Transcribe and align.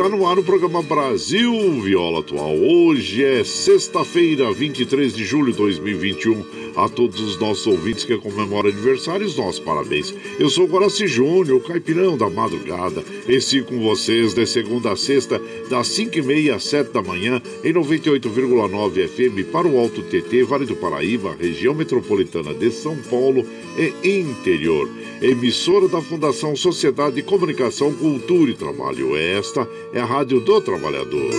Está 0.00 0.16
no 0.16 0.26
ar 0.26 0.38
o 0.38 0.42
programa 0.42 0.80
Brasil 0.80 1.52
Viola 1.82 2.20
Atual. 2.20 2.56
Hoje 2.56 3.22
é 3.22 3.44
sexta-feira, 3.44 4.50
23 4.50 5.12
de 5.12 5.26
julho 5.26 5.52
de 5.52 5.58
2021. 5.58 6.42
A 6.74 6.88
todos 6.88 7.20
os 7.20 7.38
nossos 7.38 7.66
ouvintes 7.66 8.04
que 8.04 8.16
comemoram 8.16 8.70
aniversários, 8.70 9.36
nossos 9.36 9.58
parabéns. 9.58 10.14
Eu 10.38 10.48
sou 10.48 10.66
Guaraci 10.66 11.06
Júnior, 11.06 11.58
o 11.58 11.60
caipirão 11.60 12.16
da 12.16 12.30
madrugada. 12.30 13.04
Esse 13.28 13.60
com 13.60 13.78
vocês 13.80 14.32
de 14.32 14.46
segunda 14.46 14.90
a 14.90 14.96
sexta, 14.96 15.38
das 15.68 15.88
5h30 15.88 16.54
às 16.54 16.64
7 16.64 16.92
da 16.92 17.02
manhã, 17.02 17.42
em 17.62 17.70
98,9 17.70 19.06
FM 19.06 19.52
para 19.52 19.68
o 19.68 19.78
Alto 19.78 20.00
TT, 20.00 20.44
Vale 20.44 20.64
do 20.64 20.76
Paraíba, 20.76 21.36
região 21.38 21.74
metropolitana 21.74 22.54
de 22.54 22.70
São 22.70 22.96
Paulo 23.10 23.44
e 23.76 24.18
interior. 24.18 24.88
Emissora 25.20 25.86
da 25.86 26.00
Fundação 26.00 26.56
Sociedade 26.56 27.16
de 27.16 27.22
Comunicação, 27.22 27.92
Cultura 27.92 28.50
e 28.50 28.54
Trabalho. 28.54 29.14
Esta 29.14 29.68
é 29.92 30.00
a 30.00 30.04
Rádio 30.04 30.40
do 30.40 30.60
Trabalhador. 30.60 31.30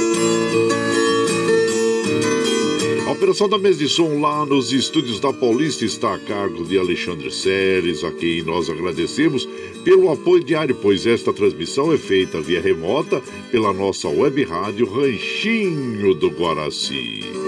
A 3.08 3.12
operação 3.12 3.50
da 3.50 3.58
mesa 3.58 3.80
de 3.80 3.90
som 3.90 4.20
lá 4.20 4.46
nos 4.46 4.72
estúdios 4.72 5.20
da 5.20 5.34
Paulista 5.34 5.84
está 5.84 6.16
a 6.16 6.20
cargo 6.20 6.64
de 6.64 6.78
Alexandre 6.78 7.32
Seres, 7.32 8.04
a 8.04 8.12
quem 8.12 8.42
nós 8.42 8.70
agradecemos 8.70 9.48
pelo 9.84 10.12
apoio 10.12 10.44
diário, 10.44 10.76
pois 10.76 11.06
esta 11.06 11.34
transmissão 11.34 11.92
é 11.92 11.98
feita 11.98 12.40
via 12.42 12.62
remota 12.62 13.22
pela 13.52 13.74
nossa 13.74 14.08
web 14.08 14.44
rádio 14.44 14.86
Ranchinho 14.86 16.14
do 16.14 16.30
Guaraci. 16.30 17.41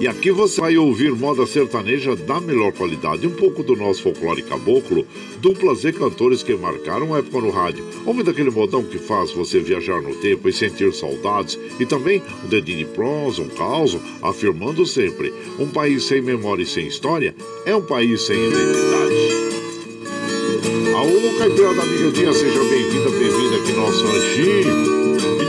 E 0.00 0.06
aqui 0.06 0.30
você 0.30 0.60
vai 0.60 0.76
ouvir 0.76 1.12
moda 1.12 1.46
sertaneja 1.46 2.14
da 2.14 2.40
melhor 2.40 2.72
qualidade, 2.72 3.26
um 3.26 3.30
pouco 3.30 3.62
do 3.62 3.74
nosso 3.74 4.02
folclore 4.02 4.42
caboclo, 4.42 5.06
duplas 5.40 5.84
e 5.84 5.92
cantores 5.92 6.42
que 6.42 6.54
marcaram 6.54 7.14
a 7.14 7.18
época 7.18 7.40
no 7.40 7.50
rádio. 7.50 7.84
Homem 8.04 8.24
daquele 8.24 8.50
modão 8.50 8.82
que 8.82 8.98
faz 8.98 9.32
você 9.32 9.60
viajar 9.60 10.02
no 10.02 10.14
tempo 10.16 10.48
e 10.48 10.52
sentir 10.52 10.92
saudades, 10.92 11.58
e 11.80 11.86
também 11.86 12.22
um 12.44 12.48
dedinho 12.48 12.78
de 12.78 12.84
prosa, 12.84 13.42
um 13.42 13.48
caos, 13.48 13.96
afirmando 14.22 14.84
sempre: 14.84 15.32
um 15.58 15.68
país 15.68 16.04
sem 16.04 16.20
memória 16.20 16.62
e 16.62 16.66
sem 16.66 16.86
história 16.86 17.34
é 17.64 17.74
um 17.74 17.82
país 17.82 18.22
sem 18.22 18.36
identidade. 18.36 19.46
Aô, 20.94 21.38
Caipira 21.38 21.74
da 21.74 21.82
Amiga 21.82 22.10
Dia, 22.10 22.32
seja 22.32 22.64
bem-vinda, 22.64 23.10
bem-vinda 23.10 23.56
aqui 23.56 23.72
no 23.72 23.80
nosso 23.82 24.04
ranchinho. 24.04 24.95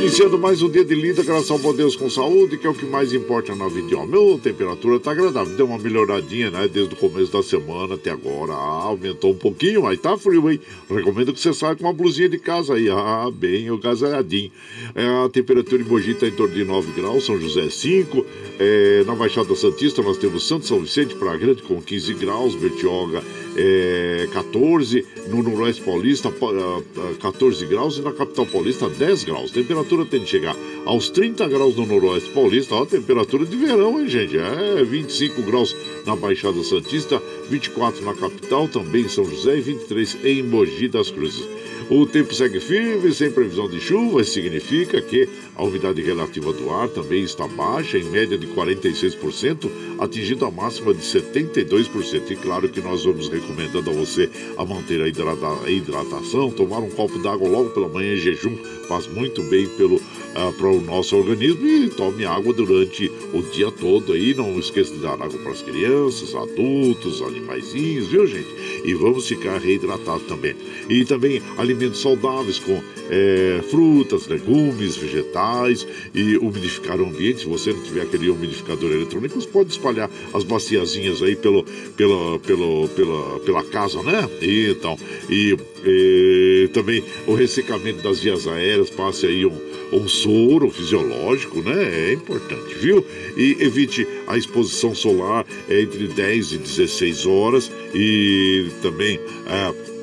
Iniciando 0.07 0.39
mais 0.39 0.61
um 0.61 0.69
dia 0.69 0.85
de 0.85 0.95
lida, 0.95 1.21
graças 1.21 1.51
ao 1.51 1.59
bom 1.59 1.73
Deus 1.73 1.93
com 1.93 2.09
saúde, 2.09 2.57
que 2.57 2.65
é 2.65 2.69
o 2.69 2.73
que 2.73 2.85
mais 2.85 3.11
importa 3.11 3.53
na 3.53 3.67
vida 3.67 3.89
de 3.89 3.95
a 3.97 4.37
temperatura 4.41 5.01
tá 5.01 5.11
agradável, 5.11 5.53
deu 5.57 5.65
uma 5.65 5.77
melhoradinha, 5.77 6.49
né, 6.49 6.65
desde 6.65 6.93
o 6.93 6.97
começo 6.97 7.29
da 7.29 7.43
semana 7.43 7.95
até 7.95 8.11
agora. 8.11 8.53
Ah, 8.53 8.85
aumentou 8.85 9.33
um 9.33 9.37
pouquinho, 9.37 9.81
mas 9.83 9.99
tá 9.99 10.17
frio, 10.17 10.49
hein? 10.49 10.61
Recomendo 10.89 11.33
que 11.33 11.41
você 11.41 11.53
saia 11.53 11.75
com 11.75 11.83
uma 11.83 11.91
blusinha 11.91 12.29
de 12.29 12.39
casa 12.39 12.75
aí, 12.75 12.89
ah, 12.89 13.29
bem 13.33 13.67
agasalhadinho. 13.67 14.49
É, 14.95 15.25
a 15.25 15.27
temperatura 15.27 15.81
em 15.81 15.85
Mogi 15.85 16.13
tá 16.13 16.25
em 16.25 16.31
torno 16.31 16.55
de 16.55 16.63
9 16.63 16.93
graus, 16.93 17.25
São 17.25 17.37
José 17.37 17.69
5. 17.69 18.25
É, 18.57 19.03
na 19.05 19.13
Baixada 19.13 19.53
Santista 19.57 20.01
nós 20.01 20.17
temos 20.17 20.47
Santo 20.47 20.65
São 20.65 20.79
Vicente, 20.79 21.15
Praia 21.15 21.37
Grande 21.37 21.63
com 21.63 21.81
15 21.81 22.13
graus, 22.13 22.55
Bertioga 22.55 23.21
é, 23.57 24.27
14, 24.31 25.05
no 25.29 25.41
Noroeste 25.41 25.81
Paulista 25.81 26.29
pa- 26.31 26.51
ah, 26.51 27.13
14 27.19 27.65
graus 27.65 27.97
e 27.97 28.01
na 28.01 28.11
capital 28.11 28.45
paulista 28.45 28.87
10 28.89 29.23
graus. 29.23 29.51
Temperatura 29.51 30.05
tem 30.05 30.19
de 30.21 30.29
chegar 30.29 30.55
aos 30.85 31.09
30 31.09 31.47
graus 31.47 31.75
no 31.75 31.85
Noroeste 31.85 32.29
Paulista, 32.29 32.75
ó, 32.75 32.85
temperatura 32.85 33.45
de 33.45 33.55
verão, 33.57 33.99
hein, 33.99 34.07
gente? 34.07 34.37
É 34.37 34.83
25 34.83 35.41
graus 35.41 35.75
na 36.05 36.15
Baixada 36.15 36.61
Santista, 36.63 37.21
24 37.49 38.03
na 38.03 38.13
capital, 38.13 38.67
também 38.67 39.05
em 39.05 39.09
São 39.09 39.25
José 39.25 39.57
e 39.57 39.61
23 39.61 40.17
em 40.23 40.43
Mogi 40.43 40.87
das 40.87 41.09
Cruzes. 41.09 41.47
O 41.89 42.05
tempo 42.05 42.33
segue 42.33 42.59
firme, 42.59 43.13
sem 43.13 43.31
previsão 43.31 43.69
de 43.69 43.79
chuva, 43.79 44.21
significa 44.21 45.01
que 45.01 45.29
a 45.55 45.63
umidade 45.63 46.01
relativa 46.01 46.51
do 46.51 46.69
ar 46.69 46.89
também 46.89 47.23
está 47.23 47.47
baixa, 47.47 47.97
em 47.97 48.03
média 48.03 48.37
de 48.37 48.45
46%, 48.47 49.69
atingindo 49.97 50.45
a 50.45 50.51
máxima 50.51 50.93
de 50.93 51.01
72%. 51.01 52.29
E 52.29 52.35
claro 52.35 52.67
que 52.67 52.81
nós 52.81 53.05
vamos 53.05 53.29
recomendando 53.29 53.89
a 53.89 53.93
você 53.93 54.29
a 54.57 54.65
manter 54.65 55.01
a, 55.01 55.07
hidrata 55.07 55.47
a 55.63 55.71
hidratação, 55.71 56.51
tomar 56.51 56.79
um 56.79 56.89
copo 56.89 57.17
d'água 57.19 57.47
logo 57.47 57.69
pela 57.69 57.87
manhã 57.87 58.15
em 58.15 58.17
jejum, 58.17 58.57
faz 58.89 59.07
muito 59.07 59.41
bem 59.43 59.65
pelo 59.77 60.01
ah, 60.35 60.51
para 60.57 60.67
o 60.67 60.81
nosso 60.81 61.15
organismo 61.15 61.67
e 61.67 61.89
tome 61.89 62.25
água 62.25 62.53
durante 62.53 63.11
o 63.33 63.41
dia 63.41 63.71
todo 63.71 64.13
aí. 64.13 64.33
Não 64.33 64.57
esqueça 64.59 64.93
de 64.93 64.99
dar 64.99 65.13
água 65.13 65.37
para 65.39 65.51
as 65.51 65.61
crianças, 65.61 66.35
adultos, 66.35 67.21
animaizinhos, 67.21 68.07
viu 68.07 68.27
gente? 68.27 68.47
E 68.83 68.93
vamos 68.93 69.27
ficar 69.27 69.57
reidratados 69.57 70.27
também. 70.27 70.55
E 70.89 71.05
também 71.05 71.41
alimentos 71.57 72.01
saudáveis 72.01 72.59
com 72.59 72.81
é, 73.09 73.61
frutas, 73.69 74.27
legumes, 74.27 74.95
vegetais 74.95 75.87
e 76.13 76.37
umidificar 76.37 76.99
o 76.99 77.05
ambiente. 77.05 77.41
Se 77.41 77.45
você 77.47 77.73
não 77.73 77.81
tiver 77.81 78.01
aquele 78.01 78.29
umidificador 78.29 78.91
eletrônico, 78.91 79.39
você 79.39 79.47
pode 79.47 79.71
espalhar 79.71 80.09
as 80.33 80.43
baciazinhas 80.43 81.21
aí 81.21 81.35
pelo, 81.35 81.63
pelo, 81.95 82.39
pelo, 82.39 82.87
pela, 82.89 83.39
pela 83.39 83.63
casa, 83.63 84.01
né? 84.03 84.27
E, 84.41 84.71
então, 84.71 84.97
e, 85.29 85.57
e 85.85 86.69
também 86.73 87.03
o 87.25 87.33
ressecamento 87.33 88.01
das 88.01 88.19
vias 88.19 88.47
aéreas, 88.47 88.89
passe 88.89 89.25
aí 89.25 89.45
um, 89.45 89.57
um 89.91 90.07
soro 90.07 90.69
fisiológico, 90.69 91.61
né? 91.61 92.09
É 92.09 92.13
importante, 92.13 92.75
viu? 92.75 93.05
E 93.35 93.57
evite 93.59 94.07
a 94.27 94.37
exposição 94.37 94.93
solar 94.93 95.45
entre 95.69 96.07
10 96.07 96.53
e 96.53 96.57
16 96.57 97.25
horas 97.25 97.71
e 97.93 98.67
também. 98.81 99.19
É, 99.47 99.97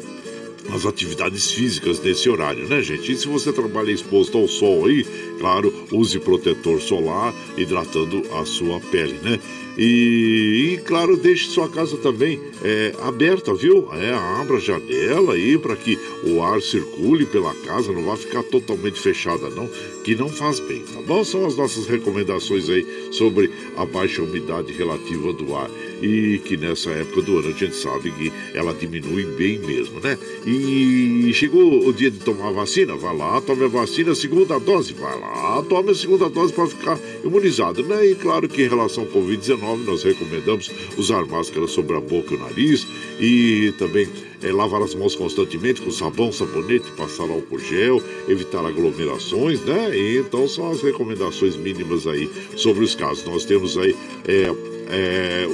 as 0.72 0.86
atividades 0.86 1.50
físicas 1.50 2.00
nesse 2.00 2.28
horário, 2.28 2.66
né, 2.66 2.80
gente? 2.80 3.12
E 3.12 3.16
se 3.16 3.28
você 3.28 3.52
trabalha 3.52 3.90
exposto 3.90 4.38
ao 4.38 4.48
sol 4.48 4.86
aí, 4.86 5.04
claro, 5.38 5.72
use 5.92 6.18
protetor 6.18 6.80
solar, 6.80 7.34
hidratando 7.56 8.22
a 8.32 8.44
sua 8.44 8.80
pele, 8.80 9.18
né? 9.22 9.38
E, 9.76 10.74
e, 10.74 10.78
claro, 10.84 11.16
deixe 11.16 11.48
sua 11.48 11.68
casa 11.68 11.96
também 11.96 12.40
é, 12.62 12.94
aberta, 13.02 13.54
viu? 13.54 13.88
É, 13.92 14.12
abra 14.40 14.56
a 14.56 14.60
janela 14.60 15.34
aí 15.34 15.58
para 15.58 15.74
que 15.74 15.98
o 16.24 16.42
ar 16.42 16.62
circule 16.62 17.26
pela 17.26 17.52
casa, 17.54 17.92
não 17.92 18.04
vai 18.04 18.16
ficar 18.16 18.42
totalmente 18.44 19.00
fechada, 19.00 19.50
não, 19.50 19.68
que 20.04 20.14
não 20.14 20.28
faz 20.28 20.60
bem, 20.60 20.82
tá 20.82 21.00
bom? 21.02 21.24
São 21.24 21.44
as 21.44 21.56
nossas 21.56 21.86
recomendações 21.86 22.68
aí 22.68 22.86
sobre 23.10 23.50
a 23.76 23.84
baixa 23.84 24.22
umidade 24.22 24.72
relativa 24.72 25.32
do 25.32 25.54
ar 25.54 25.70
e 26.02 26.38
que 26.44 26.56
nessa 26.56 26.90
época 26.90 27.22
do 27.22 27.38
ano 27.38 27.48
a 27.48 27.52
gente 27.52 27.74
sabe 27.74 28.10
que 28.10 28.32
ela 28.54 28.72
diminui 28.74 29.24
bem 29.24 29.58
mesmo, 29.58 30.00
né? 30.00 30.18
E 30.46 31.30
chegou 31.34 31.86
o 31.86 31.92
dia 31.92 32.10
de 32.10 32.18
tomar 32.18 32.48
a 32.48 32.52
vacina, 32.52 32.94
vai 32.96 33.16
lá, 33.16 33.40
tome 33.40 33.64
a 33.64 33.68
vacina, 33.68 34.14
segunda 34.14 34.58
dose, 34.58 34.92
vai 34.92 35.18
lá, 35.18 35.62
tome 35.62 35.90
a 35.90 35.94
segunda 35.94 36.28
dose 36.28 36.52
para 36.52 36.66
ficar 36.66 36.98
imunizado, 37.24 37.82
né? 37.82 38.06
E 38.06 38.14
claro 38.14 38.48
que 38.48 38.62
em 38.62 38.68
relação 38.68 39.04
ao 39.04 39.10
Covid-19 39.10 39.84
nós 39.84 40.02
recomendamos 40.02 40.70
usar 40.96 41.24
máscara 41.26 41.66
sobre 41.66 41.96
a 41.96 42.00
boca 42.00 42.34
e 42.34 42.36
o 42.36 42.40
nariz 42.40 42.86
e 43.20 43.72
também 43.78 44.08
é, 44.42 44.52
lavar 44.52 44.82
as 44.82 44.94
mãos 44.94 45.16
constantemente 45.16 45.80
com 45.80 45.90
sabão, 45.90 46.30
sabonete, 46.30 46.90
passar 46.92 47.24
álcool 47.24 47.58
gel, 47.58 48.02
evitar 48.28 48.64
aglomerações, 48.64 49.60
né? 49.64 49.96
E, 49.96 50.18
então 50.18 50.46
são 50.46 50.70
as 50.70 50.82
recomendações 50.82 51.56
mínimas 51.56 52.06
aí 52.06 52.30
sobre 52.56 52.84
os 52.84 52.94
casos. 52.94 53.24
Nós 53.24 53.44
temos 53.44 53.78
aí 53.78 53.96
é, 54.26 54.54
é, 54.90 55.46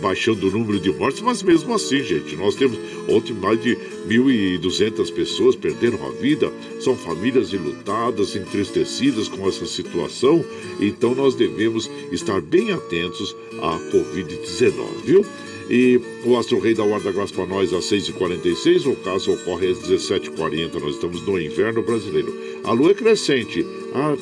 baixando 0.00 0.48
o 0.48 0.50
número 0.50 0.78
de 0.78 0.92
mortes, 0.92 1.20
mas 1.20 1.42
mesmo 1.42 1.74
assim, 1.74 2.02
gente, 2.02 2.36
nós 2.36 2.54
temos 2.54 2.78
ontem 3.08 3.32
mais 3.32 3.60
de 3.60 3.76
1.200 4.08 5.12
pessoas 5.12 5.56
perderam 5.56 5.98
a 6.06 6.10
vida, 6.12 6.52
são 6.80 6.96
famílias 6.96 7.52
enlutadas, 7.52 8.36
entristecidas 8.36 9.28
com 9.28 9.46
essa 9.48 9.66
situação, 9.66 10.44
então 10.80 11.14
nós 11.14 11.34
devemos 11.34 11.90
estar 12.12 12.40
bem 12.40 12.72
atentos 12.72 13.34
à 13.60 13.78
Covid-19, 13.90 14.72
viu? 15.04 15.26
E 15.68 16.00
o 16.24 16.36
Astro 16.36 16.60
Rei 16.60 16.74
da 16.74 16.84
Guarda 16.84 17.10
Graça 17.10 17.34
para 17.34 17.46
nós 17.46 17.72
às 17.72 17.90
6h46, 17.90 18.86
o 18.86 18.94
caso 18.96 19.32
ocorre 19.32 19.68
às 19.68 19.78
17h40. 19.78 20.80
Nós 20.80 20.94
estamos 20.94 21.20
no 21.26 21.40
inverno 21.40 21.82
brasileiro. 21.82 22.32
A 22.66 22.72
lua 22.72 22.90
é 22.90 22.94
crescente. 22.94 23.64
Ah, 23.94 24.16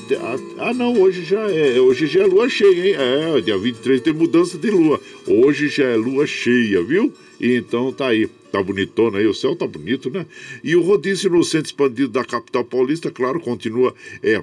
ah, 0.58 0.74
não, 0.74 1.00
hoje 1.00 1.24
já 1.24 1.50
é. 1.50 1.80
Hoje 1.80 2.06
já 2.06 2.24
é 2.24 2.26
lua 2.26 2.46
cheia, 2.46 2.88
hein? 2.88 2.94
É, 2.94 3.40
dia 3.40 3.56
23 3.56 4.02
tem 4.02 4.12
mudança 4.12 4.58
de 4.58 4.70
lua. 4.70 5.00
Hoje 5.26 5.68
já 5.68 5.84
é 5.84 5.96
lua 5.96 6.26
cheia, 6.26 6.82
viu? 6.82 7.10
Então 7.40 7.90
tá 7.90 8.08
aí. 8.08 8.28
Tá 8.52 8.62
bonitona 8.62 9.18
aí, 9.18 9.26
o 9.26 9.32
céu 9.32 9.56
tá 9.56 9.66
bonito, 9.66 10.10
né? 10.10 10.26
E 10.62 10.76
o 10.76 10.82
rodízio 10.82 11.30
no 11.30 11.42
centro 11.42 11.68
expandido 11.68 12.08
da 12.08 12.24
capital 12.24 12.64
paulista, 12.64 13.10
claro, 13.10 13.40
continua. 13.40 13.94
É, 14.22 14.42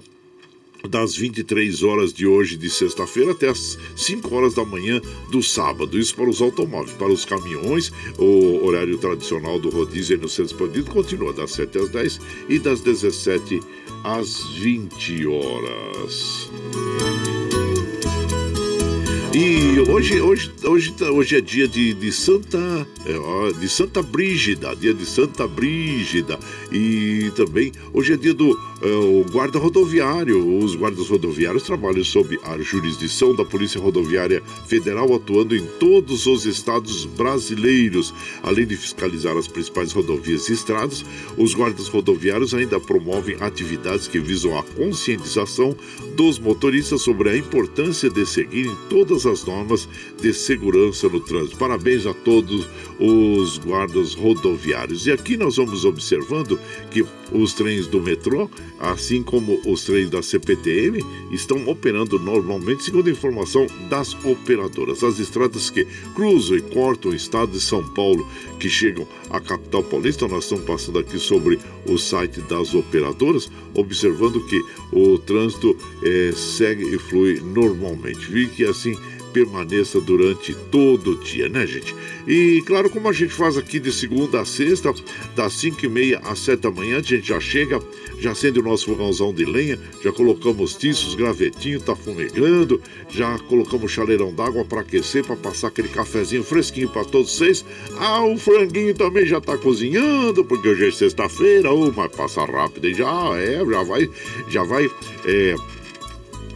das 0.89 1.15
23 1.15 1.83
horas 1.83 2.12
de 2.12 2.25
hoje, 2.25 2.57
de 2.57 2.69
sexta-feira, 2.69 3.31
até 3.31 3.50
as 3.50 3.77
5 3.95 4.33
horas 4.33 4.56
da 4.56 4.65
manhã 4.65 5.00
do 5.31 5.42
sábado. 5.44 5.98
Isso 5.98 6.15
para 6.15 6.30
os 6.30 6.42
automóveis. 6.42 6.92
Para 6.94 7.12
os 7.12 7.24
caminhões, 7.24 7.92
o 8.18 8.65
horário 8.65 8.98
tradicional 8.98 9.59
do 9.59 9.69
rodízio 9.69 10.18
no 10.18 10.27
centro 10.27 10.53
expandido 10.53 10.89
continua 10.92 11.33
das 11.33 11.51
7 11.51 11.77
às 11.77 11.89
10 11.89 12.19
e 12.50 12.59
das 12.59 12.81
17 12.81 13.59
às 13.59 13.81
20 14.03 15.25
horas. 15.27 16.50
E 19.33 19.80
hoje, 19.89 20.19
hoje, 20.19 20.51
hoje, 20.62 20.94
hoje 21.00 21.38
é 21.38 21.42
dia 21.42 21.66
de, 21.66 21.94
de 21.94 22.12
Santa 22.12 22.86
é, 23.06 23.54
de 23.60 23.69
Santa 23.69 24.01
Brígida, 24.01 24.75
dia 24.75 24.94
de 24.94 25.06
Santa 25.06 25.48
Brígida. 25.48 26.38
E 26.69 27.31
também 27.36 27.72
hoje 27.94 28.13
é 28.13 28.18
dia 28.18 28.33
do 28.33 28.51
é, 28.51 29.31
guarda 29.31 29.57
rodoviário. 29.57 30.57
Os 30.57 30.75
guardas 30.75 31.07
rodoviários 31.07 31.63
trabalham 31.63 32.04
sob 32.04 32.38
a 32.44 32.57
jurisdição 32.60 33.33
da 33.33 33.45
Polícia 33.45 33.80
Rodoviária 33.80 34.44
Federal, 34.68 35.13
atuando 35.16 35.56
em 35.56 35.66
todos 35.80 36.25
os 36.25 36.45
estados 36.45 37.06
brasileiros. 37.06 38.13
Além 38.44 38.68
de 38.68 38.75
fiscalizar 38.75 39.38
as 39.38 39.48
principais 39.48 39.94
rodovias 39.94 40.50
e 40.50 40.54
estradas, 40.54 41.06
os 41.38 41.54
guardas 41.54 41.88
rodoviários 41.88 42.54
ainda 42.54 42.80
promovem 42.80 43.38
atividades 43.39 44.07
que 44.07 44.19
visam 44.19 44.60
a 44.60 44.63
conscientização 44.63 45.75
dos 46.18 46.38
motoristas 46.38 47.01
sobre 47.01 47.30
a 47.30 47.38
importância 47.38 48.10
de 48.10 48.25
seguirem 48.25 48.75
todas 48.89 49.20
todas 49.21 49.25
as 49.25 49.45
normas 49.45 49.88
de 50.19 50.33
segurança 50.33 51.07
no 51.07 51.19
trânsito. 51.19 51.57
Parabéns 51.57 52.06
a 52.06 52.13
todos 52.13 52.68
os 53.00 53.57
guardas 53.57 54.13
rodoviários. 54.13 55.06
E 55.06 55.12
aqui 55.12 55.38
nós 55.38 55.57
vamos 55.57 55.85
observando 55.85 56.59
que 56.89 57.06
os 57.31 57.53
trens 57.53 57.88
do 57.88 58.01
metrô, 58.01 58.50
assim 58.79 59.23
como 59.23 59.59
os 59.65 59.83
trens 59.83 60.09
da 60.09 60.21
CPTM, 60.21 61.03
estão 61.31 61.68
operando 61.68 62.19
normalmente, 62.19 62.83
segundo 62.83 63.07
a 63.07 63.12
informação 63.12 63.65
das 63.89 64.13
operadoras. 64.25 65.03
As 65.03 65.19
estradas 65.19 65.69
que 65.69 65.85
cruzam 66.13 66.57
e 66.57 66.62
cortam 66.62 67.12
o 67.12 67.15
estado 67.15 67.51
de 67.51 67.62
São 67.62 67.88
Paulo, 67.94 68.27
que 68.59 68.69
chegam 68.69 69.07
à 69.29 69.39
capital 69.39 69.83
paulista, 69.83 70.27
nós 70.27 70.44
estamos 70.44 70.65
passando 70.65 71.00
aqui 71.00 71.17
sobre 71.17 71.60
o 71.88 71.98
site 71.98 72.41
das 72.41 72.74
operadoras, 72.74 73.50
observando 73.74 74.46
que 74.46 74.62
o 74.91 75.17
trânsito 75.17 75.75
é, 76.03 76.31
segue 76.36 76.84
e 76.84 77.00
flui 77.00 77.39
normalmente. 77.39 78.19
Vi 78.29 78.48
que 78.48 78.65
assim 78.65 78.96
permaneça 79.31 80.00
durante 80.00 80.53
todo 80.71 81.11
o 81.11 81.15
dia, 81.23 81.50
né, 81.50 81.65
gente? 81.65 81.95
E 82.27 82.61
claro, 82.65 82.89
como 82.89 83.09
a 83.09 83.13
gente 83.13 83.33
faz 83.33 83.57
aqui 83.57 83.79
de 83.79 83.91
segunda 83.91 84.41
a 84.41 84.45
sexta, 84.45 84.93
das 85.35 85.53
5 85.53 85.85
e 85.85 85.89
meia 85.89 86.19
às 86.23 86.39
7 86.39 86.61
da 86.61 86.71
manhã, 86.71 86.97
a 86.97 87.01
gente 87.01 87.27
já 87.27 87.39
chega, 87.39 87.81
já 88.19 88.31
acende 88.31 88.59
o 88.59 88.63
nosso 88.63 88.85
fogãozão 88.85 89.33
de 89.33 89.45
lenha, 89.45 89.79
já 90.03 90.11
colocamos 90.11 90.75
tiços, 90.75 91.15
gravetinho, 91.15 91.81
tá 91.81 91.95
fumegando, 91.95 92.81
já 93.09 93.38
colocamos 93.39 93.91
chaleirão 93.91 94.33
d'água 94.33 94.63
para 94.63 94.81
aquecer, 94.81 95.25
para 95.25 95.35
passar 95.35 95.67
aquele 95.67 95.88
cafezinho 95.88 96.43
fresquinho 96.43 96.89
para 96.89 97.05
todos 97.05 97.35
vocês. 97.35 97.65
Ah, 97.97 98.23
o 98.23 98.38
franguinho 98.38 98.93
também 98.93 99.25
já 99.25 99.41
tá 99.41 99.57
cozinhando, 99.57 100.45
porque 100.45 100.69
hoje 100.69 100.88
é 100.88 100.91
sexta-feira, 100.91 101.71
oh, 101.71 101.91
mas 101.91 102.15
passa 102.15 102.45
rápido 102.45 102.88
e 102.88 102.93
já 102.93 103.38
é, 103.38 103.65
já 103.65 103.83
vai, 103.83 104.09
já 104.47 104.63
vai. 104.63 104.89
É, 105.25 105.55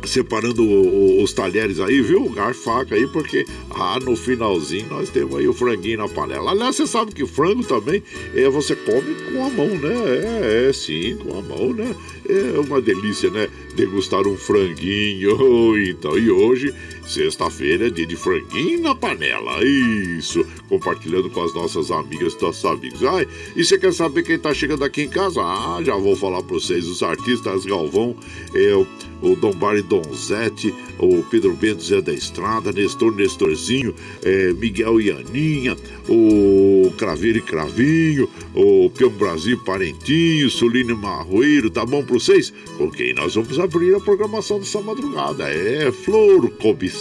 separando 0.06 0.64
o, 0.64 1.20
o, 1.20 1.24
os 1.24 1.34
talheres 1.34 1.80
aí, 1.80 2.02
viu? 2.02 2.30
Garfo, 2.30 2.62
faca 2.62 2.96
aí, 2.96 3.08
porque 3.08 3.46
ah, 3.72 4.00
no 4.04 4.16
finalzinho 4.16 4.88
nós 4.90 5.10
temos 5.10 5.36
aí 5.36 5.48
o 5.48 5.54
franguinho 5.54 6.00
na 6.00 6.08
panela. 6.08 6.52
Aliás, 6.52 6.76
você 6.76 6.88
sabe 6.88 7.14
que 7.14 7.26
frango 7.26 7.64
também 7.64 8.04
é, 8.34 8.50
você 8.50 8.76
come 8.76 9.16
com 9.16 9.46
a 9.46 9.50
mão, 9.50 9.68
né? 9.68 9.94
É, 9.94 10.70
é 10.70 10.74
sim, 10.74 11.18
com 11.18 11.38
a 11.38 11.42
mão, 11.42 11.74
né? 11.74 11.96
É 12.28 12.60
uma 12.60 12.82
delícia, 12.82 13.30
né? 13.30 13.48
Degustar 13.76 14.28
um 14.28 14.38
franguinho. 14.38 15.76
Então, 15.86 16.18
e 16.18 16.30
hoje, 16.30 16.74
sexta-feira, 17.06 17.88
é 17.88 17.90
dia 17.90 18.06
de 18.06 18.16
franguinho 18.16 18.82
na 18.82 18.96
panela. 18.96 19.64
Isso, 19.64 20.46
compartilhando 20.68 21.30
com 21.30 21.44
as 21.44 21.54
nossas 21.54 21.92
amigas 21.92 22.34
e 22.34 22.42
nossos 22.42 22.66
amigos. 22.66 23.04
Ai, 23.04 23.28
e 23.56 23.64
você 23.64 23.78
quer 23.78 23.94
saber 23.94 24.24
quem 24.24 24.40
tá 24.40 24.54
chegando 24.54 24.84
aqui 24.84 25.04
em 25.04 25.10
casa? 25.10 25.42
Ah, 25.42 25.80
já 25.84 25.96
vou 25.96 26.16
falar 26.16 26.42
para 26.42 26.56
vocês, 26.56 26.88
os 26.88 27.04
artistas 27.04 27.66
Galvão, 27.66 28.16
é, 28.54 28.74
o 29.22 29.36
Dom 29.36 29.54
Bari 29.54 29.82
Donzete, 29.82 30.74
o 31.00 31.24
Pedro 31.24 31.54
Bento 31.54 31.84
Zé 31.84 32.02
da 32.02 32.14
Estrada, 32.14 32.72
Nestor 32.72 33.14
Nestorzinho, 33.16 33.94
é, 34.24 34.54
Miguel 34.54 35.00
e 35.00 35.12
Aninha, 35.12 35.76
o 36.10 36.92
Craveiro 36.98 37.40
e 37.40 37.42
Cravinho, 37.42 38.30
o 38.54 38.90
Peão 38.90 39.10
Brasil 39.12 39.58
Parentinho, 39.64 40.50
Suline 40.50 40.94
Marroeiro, 40.94 41.70
tá 41.70 41.86
bom 41.86 42.04
pra 42.04 42.14
vocês? 42.14 42.54
Com 42.78 42.90
quem 42.90 43.14
nós 43.14 43.36
vamos 43.36 43.60
abrir 43.60 43.96
a 43.96 44.00
programação 44.00 44.60
dessa 44.60 44.82
madrugada? 44.82 45.50
É 45.50 45.92
Flor 45.92 46.50
Cobiçada. 46.52 46.95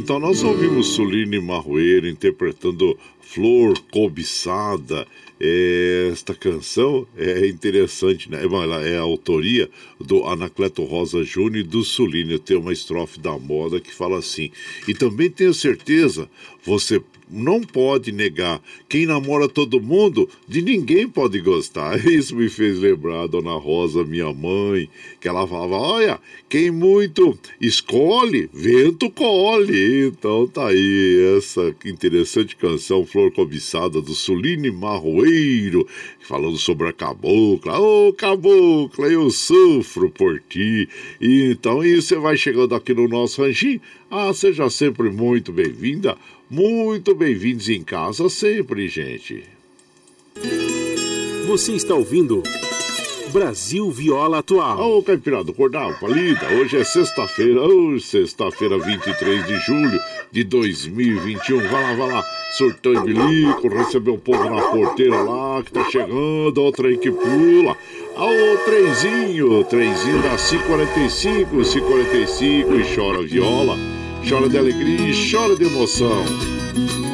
então 0.02 0.20
nós 0.20 0.42
ouvimos 0.42 0.88
Suline 0.88 1.40
Marroeiro 1.40 2.10
interpretando 2.10 2.98
Flor 3.22 3.80
Cobiçada. 3.92 5.08
É, 5.40 6.10
esta 6.12 6.34
canção 6.34 7.06
é 7.16 7.46
interessante, 7.46 8.30
né? 8.30 8.48
Bom, 8.48 8.64
Ela 8.64 8.82
é 8.84 8.98
a 8.98 9.02
autoria 9.02 9.70
do 10.00 10.26
Anacleto 10.26 10.84
Rosa 10.84 11.24
Júnior 11.24 11.58
e 11.58 11.64
do 11.64 11.84
Suline. 11.84 12.40
Tem 12.40 12.58
uma 12.58 12.74
estrofe 12.74 13.20
da 13.20 13.38
moda 13.38 13.80
que 13.80 13.94
fala 13.94 14.18
assim. 14.18 14.50
E 14.88 14.96
também 14.96 15.30
tenho 15.30 15.54
certeza, 15.54 16.28
você 16.66 17.00
não 17.32 17.62
pode 17.62 18.12
negar. 18.12 18.62
Quem 18.90 19.06
namora 19.06 19.48
todo 19.48 19.80
mundo, 19.80 20.28
de 20.48 20.62
ninguém 20.62 21.08
pode 21.08 21.40
gostar. 21.40 21.98
Isso 22.06 22.36
me 22.36 22.50
fez 22.50 22.78
lembrar 22.78 23.22
a 23.22 23.28
Dona 23.28 23.54
Rosa, 23.54 24.04
minha 24.04 24.34
mãe, 24.34 24.90
que 25.22 25.28
ela 25.28 25.48
falava: 25.48 25.78
olha, 25.78 26.20
quem 26.50 26.72
muito 26.72 27.38
escolhe, 27.62 28.50
vento 28.52 29.10
colhe. 29.12 30.08
Então 30.08 30.48
tá 30.48 30.68
aí 30.68 31.36
essa 31.38 31.74
interessante 31.86 32.56
canção, 32.56 33.06
Flor 33.06 33.32
Cobiçada, 33.32 34.02
do 34.02 34.14
Suline 34.16 34.72
Marroeiro, 34.72 35.88
falando 36.22 36.58
sobre 36.58 36.90
a 36.90 36.94
cabocla. 36.94 37.80
Ô 37.80 38.08
oh, 38.08 38.14
cabocla, 38.14 39.08
eu 39.08 39.30
sofro 39.30 40.10
por 40.10 40.42
ti. 40.50 40.90
E, 41.22 41.52
então, 41.52 41.86
e 41.86 42.02
você 42.02 42.16
vai 42.16 42.36
chegando 42.36 42.74
aqui 42.74 42.94
no 42.94 43.08
nosso 43.08 43.44
ranchinho. 43.44 43.80
Ah, 44.10 44.34
seja 44.34 44.70
sempre 44.70 45.10
muito 45.10 45.54
bem-vinda. 45.54 46.18
Muito 46.50 47.16
bem-vindos 47.16 47.70
em 47.70 47.84
casa 47.84 48.28
sempre, 48.28 48.88
gente. 48.90 49.44
Você 51.48 51.74
está 51.74 51.96
ouvindo 51.96 52.44
Brasil 53.32 53.90
Viola 53.90 54.40
Atual. 54.40 54.98
Ô, 54.98 55.02
Caipirada 55.02 55.46
do 55.46 55.54
Cordal, 55.54 55.94
Palida, 56.00 56.48
hoje 56.54 56.78
é 56.78 56.84
sexta-feira, 56.84 57.62
hoje 57.62 58.04
sexta-feira, 58.04 58.78
23 58.78 59.46
de 59.48 59.56
julho 59.62 60.00
de 60.32 60.44
2021. 60.44 61.60
Vai 61.70 61.82
lá, 61.82 61.94
vai 61.94 62.08
lá, 62.12 62.24
surtão 62.58 62.94
e 62.94 63.00
bilico, 63.02 63.70
receber 63.70 64.12
o 64.12 64.18
povo 64.18 64.50
na 64.50 64.62
porteira 64.64 65.22
lá, 65.22 65.64
que 65.64 65.72
tá 65.72 65.84
chegando, 65.90 66.58
outra 66.58 66.90
aí 66.90 66.98
que 66.98 67.10
pula. 67.10 67.78
Ô, 68.18 68.58
trenzinho, 68.66 69.64
trenzinho 69.64 70.22
da 70.22 70.36
545, 70.36 71.50
545 71.52 72.76
e 72.76 72.96
chora 72.96 73.22
viola, 73.24 73.78
chora 74.28 74.50
de 74.50 74.58
alegria 74.58 75.10
e 75.10 75.32
chora 75.32 75.56
de 75.56 75.64
emoção. 75.64 77.11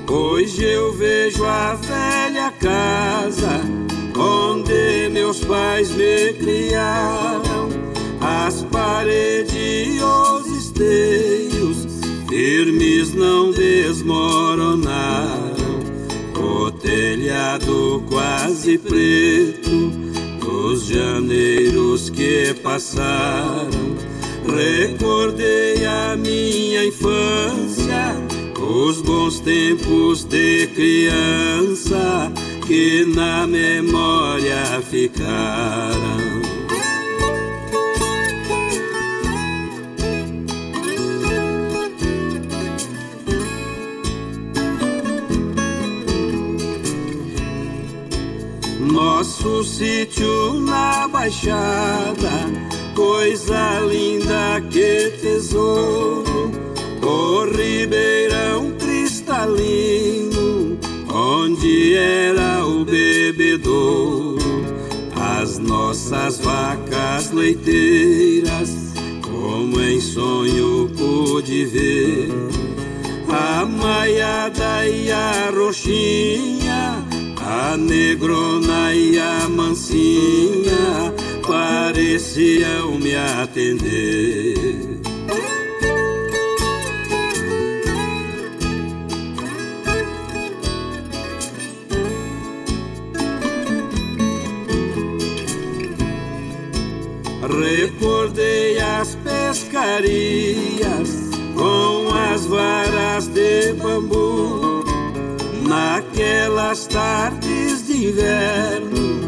Hoje 0.09 0.63
eu 0.63 0.91
vejo 0.93 1.45
a 1.45 1.77
casa 2.59 3.61
onde 4.17 5.09
meus 5.11 5.39
pais 5.43 5.91
me 5.91 6.33
criaram, 6.33 7.69
as 8.19 8.63
paredes 8.63 9.53
e 9.53 9.99
os 10.01 10.45
esteios 10.47 11.87
firmes 12.29 13.13
não 13.13 13.51
desmoronaram, 13.51 14.91
o 16.35 16.71
telhado 16.71 18.03
quase 18.09 18.77
preto 18.77 19.91
dos 20.39 20.85
janeiros 20.85 22.09
que 22.09 22.53
passaram. 22.61 23.91
Recordei 24.45 25.85
a 25.85 26.15
minha 26.17 26.83
infância 26.85 28.15
os 28.71 29.01
bons 29.01 29.39
tempos 29.39 30.23
de 30.23 30.67
criança 30.67 32.31
que 32.71 33.03
na 33.03 33.45
memória 33.45 34.81
ficaram. 34.89 36.41
Nosso 48.79 49.65
sítio 49.65 50.53
na 50.61 51.09
Baixada, 51.09 52.31
coisa 52.95 53.81
linda 53.81 54.61
que 54.69 55.11
tesouro 55.19 56.49
o 57.03 57.43
ribeirão 57.53 58.71
cristalino, 58.79 60.30
onde 61.51 61.95
era 61.95 62.65
o 62.65 62.85
bebedouro, 62.85 64.37
as 65.13 65.57
nossas 65.59 66.39
vacas 66.39 67.31
leiteiras, 67.31 68.69
como 69.21 69.81
em 69.81 69.99
sonho 69.99 70.89
pude 70.97 71.65
ver, 71.65 72.29
a 73.27 73.65
maiada 73.65 74.87
e 74.87 75.11
a 75.11 75.51
roxinha, 75.53 77.05
a 77.37 77.75
negrona 77.75 78.93
e 78.93 79.19
a 79.19 79.49
mansinha, 79.49 81.13
pareciam 81.45 82.97
me 82.97 83.13
atender. 83.15 84.60
Recordei 98.31 98.79
as 98.79 99.15
pescarias 99.15 101.09
com 101.53 102.13
as 102.31 102.45
varas 102.45 103.27
de 103.27 103.73
bambu, 103.73 104.85
naquelas 105.67 106.87
tardes 106.87 107.85
de 107.85 108.07
inverno, 108.07 109.19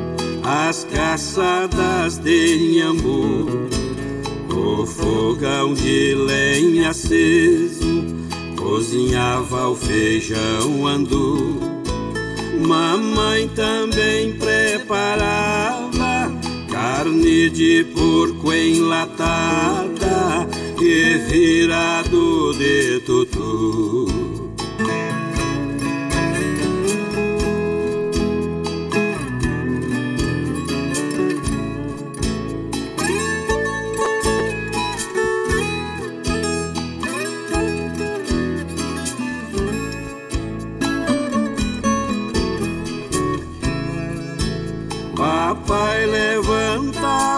as 0.41 0.85
caçadas 0.85 2.17
de 2.17 2.77
nhambu, 2.77 3.67
o 4.49 4.85
fogão 4.85 5.73
de 5.73 6.15
lenha 6.15 6.91
aceso 6.91 8.05
cozinhava 8.55 9.67
o 9.67 9.75
feijão 9.75 10.87
andu. 10.87 11.59
Mamãe 12.65 13.49
também 13.49 14.31
preparava 14.37 15.92
carne 17.03 17.49
de 17.49 17.83
porco 17.93 18.53
enlatada 18.53 20.47
e 20.79 21.17
virado 21.27 22.53
de 22.53 23.01
tutu. 23.01 24.42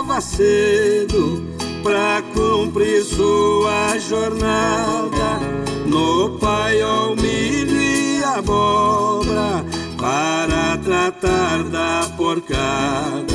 Levantava 0.05 0.21
cedo 0.21 1.43
pra 1.83 2.23
cumprir 2.33 3.03
sua 3.03 3.97
jornada. 3.97 5.39
No 5.85 6.37
paiol, 6.39 7.15
milho 7.15 7.81
e 7.81 8.23
abóbora 8.23 9.65
para 9.97 10.77
tratar 10.77 11.63
da 11.63 12.09
porcada. 12.15 13.25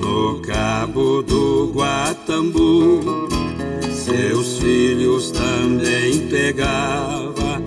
No 0.00 0.40
cabo 0.40 1.22
do 1.22 1.72
Guatambu, 1.74 3.28
seus 3.94 4.58
filhos 4.58 5.30
também 5.30 6.26
pegava, 6.28 7.62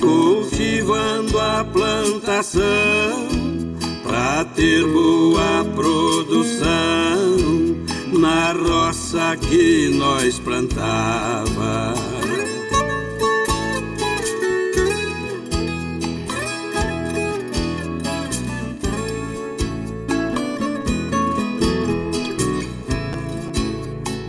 cultivando 0.00 1.38
a 1.38 1.64
plantação 1.64 3.47
pra 4.18 4.44
ter 4.44 4.84
boa 4.84 5.64
produção 5.76 7.36
na 8.18 8.52
roça 8.52 9.36
que 9.36 9.90
nós 9.94 10.40
plantava. 10.40 11.94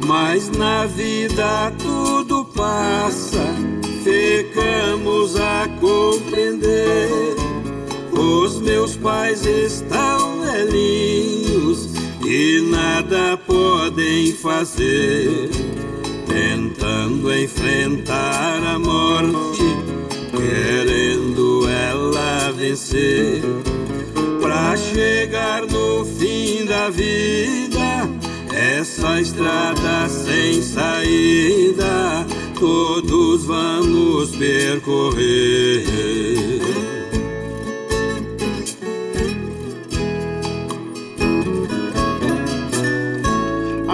Mas 0.06 0.50
na 0.52 0.86
vida 0.86 1.74
tudo 1.80 2.46
passa, 2.46 3.44
ficamos 4.04 5.36
a 5.36 5.68
compreender. 5.80 7.39
Os 8.30 8.60
meus 8.60 8.96
pais 8.96 9.44
estão 9.44 10.42
velhinhos 10.42 11.90
e 12.24 12.62
nada 12.70 13.36
podem 13.38 14.32
fazer, 14.34 15.50
tentando 16.28 17.34
enfrentar 17.34 18.62
a 18.64 18.78
morte, 18.78 19.64
querendo 20.30 21.68
ela 21.68 22.52
vencer. 22.52 23.42
Pra 24.40 24.78
chegar 24.78 25.64
no 25.66 26.06
fim 26.06 26.66
da 26.66 26.92
vida, 26.92 28.08
essa 28.54 29.20
estrada 29.20 30.08
sem 30.08 30.62
saída, 30.62 32.28
todos 32.60 33.44
vamos 33.46 34.36
percorrer. 34.36 35.84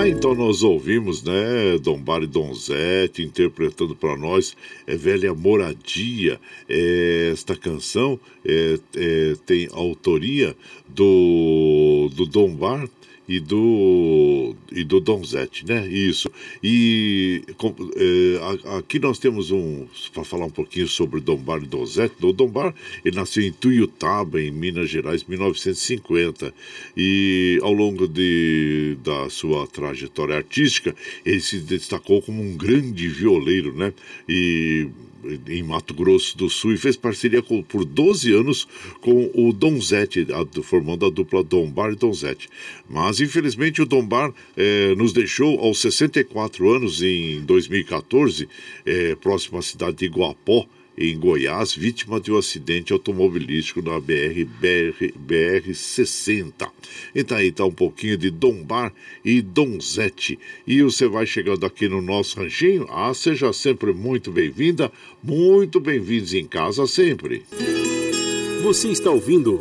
Ah, 0.05 0.07
então 0.07 0.35
nós 0.35 0.61
ouvimos, 0.61 1.23
né, 1.23 1.79
e 2.23 2.27
Donzete 2.27 3.23
interpretando 3.23 3.95
para 3.95 4.15
nós 4.15 4.55
é 4.85 4.95
Velha 4.95 5.33
Moradia. 5.33 6.39
É, 6.69 7.31
esta 7.33 7.55
canção 7.55 8.19
é, 8.45 8.77
é, 8.95 9.35
tem 9.47 9.67
autoria 9.73 10.55
do, 10.87 12.07
do 12.15 12.27
Bar 12.55 12.87
e 13.27 13.39
do 13.39 14.55
e 14.71 14.83
do 14.83 14.99
Donzete, 14.99 15.65
né? 15.65 15.87
Isso. 15.87 16.29
E 16.63 17.43
com, 17.57 17.73
é, 17.95 18.77
aqui 18.77 18.99
nós 18.99 19.17
temos 19.17 19.51
um 19.51 19.85
para 20.13 20.23
falar 20.23 20.45
um 20.45 20.51
pouquinho 20.51 20.87
sobre 20.87 21.19
Dombar 21.19 21.61
e 21.63 21.67
Donzete. 21.67 22.15
O 22.21 22.31
Dombar 22.31 22.73
ele 23.03 23.15
nasceu 23.15 23.43
em 23.43 23.51
Tuiutaba, 23.51 24.41
em 24.41 24.51
Minas 24.51 24.89
Gerais, 24.89 25.23
em 25.23 25.29
1950 25.31 26.53
e 26.95 27.59
ao 27.61 27.73
longo 27.73 28.07
de, 28.07 28.97
da 29.03 29.29
sua 29.29 29.67
trajetória 29.67 30.35
artística 30.35 30.95
ele 31.25 31.39
se 31.39 31.59
destacou 31.59 32.21
como 32.21 32.41
um 32.41 32.55
grande 32.55 33.07
violeiro, 33.07 33.73
né? 33.75 33.93
E 34.29 34.87
em 35.47 35.63
Mato 35.63 35.93
Grosso 35.93 36.37
do 36.37 36.49
Sul 36.49 36.73
e 36.73 36.77
fez 36.77 36.95
parceria 36.95 37.41
com, 37.41 37.61
por 37.61 37.85
12 37.85 38.33
anos 38.33 38.67
com 39.01 39.31
o 39.33 39.51
Donzete, 39.51 40.27
a, 40.31 40.61
formando 40.61 41.05
a 41.05 41.09
dupla 41.09 41.43
Dombar 41.43 41.91
e 41.91 41.95
Donzete. 41.95 42.49
Mas, 42.89 43.19
infelizmente, 43.19 43.81
o 43.81 43.85
Dombar 43.85 44.33
eh, 44.55 44.93
nos 44.95 45.13
deixou 45.13 45.59
aos 45.59 45.79
64 45.79 46.69
anos 46.69 47.01
em 47.01 47.41
2014, 47.41 48.47
eh, 48.85 49.15
próximo 49.15 49.57
à 49.57 49.61
cidade 49.61 49.97
de 49.97 50.05
Iguapó, 50.05 50.67
em 50.97 51.17
Goiás, 51.17 51.73
vítima 51.73 52.19
de 52.19 52.31
um 52.31 52.37
acidente 52.37 52.93
automobilístico 52.93 53.81
na 53.81 53.99
BR, 53.99 54.45
BR, 54.59 55.13
BR 55.15 55.73
60. 55.73 56.67
Então 57.13 57.37
aí 57.37 57.47
está 57.47 57.65
um 57.65 57.71
pouquinho 57.71 58.17
de 58.17 58.29
Dombar 58.29 58.93
e 59.23 59.41
Donzete. 59.41 60.39
E 60.65 60.81
você 60.81 61.07
vai 61.07 61.25
chegando 61.25 61.65
aqui 61.65 61.87
no 61.87 62.01
nosso 62.01 62.39
ranchinho. 62.39 62.87
Ah, 62.89 63.13
seja 63.13 63.51
sempre 63.51 63.93
muito 63.93 64.31
bem-vinda, 64.31 64.91
muito 65.21 65.79
bem-vindos 65.79 66.33
em 66.33 66.45
casa 66.45 66.87
sempre. 66.87 67.43
Você 68.63 68.87
está 68.89 69.11
ouvindo 69.11 69.59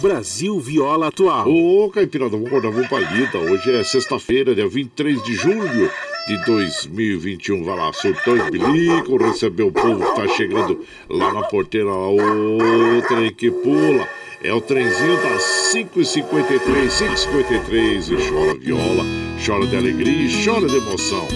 Brasil 0.00 0.58
Viola 0.60 1.08
Atual. 1.08 1.48
Ô, 1.48 1.90
Caipirada, 1.90 2.30
vamos 2.30 2.46
acordar, 2.46 2.70
vamos 2.70 2.88
pra 2.88 3.00
lida. 3.00 3.38
Hoje 3.38 3.70
é 3.70 3.84
sexta-feira, 3.84 4.54
dia 4.54 4.68
23 4.68 5.22
de 5.22 5.34
julho 5.34 5.90
de 6.28 6.36
2021. 6.44 7.64
Vai 7.64 7.76
lá, 7.76 7.92
surtou 7.92 8.36
e 8.36 8.50
bilico, 8.50 9.16
recebeu 9.16 9.68
o 9.68 9.72
povo 9.72 10.04
que 10.04 10.14
tá 10.14 10.28
chegando 10.28 10.84
lá 11.08 11.32
na 11.32 11.42
porteira, 11.44 11.90
o 11.90 13.02
trem 13.08 13.32
que 13.32 13.50
pula. 13.50 14.06
É 14.40 14.52
o 14.52 14.60
trenzinho 14.60 15.16
das 15.16 15.42
5h53, 15.74 16.88
5h53 16.90 18.10
e 18.12 18.30
chora 18.30 18.54
viola, 18.54 19.04
chora 19.44 19.66
de 19.66 19.76
alegria 19.76 20.28
e 20.28 20.44
chora 20.44 20.68
de 20.68 20.76
emoção. 20.76 21.26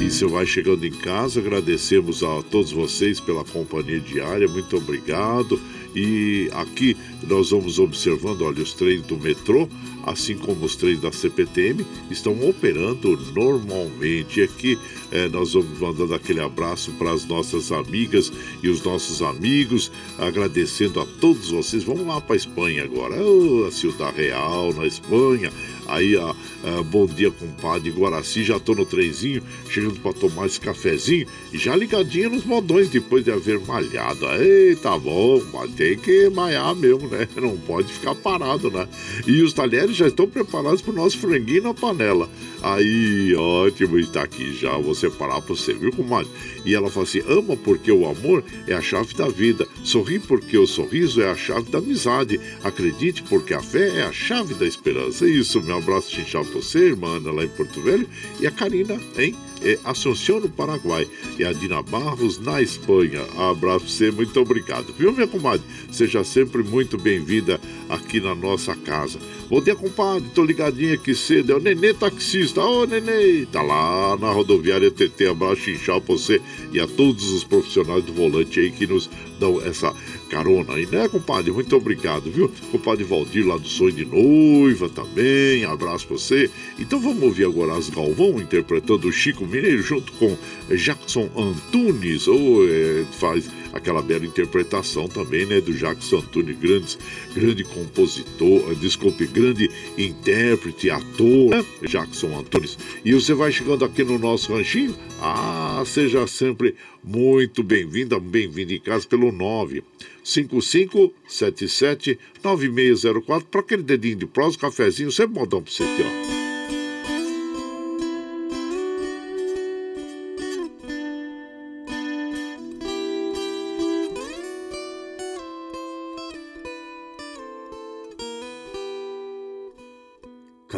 E 0.00 0.10
você 0.10 0.26
vai 0.26 0.44
chegando 0.44 0.84
em 0.84 0.90
casa, 0.90 1.38
agradecemos 1.38 2.24
a 2.24 2.42
todos 2.50 2.72
vocês 2.72 3.20
pela 3.20 3.44
companhia 3.44 4.00
diária, 4.00 4.48
muito 4.48 4.76
obrigado. 4.76 5.60
E 5.94 6.50
aqui 6.52 6.96
nós 7.26 7.50
vamos 7.50 7.78
observando, 7.78 8.42
olha, 8.42 8.62
os 8.62 8.72
trens 8.72 9.02
do 9.02 9.16
metrô, 9.16 9.68
assim 10.04 10.36
como 10.36 10.64
os 10.64 10.76
trens 10.76 11.00
da 11.00 11.12
CPTM, 11.12 11.84
estão 12.10 12.32
operando 12.48 13.16
normalmente. 13.34 14.40
E 14.40 14.42
aqui 14.42 14.78
eh, 15.10 15.28
nós 15.28 15.52
vamos 15.52 15.78
mandando 15.78 16.14
aquele 16.14 16.40
abraço 16.40 16.92
para 16.92 17.10
as 17.12 17.24
nossas 17.24 17.72
amigas 17.72 18.32
e 18.62 18.68
os 18.68 18.82
nossos 18.82 19.22
amigos, 19.22 19.90
agradecendo 20.18 21.00
a 21.00 21.06
todos 21.20 21.50
vocês. 21.50 21.84
Vamos 21.84 22.06
lá 22.06 22.20
para 22.20 22.34
a 22.34 22.36
Espanha 22.36 22.84
agora, 22.84 23.16
oh, 23.22 23.66
a 23.66 23.72
Ciudad 23.72 24.14
Real, 24.14 24.72
na 24.74 24.86
Espanha. 24.86 25.50
Aí, 25.88 26.16
a, 26.16 26.30
a, 26.30 26.82
bom 26.82 27.06
dia, 27.06 27.30
compadre 27.30 27.90
Guaraci. 27.90 28.44
Já 28.44 28.60
tô 28.60 28.74
no 28.74 28.84
trenzinho, 28.84 29.42
chegando 29.70 29.98
para 30.00 30.12
tomar 30.12 30.46
esse 30.46 30.60
cafezinho 30.60 31.26
e 31.50 31.56
já 31.56 31.74
ligadinho 31.74 32.30
nos 32.30 32.44
modões 32.44 32.90
depois 32.90 33.24
de 33.24 33.30
haver 33.30 33.58
malhado. 33.60 34.26
Ei, 34.38 34.76
tá 34.76 34.98
bom, 34.98 35.42
mas 35.50 35.70
tem 35.72 35.98
que 35.98 36.28
malhar 36.28 36.74
mesmo, 36.74 37.08
né? 37.08 37.26
Não 37.40 37.56
pode 37.56 37.90
ficar 37.90 38.14
parado, 38.14 38.70
né? 38.70 38.86
E 39.26 39.40
os 39.40 39.54
talheres 39.54 39.96
já 39.96 40.08
estão 40.08 40.28
preparados 40.28 40.82
para 40.82 40.92
o 40.92 40.96
nosso 40.96 41.18
franguinho 41.18 41.62
na 41.62 41.74
panela. 41.74 42.28
Aí, 42.62 43.34
ótimo, 43.34 43.98
está 43.98 44.22
aqui 44.22 44.54
já. 44.54 44.76
Vou 44.76 44.94
separar 44.94 45.40
para 45.40 45.54
você, 45.54 45.72
viu, 45.72 45.90
comadre? 45.90 46.30
E 46.66 46.74
ela 46.74 46.90
fala 46.90 47.04
assim: 47.04 47.22
ama 47.26 47.56
porque 47.56 47.90
o 47.90 48.06
amor 48.06 48.44
é 48.66 48.74
a 48.74 48.82
chave 48.82 49.14
da 49.14 49.28
vida. 49.28 49.66
Sorri 49.82 50.18
porque 50.18 50.58
o 50.58 50.66
sorriso 50.66 51.22
é 51.22 51.30
a 51.30 51.36
chave 51.36 51.70
da 51.70 51.78
amizade. 51.78 52.38
Acredite 52.62 53.22
porque 53.22 53.54
a 53.54 53.62
fé 53.62 54.00
é 54.00 54.02
a 54.02 54.12
chave 54.12 54.52
da 54.54 54.66
esperança. 54.66 55.24
É 55.24 55.30
isso, 55.30 55.62
meu 55.62 55.77
abraço 55.78 56.10
chinchado 56.10 56.46
para 56.46 56.60
você, 56.60 56.78
irmã 56.88 57.16
Ana, 57.16 57.32
lá 57.32 57.44
em 57.44 57.48
Porto 57.48 57.80
Velho. 57.80 58.08
E 58.40 58.46
a 58.46 58.50
Karina, 58.50 59.00
hein? 59.16 59.34
É 59.62 59.78
Assunção, 59.84 60.40
no 60.40 60.48
Paraguai. 60.48 61.08
E 61.38 61.44
a 61.44 61.52
Dina 61.52 61.82
Barros, 61.82 62.38
na 62.38 62.62
Espanha. 62.62 63.22
Abraço 63.36 63.84
pra 63.84 63.88
você, 63.88 64.10
muito 64.10 64.38
obrigado. 64.40 64.92
Viu, 64.96 65.12
minha 65.12 65.26
comadre? 65.26 65.64
Seja 65.90 66.22
sempre 66.24 66.62
muito 66.62 66.96
bem-vinda 66.96 67.60
aqui 67.88 68.20
na 68.20 68.34
nossa 68.34 68.74
casa. 68.76 69.18
Bom 69.48 69.60
dia, 69.60 69.74
compadre. 69.74 70.28
Tô 70.34 70.44
ligadinho 70.44 70.94
aqui 70.94 71.14
cedo. 71.14 71.52
É 71.52 71.56
o 71.56 71.60
Nenê 71.60 71.94
taxista. 71.94 72.62
Ô, 72.62 72.84
Nenê. 72.84 73.46
Tá 73.46 73.62
lá 73.62 74.16
na 74.16 74.30
rodoviária 74.30 74.90
TT. 74.90 75.28
Abraço, 75.28 75.62
chinchal 75.62 76.00
pra 76.00 76.14
você 76.14 76.40
e 76.72 76.78
a 76.78 76.86
todos 76.86 77.30
os 77.32 77.44
profissionais 77.44 78.04
do 78.04 78.12
volante 78.12 78.60
aí 78.60 78.70
que 78.70 78.86
nos 78.86 79.08
dão 79.38 79.60
essa 79.62 79.94
carona 80.28 80.74
aí, 80.74 80.86
né, 80.86 81.08
compadre? 81.08 81.50
Muito 81.50 81.74
obrigado, 81.74 82.30
viu? 82.30 82.52
Compadre 82.70 83.04
Valdir 83.04 83.46
lá 83.46 83.56
do 83.56 83.66
Sonho 83.66 83.92
de 83.92 84.04
Noiva 84.04 84.88
também. 84.88 85.64
Abraço 85.64 86.06
pra 86.06 86.18
você. 86.18 86.50
Então 86.78 87.00
vamos 87.00 87.22
ouvir 87.22 87.46
agora 87.46 87.76
as 87.76 87.88
Galvão 87.88 88.38
interpretando 88.40 89.08
o 89.08 89.12
Chico 89.12 89.46
Mineiro 89.48 89.82
junto 89.82 90.12
com 90.12 90.36
Jackson 90.74 91.28
Antunes. 91.36 92.28
Ou 92.28 92.68
é, 92.68 93.04
faz 93.12 93.48
aquela 93.72 94.02
bela 94.02 94.24
interpretação 94.26 95.08
também, 95.08 95.46
né, 95.46 95.60
do 95.60 95.72
Jackson 95.72 96.18
Antunes, 96.18 96.58
grande, 96.58 96.98
grande 97.34 97.64
compositor, 97.64 98.74
desculpe, 98.76 99.26
grande 99.26 99.70
intérprete, 99.96 100.90
ator, 100.90 101.50
né, 101.50 101.64
Jackson 101.82 102.38
Antunes. 102.38 102.78
E 103.04 103.12
você 103.12 103.34
vai 103.34 103.50
chegando 103.52 103.84
aqui 103.84 104.04
no 104.04 104.18
nosso 104.18 104.52
ranchinho, 104.52 104.94
ah, 105.20 105.82
seja 105.86 106.26
sempre 106.26 106.74
muito 107.02 107.62
bem-vinda, 107.62 108.18
bem-vindo 108.18 108.72
em 108.72 108.80
casa 108.80 109.06
pelo 109.06 109.30
9 109.32 109.82
5577 110.22 112.18
9604 112.42 113.48
para 113.48 113.60
aquele 113.60 113.82
dedinho 113.82 114.16
de 114.16 114.26
prosa, 114.26 114.58
cafezinho, 114.58 115.10
sempre 115.10 115.38
modão 115.38 115.62
para 115.62 115.72
você 115.72 115.84
aqui, 115.84 116.02
ó. 116.34 116.37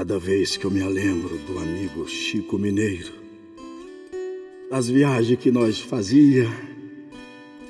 Cada 0.01 0.19
vez 0.19 0.57
que 0.57 0.65
eu 0.65 0.71
me 0.71 0.83
lembro 0.83 1.37
do 1.37 1.59
amigo 1.59 2.09
Chico 2.09 2.59
Mineiro, 2.59 3.13
das 4.71 4.89
viagens 4.89 5.39
que 5.39 5.51
nós 5.51 5.79
fazia, 5.79 6.49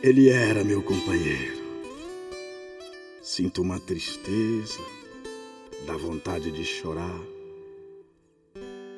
ele 0.01 0.29
era 0.29 0.63
meu 0.63 0.81
companheiro. 0.81 1.59
Sinto 3.21 3.63
uma 3.63 3.81
tristeza, 3.81 4.79
dá 5.85 5.97
vontade 5.97 6.53
de 6.53 6.65
chorar. 6.65 7.21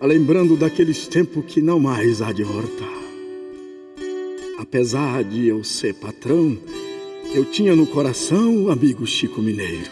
lembrando 0.03 0.55
daqueles 0.55 1.09
tempos 1.09 1.47
que 1.47 1.63
não 1.63 1.81
mais 1.81 2.21
há 2.21 2.33
de 2.33 2.45
voltar. 2.45 3.03
Apesar 4.59 5.25
de 5.25 5.47
eu 5.47 5.65
ser 5.65 5.95
patrão, 5.95 6.55
eu 7.35 7.47
tinha 7.47 7.75
no 7.75 7.87
coração 7.87 8.65
o 8.65 8.71
amigo 8.71 9.07
Chico 9.07 9.41
Mineiro. 9.41 9.91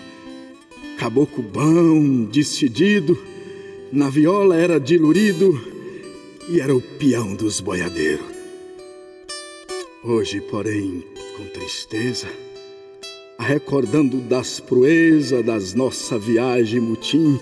Caboclo 0.99 1.43
bom, 1.43 2.25
decidido, 2.27 3.30
na 3.93 4.09
viola 4.09 4.57
era 4.57 4.79
dilurido 4.79 5.61
e 6.49 6.61
era 6.61 6.75
o 6.75 6.81
peão 6.81 7.35
dos 7.35 7.61
boiadeiros. 7.61 8.25
Hoje, 10.03 10.41
porém, 10.41 11.05
com 11.37 11.45
tristeza, 11.47 12.29
recordando 13.39 14.19
das 14.19 14.61
proezas 14.61 15.45
das 15.45 15.75
nossa 15.75 16.19
viagem 16.19 16.81
mutim, 16.81 17.39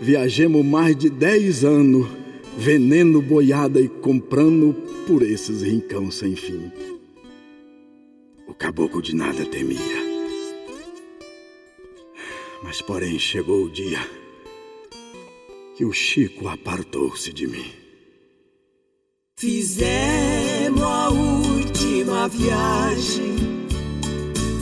viajemos 0.00 0.64
mais 0.64 0.96
de 0.96 1.08
dez 1.08 1.64
anos, 1.64 2.08
veneno 2.56 3.22
boiada 3.22 3.80
e 3.80 3.88
comprando 3.88 4.74
por 5.06 5.22
esses 5.22 5.62
rincão 5.62 6.10
sem 6.10 6.34
fim. 6.34 6.72
O 8.46 8.54
caboclo 8.54 9.00
de 9.00 9.14
nada 9.14 9.44
temia. 9.44 10.08
Mas, 12.62 12.82
porém, 12.82 13.18
chegou 13.18 13.64
o 13.64 13.70
dia 13.70 14.00
que 15.78 15.84
o 15.84 15.92
Chico 15.92 16.48
apartou-se 16.48 17.32
de 17.32 17.46
mim. 17.46 17.70
Fizemos 19.38 20.82
a 20.82 21.08
última 21.10 22.26
viagem, 22.26 23.36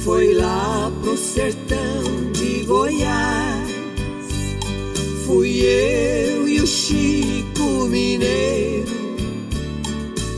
foi 0.04 0.34
lá 0.34 0.92
pro 1.00 1.16
sertão 1.16 2.02
de 2.32 2.64
Goiás. 2.64 3.66
Fui 5.24 5.60
eu 5.60 6.46
e 6.46 6.60
o 6.60 6.66
Chico 6.66 7.86
Mineiro, 7.88 8.92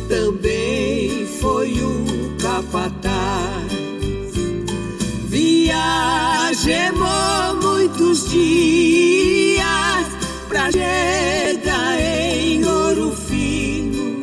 também 0.08 1.26
foi 1.26 1.72
o 1.82 2.36
capataz. 2.40 3.66
Viajemos 5.26 7.08
muitos 7.64 8.30
dias 8.30 9.07
pra 10.68 10.72
chegar 10.72 12.00
em 12.00 12.64
Ouro 12.64 13.12
Fino, 13.12 14.22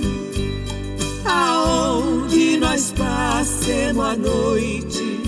aonde 1.26 2.58
nós 2.58 2.92
passemos 2.92 4.06
a 4.06 4.16
noite 4.16 5.20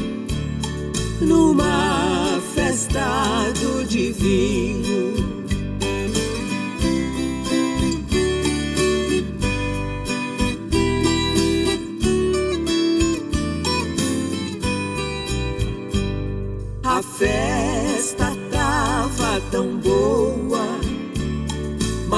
numa 1.21 2.39
festa 2.53 3.51
do 3.59 3.83
divino. 3.85 4.86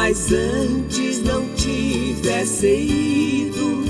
Mas 0.09 0.31
antes 0.31 1.21
não 1.21 1.47
tivesse 1.53 2.65
ido. 2.65 3.83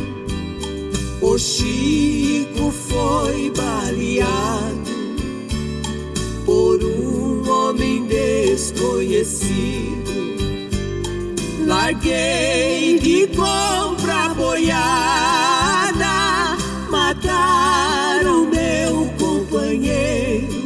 O 1.22 1.38
Chico 1.38 2.72
foi 2.72 3.50
baleado 3.56 4.90
por 6.46 6.84
um 6.84 7.50
homem 7.50 8.06
desconhecido. 8.06 9.48
Larguei 11.66 13.00
de 13.00 13.28
compra 13.28 14.34
boiada, 14.36 14.98
mataram 16.90 18.46
meu 18.46 19.10
companheiro 19.18 20.60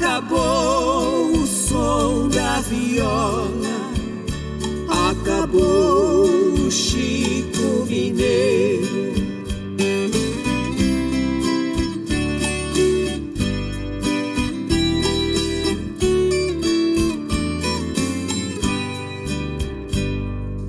acabou 0.00 1.32
o 1.32 1.46
som 1.46 2.28
da 2.28 2.60
viola, 2.60 3.59
Chico 6.70 7.84
Mineiro. 7.88 9.12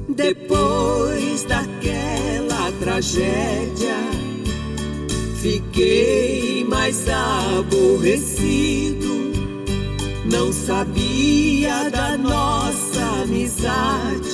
Depois 0.10 1.44
daquela 1.44 2.72
tragédia, 2.80 3.98
fiquei 5.42 6.66
mais 6.68 7.08
aborrecido. 7.08 8.42
Não 10.26 10.52
sabia 10.52 11.90
da 11.92 12.18
nossa 12.18 13.22
amizade, 13.24 14.31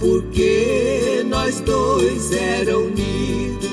porque 0.00 1.24
nós 1.28 1.60
dois 1.60 2.32
eram 2.32 2.86
unidos. 2.86 3.68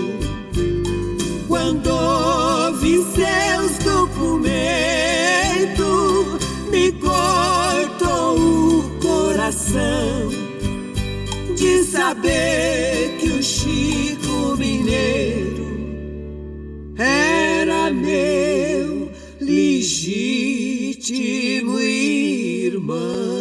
Quando 1.48 1.88
ouvi 1.90 3.04
seus 3.14 3.78
documentos, 3.84 4.56
me 6.72 6.92
cortou 6.94 8.38
o 8.38 8.84
coração 9.00 10.30
de 11.56 11.84
saber 11.84 13.18
que 13.20 13.30
o 13.30 13.44
Chico 13.44 14.58
Mineiro 14.58 15.66
era 16.98 17.92
meu 17.92 19.10
legítimo 19.40 21.00
irmão. 21.80 23.35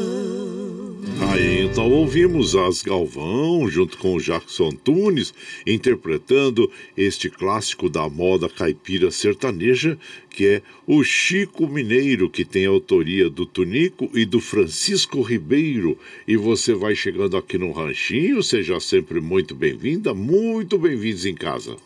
Aí 1.35 1.65
então 1.65 1.91
ouvimos 1.91 2.55
as 2.55 2.81
Galvão 2.81 3.69
junto 3.69 3.99
com 3.99 4.15
o 4.15 4.21
Jackson 4.21 4.71
Tunes 4.71 5.35
interpretando 5.67 6.71
este 6.97 7.29
clássico 7.29 7.89
da 7.89 8.09
moda 8.09 8.49
caipira 8.49 9.11
sertaneja 9.11 9.99
que 10.31 10.47
é 10.47 10.63
o 10.87 11.03
Chico 11.03 11.67
Mineiro, 11.67 12.31
que 12.31 12.45
tem 12.45 12.67
autoria 12.67 13.29
do 13.29 13.45
Tunico 13.45 14.09
e 14.15 14.25
do 14.25 14.41
Francisco 14.41 15.23
Ribeiro. 15.23 15.99
E 16.27 16.37
você 16.37 16.73
vai 16.73 16.95
chegando 16.95 17.37
aqui 17.37 17.59
no 17.59 17.73
Ranchinho, 17.73 18.41
seja 18.41 18.79
sempre 18.79 19.21
muito 19.21 19.57
bem-vinda, 19.57 20.15
muito 20.15 20.79
bem-vindos 20.79 21.27
em 21.27 21.35
casa. 21.35 21.77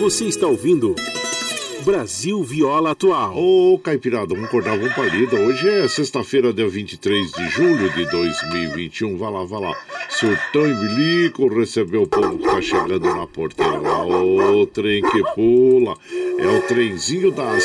Você 0.00 0.24
está 0.24 0.46
ouvindo 0.46 0.94
Brasil 1.86 2.42
Viola 2.42 2.90
Atual. 2.90 3.38
Ô, 3.38 3.78
Caipirada, 3.78 4.34
vamos 4.34 4.48
acordar, 4.48 4.76
vamos 4.76 4.92
palida. 4.92 5.36
Hoje 5.36 5.68
é 5.68 5.86
sexta-feira, 5.86 6.52
dia 6.52 6.66
23 6.66 7.30
de 7.30 7.48
julho 7.50 7.88
de 7.92 8.10
2021. 8.10 9.16
Vai 9.16 9.30
lá, 9.30 9.44
vai 9.44 9.60
lá. 9.60 9.78
Surtão 10.08 10.66
e 10.66 10.74
Bilico 10.74 11.46
recebeu 11.46 12.02
o 12.02 12.06
povo 12.08 12.38
que 12.38 12.44
tá 12.44 12.60
chegando 12.60 13.06
na 13.06 13.28
porteira. 13.28 13.80
Ô, 13.80 14.66
trem 14.66 15.00
que 15.00 15.22
pula. 15.36 15.96
É 16.40 16.58
o 16.58 16.60
trenzinho 16.62 17.30
das 17.30 17.64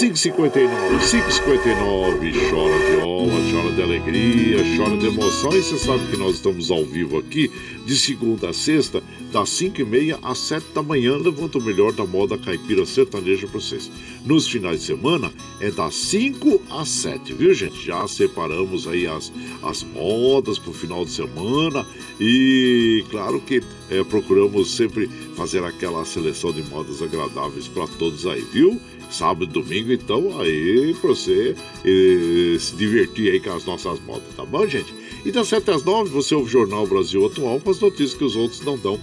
559, 0.00 0.98
559, 1.10 2.32
chora 2.48 2.78
viola, 2.88 3.34
chora 3.52 3.70
de 3.74 3.82
alegria, 3.82 4.56
chora 4.74 4.96
de 4.96 5.08
emoção. 5.08 5.52
E 5.52 5.60
você 5.60 5.76
sabe 5.76 6.06
que 6.10 6.16
nós 6.16 6.36
estamos 6.36 6.70
ao 6.70 6.86
vivo 6.86 7.18
aqui, 7.18 7.50
de 7.84 7.94
segunda 7.94 8.48
a 8.48 8.52
sexta, 8.54 9.02
das 9.30 9.50
5 9.50 9.82
e 9.82 9.84
meia 9.84 10.18
às 10.22 10.38
7 10.38 10.68
da 10.74 10.82
manhã, 10.82 11.18
levanta 11.18 11.58
o 11.58 11.62
melhor 11.62 11.92
da 11.92 12.06
moda 12.06 12.38
caipira 12.38 12.86
sertaneja 12.86 13.46
para 13.46 13.60
vocês. 13.60 13.90
Nos 14.24 14.48
finais 14.48 14.80
de 14.80 14.86
semana 14.86 15.30
é 15.60 15.70
das 15.70 15.94
5 15.96 16.62
às 16.70 16.88
7, 16.88 17.34
viu 17.34 17.52
gente? 17.52 17.84
Já 17.84 18.08
separamos 18.08 18.88
aí 18.88 19.06
as, 19.06 19.30
as 19.62 19.82
modas 19.82 20.58
para 20.58 20.70
o 20.70 20.74
final 20.74 21.04
de 21.04 21.10
semana 21.10 21.86
e 22.18 23.04
claro 23.10 23.38
que 23.38 23.62
é, 23.90 24.02
procuramos 24.04 24.74
sempre 24.74 25.10
fazer 25.36 25.62
aquela 25.62 26.06
seleção 26.06 26.52
de 26.52 26.62
modas 26.62 27.02
agradáveis 27.02 27.68
para 27.68 27.86
todos 27.86 28.26
aí, 28.26 28.40
viu? 28.50 28.80
Sábado 29.10 29.44
e 29.44 29.48
domingo, 29.48 29.92
então 29.92 30.40
aí 30.40 30.94
pra 31.00 31.10
você 31.10 31.54
eh, 31.84 32.58
se 32.58 32.74
divertir 32.76 33.32
aí 33.32 33.40
com 33.40 33.52
as 33.52 33.64
nossas 33.64 34.00
modas, 34.00 34.34
tá 34.36 34.44
bom, 34.44 34.66
gente? 34.66 34.94
E 35.24 35.30
das 35.30 35.48
7 35.48 35.70
às 35.70 35.84
9 35.84 36.10
você 36.10 36.34
ouve 36.34 36.48
o 36.48 36.52
Jornal 36.52 36.86
Brasil 36.86 37.26
Atual 37.26 37.60
com 37.60 37.70
as 37.70 37.80
notícias 37.80 38.14
que 38.14 38.24
os 38.24 38.36
outros 38.36 38.60
não 38.62 38.78
dão. 38.78 38.98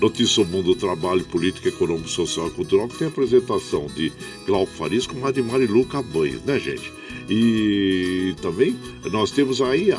O 0.00 0.44
mundo 0.44 0.74
do 0.74 0.74
trabalho, 0.74 1.24
política, 1.24 1.68
econômico, 1.68 2.08
social 2.08 2.48
e 2.48 2.50
cultural, 2.50 2.88
que 2.88 2.96
tem 2.96 3.06
a 3.06 3.10
apresentação 3.10 3.86
de 3.86 4.12
Glauco 4.46 4.72
Faris 4.72 5.06
com 5.06 5.24
a 5.26 5.30
de 5.30 5.42
Marilu 5.42 5.84
Cabanhas, 5.84 6.42
né, 6.42 6.58
gente? 6.58 6.92
E 7.28 8.34
também 8.42 8.76
nós 9.12 9.30
temos 9.30 9.60
aí 9.62 9.92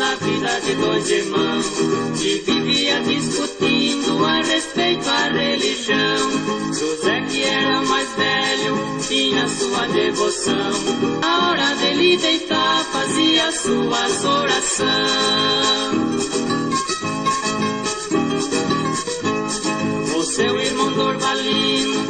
Na 0.00 0.14
vida 0.14 0.60
de 0.62 0.74
dois 0.76 1.10
irmãos 1.10 1.66
que 2.18 2.38
vivia 2.38 3.02
discutindo 3.02 4.24
a 4.24 4.40
respeito 4.40 5.06
à 5.06 5.28
religião. 5.28 6.72
José, 6.72 7.20
que 7.28 7.42
era 7.42 7.82
mais 7.82 8.08
velho, 8.14 8.76
tinha 9.06 9.46
sua 9.46 9.86
devoção. 9.88 10.72
A 11.22 11.50
hora 11.50 11.74
dele 11.76 12.16
deitar, 12.16 12.82
fazia 12.84 13.52
suas 13.52 14.24
orações. 14.24 14.90
O 20.16 20.22
seu 20.22 20.60
irmão 20.60 20.92
Dorvalino 20.94 22.09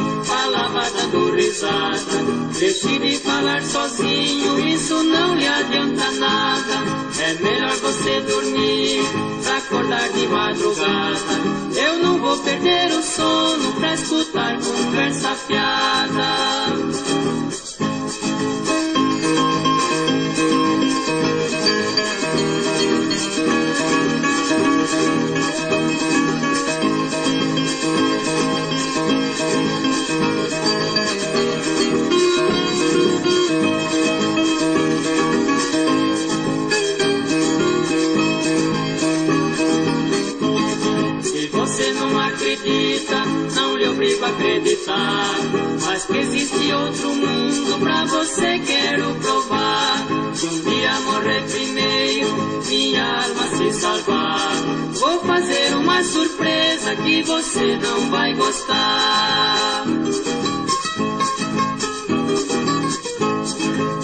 dando 1.10 2.50
Deixe 2.58 2.98
de 2.98 3.16
falar 3.18 3.62
sozinho, 3.62 4.68
isso 4.68 5.02
não 5.02 5.34
lhe 5.34 5.46
adianta 5.46 6.10
nada. 6.12 6.74
É 7.18 7.34
melhor 7.34 7.74
você 7.76 8.20
dormir 8.20 9.02
pra 9.42 9.56
acordar 9.56 10.08
de 10.10 10.26
madrugada. 10.26 11.40
Eu 11.74 12.02
não 12.02 12.18
vou 12.18 12.38
perder 12.38 12.92
o 12.92 13.02
sono 13.02 13.72
pra 13.74 13.94
escutar 13.94 14.58
conversa 14.60 15.34
fiada. 15.34 17.49
Obrigo 44.00 44.24
a 44.24 44.28
acreditar. 44.28 45.34
Mas 45.84 46.04
que 46.04 46.16
existe 46.16 46.72
outro 46.72 47.14
mundo 47.14 47.78
pra 47.80 48.04
você 48.06 48.58
quero 48.60 49.14
provar. 49.16 50.06
Se 50.34 50.46
um 50.46 50.60
dia 50.60 51.00
morrer 51.00 51.42
primeiro, 51.50 52.28
minha 52.66 53.24
alma 53.24 53.46
se 53.56 53.72
salvar. 53.78 54.52
Vou 54.92 55.20
fazer 55.20 55.74
uma 55.74 56.02
surpresa 56.02 56.96
que 56.96 57.22
você 57.22 57.76
não 57.76 58.10
vai 58.10 58.34
gostar. 58.34 59.84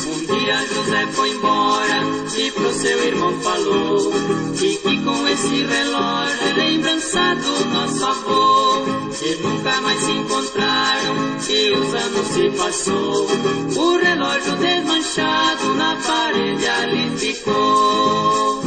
Um 0.07 0.27
dia 0.27 0.67
José 0.67 1.07
foi 1.13 1.31
embora 1.31 2.03
e 2.37 2.51
pro 2.51 2.73
seu 2.75 3.07
irmão 3.07 3.41
falou. 3.41 4.26
Esse 5.37 5.67
relógio, 5.67 6.57
lembrança 6.57 7.35
do 7.35 7.65
nosso 7.67 8.07
avô. 8.07 8.87
E 9.23 9.35
nunca 9.43 9.81
mais 9.83 10.01
se 10.01 10.13
encontraram 10.13 11.15
e 11.51 11.73
os 11.73 11.95
anos 11.95 12.27
se 12.29 12.51
passou. 12.57 13.27
O 13.77 13.99
relógio 13.99 14.57
desmanchado 14.57 15.75
na 15.75 15.95
parede 16.07 16.67
ali 16.67 17.19
ficou. 17.19 18.66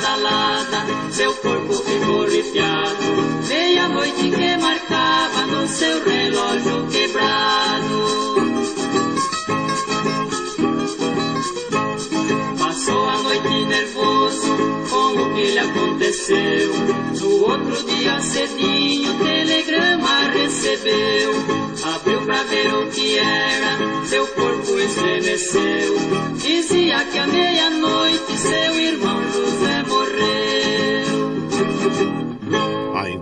Badalada, 0.00 0.86
seu 1.12 1.34
corpo 1.36 1.74
ficou 1.74 2.22
arrepiado. 2.22 3.46
Meia-noite 3.48 4.30
que 4.30 4.56
marcava 4.56 5.46
no 5.46 5.68
seu 5.68 6.02
relógio 6.04 6.86
quebrado. 6.88 8.00
Passou 12.58 13.10
aconteceu. 15.58 16.72
No 17.20 17.42
outro 17.44 17.84
dia 17.84 18.20
cedinho, 18.20 19.12
telegrama 19.18 20.30
recebeu. 20.32 21.32
Abriu 21.94 22.20
pra 22.22 22.42
ver 22.44 22.74
o 22.74 22.90
que 22.90 23.18
era, 23.18 24.06
seu 24.06 24.26
corpo 24.28 24.78
estremeceu. 24.78 25.96
Dizia 26.36 27.04
que 27.04 27.18
à 27.18 27.26
meia-noite 27.26 28.36
seu 28.38 28.80
irmão 28.80 29.22
José. 29.32 29.79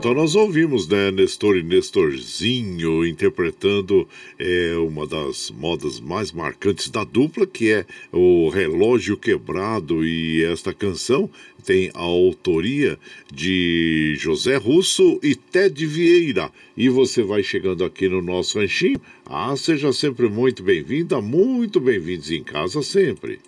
Então 0.08 0.14
nós 0.14 0.36
ouvimos, 0.36 0.86
né, 0.86 1.10
Nestor 1.10 1.56
e 1.56 1.62
Nestorzinho 1.62 3.04
interpretando 3.04 4.08
é, 4.38 4.74
uma 4.78 5.06
das 5.06 5.50
modas 5.50 5.98
mais 5.98 6.30
marcantes 6.30 6.88
da 6.88 7.02
dupla, 7.02 7.44
que 7.44 7.72
é 7.72 7.84
o 8.12 8.48
Relógio 8.48 9.16
Quebrado. 9.16 10.06
E 10.06 10.44
esta 10.44 10.72
canção 10.72 11.28
tem 11.62 11.90
a 11.92 12.00
autoria 12.00 12.96
de 13.30 14.14
José 14.18 14.56
Russo 14.56 15.18
e 15.20 15.34
Ted 15.34 15.84
Vieira. 15.84 16.50
E 16.76 16.88
você 16.88 17.22
vai 17.24 17.42
chegando 17.42 17.84
aqui 17.84 18.08
no 18.08 18.22
nosso 18.22 18.60
ranchinho. 18.60 19.00
Ah, 19.26 19.54
seja 19.56 19.92
sempre 19.92 20.28
muito 20.28 20.62
bem-vinda, 20.62 21.20
muito 21.20 21.80
bem-vindos 21.80 22.30
em 22.30 22.44
casa 22.44 22.82
sempre. 22.82 23.40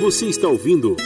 Você 0.00 0.26
está 0.26 0.48
ouvindo 0.48 0.96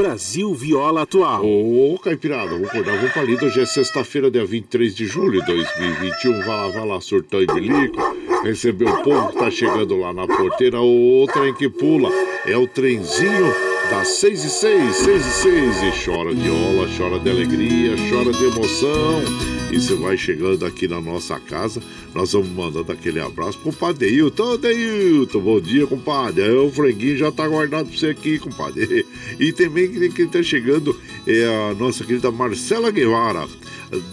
Brasil 0.00 0.54
Viola 0.54 1.02
Atual. 1.02 1.44
Ô, 1.44 1.98
Caipirada, 1.98 2.56
vou 2.56 2.66
acordar, 2.66 2.98
vou 2.98 3.10
pra 3.10 3.22
lida. 3.22 3.44
Hoje 3.44 3.60
é 3.60 3.66
sexta-feira, 3.66 4.30
dia 4.30 4.46
23 4.46 4.94
de 4.94 5.04
julho 5.04 5.40
de 5.40 5.46
2021. 5.46 6.38
Vai 6.38 6.48
lá, 6.48 6.68
vai 6.68 6.86
lá, 6.86 7.00
surtão 7.02 7.42
e 7.42 7.46
bilico. 7.46 8.00
Recebeu 8.42 8.88
o 8.88 9.02
povo 9.02 9.28
que 9.28 9.36
tá 9.36 9.50
chegando 9.50 9.98
lá 9.98 10.10
na 10.10 10.26
porteira. 10.26 10.80
O 10.80 11.26
trem 11.30 11.52
que 11.52 11.68
pula 11.68 12.08
é 12.46 12.56
o 12.56 12.66
trenzinho 12.66 13.54
das 13.90 14.08
6 14.08 14.44
e 14.44 14.48
6, 14.48 14.96
6 14.96 15.26
e 15.26 15.30
6. 15.30 15.82
E 15.82 16.04
chora 16.04 16.34
de 16.34 16.48
ola, 16.48 16.88
chora 16.96 17.18
de 17.18 17.28
alegria, 17.28 17.94
chora 18.08 18.32
de 18.32 18.44
emoção. 18.46 19.59
E 19.72 19.80
você 19.80 19.94
vai 19.94 20.16
chegando 20.16 20.66
aqui 20.66 20.88
na 20.88 21.00
nossa 21.00 21.38
casa, 21.38 21.80
nós 22.12 22.32
vamos 22.32 22.48
mandando 22.48 22.90
aquele 22.90 23.20
abraço 23.20 23.56
pro 23.60 23.72
Padre 23.72 24.10
Deilton. 24.10 24.54
Ô, 24.54 24.56
Deilton, 24.58 25.40
bom 25.40 25.60
dia, 25.60 25.86
compadre. 25.86 26.42
É, 26.42 26.52
o 26.52 26.68
franguinho 26.70 27.16
já 27.16 27.30
tá 27.30 27.46
guardado 27.46 27.86
pra 27.86 27.96
você 27.96 28.08
aqui, 28.08 28.38
compadre. 28.40 29.06
E 29.38 29.52
também 29.52 30.10
quem 30.10 30.26
tá 30.26 30.42
chegando 30.42 30.98
é 31.24 31.44
a 31.70 31.74
nossa 31.74 32.04
querida 32.04 32.32
Marcela 32.32 32.90
Guevara 32.90 33.46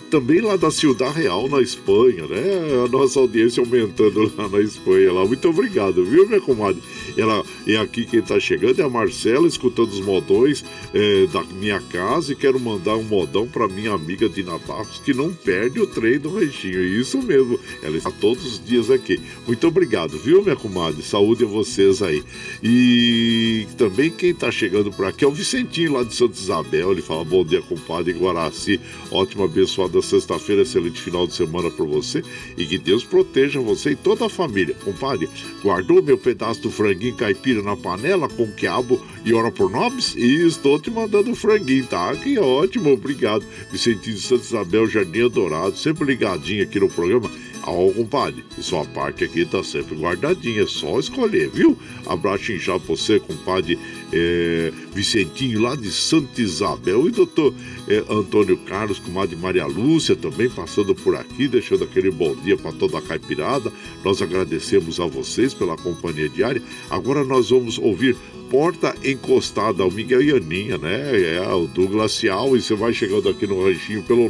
também 0.09 0.41
lá 0.41 0.55
da 0.55 0.71
Ciudad 0.71 1.13
Real, 1.13 1.47
na 1.47 1.61
Espanha, 1.61 2.25
né? 2.27 2.83
A 2.83 2.87
nossa 2.87 3.19
audiência 3.19 3.61
aumentando 3.61 4.31
lá 4.35 4.49
na 4.49 4.59
Espanha. 4.59 5.13
Lá. 5.13 5.25
Muito 5.25 5.47
obrigado, 5.47 6.03
viu, 6.03 6.27
minha 6.27 6.41
comadre? 6.41 6.81
Ela, 7.15 7.43
e 7.67 7.75
aqui 7.75 8.05
quem 8.05 8.21
tá 8.21 8.39
chegando 8.39 8.81
é 8.81 8.85
a 8.85 8.89
Marcela, 8.89 9.45
escutando 9.45 9.89
os 9.89 9.99
modões 9.99 10.63
é, 10.93 11.27
da 11.27 11.43
minha 11.43 11.81
casa 11.81 12.31
e 12.31 12.35
quero 12.35 12.57
mandar 12.57 12.95
um 12.95 13.03
modão 13.03 13.45
para 13.45 13.67
minha 13.67 13.91
amiga 13.91 14.29
Dina 14.29 14.57
Barros, 14.59 15.01
que 15.03 15.13
não 15.13 15.33
perde 15.33 15.81
o 15.81 15.85
trem 15.85 16.17
do 16.17 16.33
Reichinho. 16.33 16.81
Isso 16.81 17.21
mesmo, 17.21 17.59
ela 17.83 17.97
está 17.97 18.09
todos 18.09 18.45
os 18.45 18.65
dias 18.65 18.89
aqui. 18.89 19.19
Muito 19.45 19.67
obrigado, 19.67 20.17
viu, 20.17 20.41
minha 20.41 20.55
comadre? 20.55 21.03
Saúde 21.03 21.43
a 21.43 21.47
vocês 21.47 22.01
aí. 22.01 22.23
E 22.63 23.67
também 23.77 24.09
quem 24.09 24.33
tá 24.33 24.49
chegando 24.49 24.89
por 24.89 25.05
aqui 25.05 25.25
é 25.25 25.27
o 25.27 25.31
Vicentinho 25.31 25.91
lá 25.91 26.03
de 26.03 26.15
Santa 26.15 26.39
Isabel. 26.39 26.93
Ele 26.93 27.01
fala: 27.01 27.25
bom 27.25 27.43
dia, 27.43 27.61
compadre 27.61 28.13
Guaraci. 28.13 28.79
Ótima, 29.11 29.43
abençoada 29.43 30.01
sexta-feira, 30.01 30.61
excelente 30.61 31.01
final 31.01 31.27
de 31.27 31.33
semana 31.33 31.69
para 31.69 31.85
você 31.85 32.23
e 32.57 32.65
que 32.65 32.77
Deus 32.77 33.03
proteja 33.03 33.59
você 33.59 33.91
e 33.91 33.95
toda 33.95 34.25
a 34.25 34.29
família. 34.29 34.73
Compadre, 34.85 35.27
guardou 35.61 36.01
meu 36.01 36.17
pedaço 36.17 36.61
do 36.61 36.71
franguinho 36.71 37.15
caipira 37.15 37.56
na 37.61 37.75
panela 37.75 38.27
com 38.27 38.47
quiabo 38.51 39.01
e 39.23 39.33
ora 39.33 39.51
por 39.51 39.69
nobres? 39.69 40.15
E 40.15 40.47
estou 40.47 40.79
te 40.79 40.89
mandando 40.89 41.35
franguinho, 41.35 41.85
tá? 41.85 42.15
Que 42.15 42.37
ótimo, 42.39 42.91
obrigado. 42.91 43.45
Vicentinho 43.71 44.15
de 44.15 44.21
Santa 44.21 44.43
Isabel, 44.43 44.87
Jardim 44.87 45.29
Dourado, 45.29 45.77
sempre 45.77 46.05
ligadinho 46.05 46.63
aqui 46.63 46.79
no 46.79 46.89
programa. 46.89 47.29
Ó, 47.63 47.91
compadre, 47.91 48.43
sua 48.61 48.85
parte 48.85 49.23
aqui 49.23 49.45
tá 49.45 49.63
sempre 49.63 49.95
guardadinha, 49.95 50.63
é 50.63 50.67
só 50.67 50.99
escolher, 50.99 51.49
viu? 51.49 51.77
Abraço 52.05 52.51
inchado 52.51 52.79
pra 52.79 52.95
você, 52.95 53.19
compadre 53.19 53.77
é, 54.13 54.71
Vicentinho, 54.93 55.61
lá 55.61 55.75
de 55.75 55.91
Santa 55.91 56.41
Isabel, 56.41 57.07
e 57.07 57.11
doutor 57.11 57.53
é, 57.87 58.03
Antônio 58.09 58.57
Carlos, 58.57 58.99
comadre 58.99 59.35
Maria 59.35 59.65
Lúcia, 59.65 60.15
também 60.15 60.49
passando 60.49 60.95
por 60.95 61.15
aqui, 61.15 61.47
deixando 61.47 61.83
aquele 61.83 62.09
bom 62.09 62.35
dia 62.35 62.55
para 62.55 62.71
toda 62.71 62.99
a 62.99 63.01
caipirada. 63.01 63.71
Nós 64.03 64.21
agradecemos 64.21 64.99
a 64.99 65.05
vocês 65.05 65.53
pela 65.53 65.75
companhia 65.75 66.29
diária. 66.29 66.61
Agora 66.89 67.23
nós 67.23 67.49
vamos 67.49 67.77
ouvir 67.77 68.15
porta 68.49 68.95
encostada 69.03 69.83
ao 69.83 69.91
Miguel 69.91 70.21
e 70.21 70.31
Aninha, 70.31 70.77
né? 70.77 71.35
É 71.35 71.41
o 71.53 71.67
do 71.67 71.85
Glacial. 71.87 72.55
E 72.55 72.61
você 72.61 72.75
vai 72.75 72.93
chegando 72.93 73.27
aqui 73.29 73.47
no 73.47 73.63
ranchinho 73.63 74.03
pelo 74.03 74.29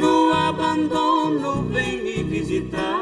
no 0.00 0.32
abandono 0.32 1.62
vem 1.64 2.02
me 2.02 2.22
visitar. 2.22 2.99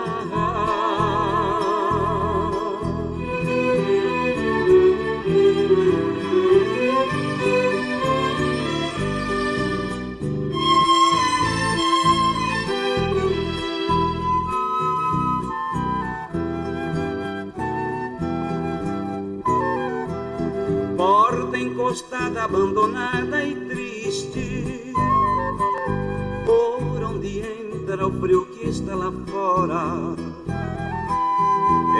Abandonada 22.78 23.44
e 23.44 23.54
triste. 23.54 24.92
Por 26.46 27.02
onde 27.02 27.40
entra 27.40 28.06
o 28.06 28.12
frio 28.20 28.46
que 28.46 28.68
está 28.68 28.94
lá 28.94 29.12
fora. 29.26 30.14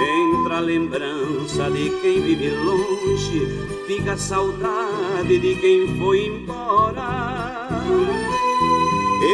Entra 0.00 0.58
a 0.58 0.60
lembrança 0.60 1.70
de 1.70 1.90
quem 2.00 2.20
vive 2.22 2.50
longe, 2.50 3.48
fica 3.86 4.12
a 4.12 4.16
saudade 4.16 5.38
de 5.40 5.56
quem 5.56 5.98
foi 5.98 6.26
embora. 6.26 7.68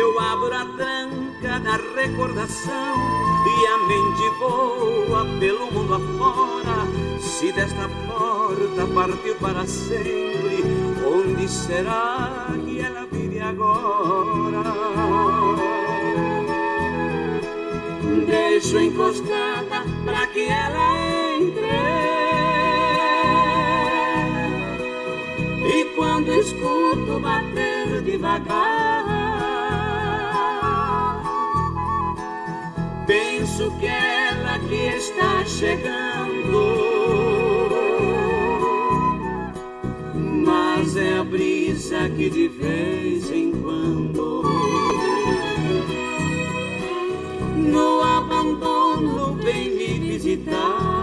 Eu 0.00 0.18
abro 0.18 0.54
a 0.54 0.64
tranca 0.76 1.58
da 1.60 1.76
recordação 1.94 2.96
e 3.46 3.66
a 3.66 3.78
mente 3.86 4.38
voa 4.38 5.26
pelo 5.38 5.70
mundo 5.70 5.94
afora 5.94 6.86
Se 7.20 7.52
desta 7.52 7.88
porta 8.06 8.86
partiu 8.94 9.34
para 9.36 9.66
sempre, 9.66 10.93
onde 11.06 11.48
será 11.48 12.48
que 12.64 12.80
ela 12.80 13.06
vive 13.10 13.40
agora? 13.40 14.62
Deixo 18.26 18.78
encostada 18.78 19.84
para 20.04 20.26
que 20.28 20.44
ela 20.48 20.98
entre. 21.38 21.64
E 25.66 25.84
quando 25.96 26.32
escuto 26.32 27.20
bater 27.20 28.02
devagar, 28.02 29.04
penso 33.06 33.70
que 33.78 33.86
ela 33.86 34.58
que 34.60 34.86
está 34.96 35.44
chegando. 35.44 36.93
A 41.92 42.08
brisa 42.08 42.08
que 42.16 42.30
de 42.30 42.48
vez 42.48 43.30
em 43.30 43.52
quando 43.52 44.42
no 47.56 48.02
abandono 48.02 49.34
vem 49.34 49.70
me 49.70 49.98
visitar. 49.98 50.93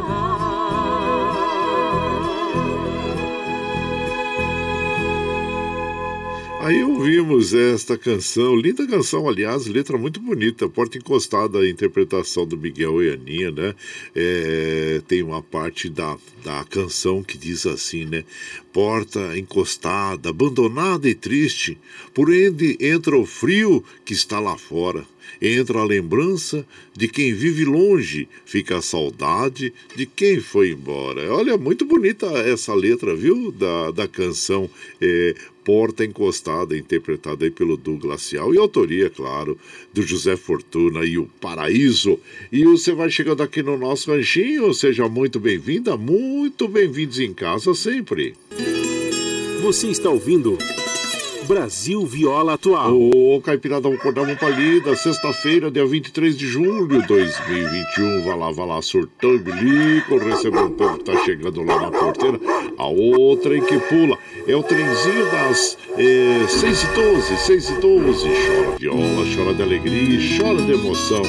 Aí 6.63 6.83
ouvimos 6.83 7.55
esta 7.55 7.97
canção, 7.97 8.55
linda 8.55 8.85
canção, 8.85 9.27
aliás, 9.27 9.65
letra 9.65 9.97
muito 9.97 10.19
bonita, 10.19 10.69
Porta 10.69 10.95
Encostada, 10.95 11.57
a 11.57 11.67
interpretação 11.67 12.45
do 12.45 12.55
Miguel 12.55 13.01
e 13.01 13.11
Aninha, 13.11 13.49
né? 13.49 13.73
É, 14.15 15.01
tem 15.07 15.23
uma 15.23 15.41
parte 15.41 15.89
da, 15.89 16.15
da 16.43 16.63
canção 16.65 17.23
que 17.23 17.35
diz 17.35 17.65
assim, 17.65 18.05
né? 18.05 18.23
Porta 18.71 19.35
encostada, 19.35 20.29
abandonada 20.29 21.09
e 21.09 21.15
triste, 21.15 21.79
por 22.13 22.29
onde 22.29 22.77
entra 22.79 23.17
o 23.17 23.25
frio 23.25 23.83
que 24.05 24.13
está 24.13 24.39
lá 24.39 24.55
fora 24.55 25.03
entra 25.41 25.79
a 25.79 25.85
lembrança 25.85 26.65
de 26.95 27.07
quem 27.07 27.33
vive 27.33 27.65
longe, 27.65 28.27
fica 28.45 28.77
a 28.77 28.81
saudade 28.81 29.73
de 29.95 30.05
quem 30.05 30.39
foi 30.39 30.71
embora. 30.71 31.33
Olha, 31.33 31.57
muito 31.57 31.83
bonita 31.85 32.27
essa 32.27 32.73
letra, 32.73 33.15
viu? 33.15 33.51
Da, 33.51 33.91
da 33.91 34.07
canção 34.07 34.69
é, 35.01 35.33
Porta 35.63 36.03
Encostada, 36.05 36.77
interpretada 36.77 37.45
aí 37.45 37.51
pelo 37.51 37.77
Douglas 37.77 38.01
Glacial, 38.01 38.53
e 38.53 38.57
autoria, 38.57 39.09
claro, 39.09 39.57
do 39.93 40.01
José 40.01 40.35
Fortuna 40.35 41.05
e 41.05 41.17
o 41.17 41.25
Paraíso. 41.39 42.19
E 42.51 42.63
você 42.63 42.93
vai 42.93 43.09
chegando 43.09 43.41
aqui 43.41 43.63
no 43.63 43.77
nosso 43.77 44.11
ranchinho, 44.11 44.73
seja 44.73 45.07
muito 45.07 45.39
bem-vinda, 45.39 45.95
muito 45.95 46.67
bem-vindos 46.67 47.19
em 47.19 47.33
casa 47.33 47.73
sempre. 47.73 48.33
Você 49.61 49.87
está 49.87 50.09
ouvindo 50.09 50.57
Brasil 51.47 52.05
Viola 52.05 52.53
Atual. 52.53 52.93
Ô, 52.93 53.35
oh, 53.35 53.41
Caipirada, 53.41 53.81
vamos 53.81 53.99
acordar 53.99 54.23
uma 54.23 54.35
palida. 54.35 54.95
Sexta-feira, 54.95 55.71
dia 55.71 55.85
23 55.85 56.37
de 56.37 56.47
julho 56.47 56.87
de 56.87 57.05
2021. 57.07 58.23
Vai 58.23 58.37
lá, 58.37 58.51
vai 58.51 58.67
lá, 58.67 58.81
surtão 58.81 59.35
e 59.35 59.39
bilico. 59.39 60.17
Recebeu 60.17 60.65
o 60.65 60.71
povo 60.71 60.97
que 60.97 61.05
tá 61.05 61.23
chegando 61.23 61.63
lá 61.63 61.81
na 61.81 61.91
porteira. 61.91 62.39
A 62.77 62.87
outra 62.87 63.55
em 63.57 63.63
que 63.63 63.79
pula 63.79 64.17
é 64.47 64.55
o 64.55 64.63
trenzinho 64.63 65.25
das 65.31 65.77
é, 65.97 66.45
6 66.47 66.83
e 66.83 66.87
12, 66.95 67.37
6 67.37 67.69
e 67.69 67.73
12. 67.75 68.27
Chora 68.27 68.77
viola, 68.77 69.35
chora 69.35 69.53
de 69.53 69.61
alegria, 69.61 70.19
chora 70.37 70.61
de 70.61 70.71
emoção. 70.71 71.23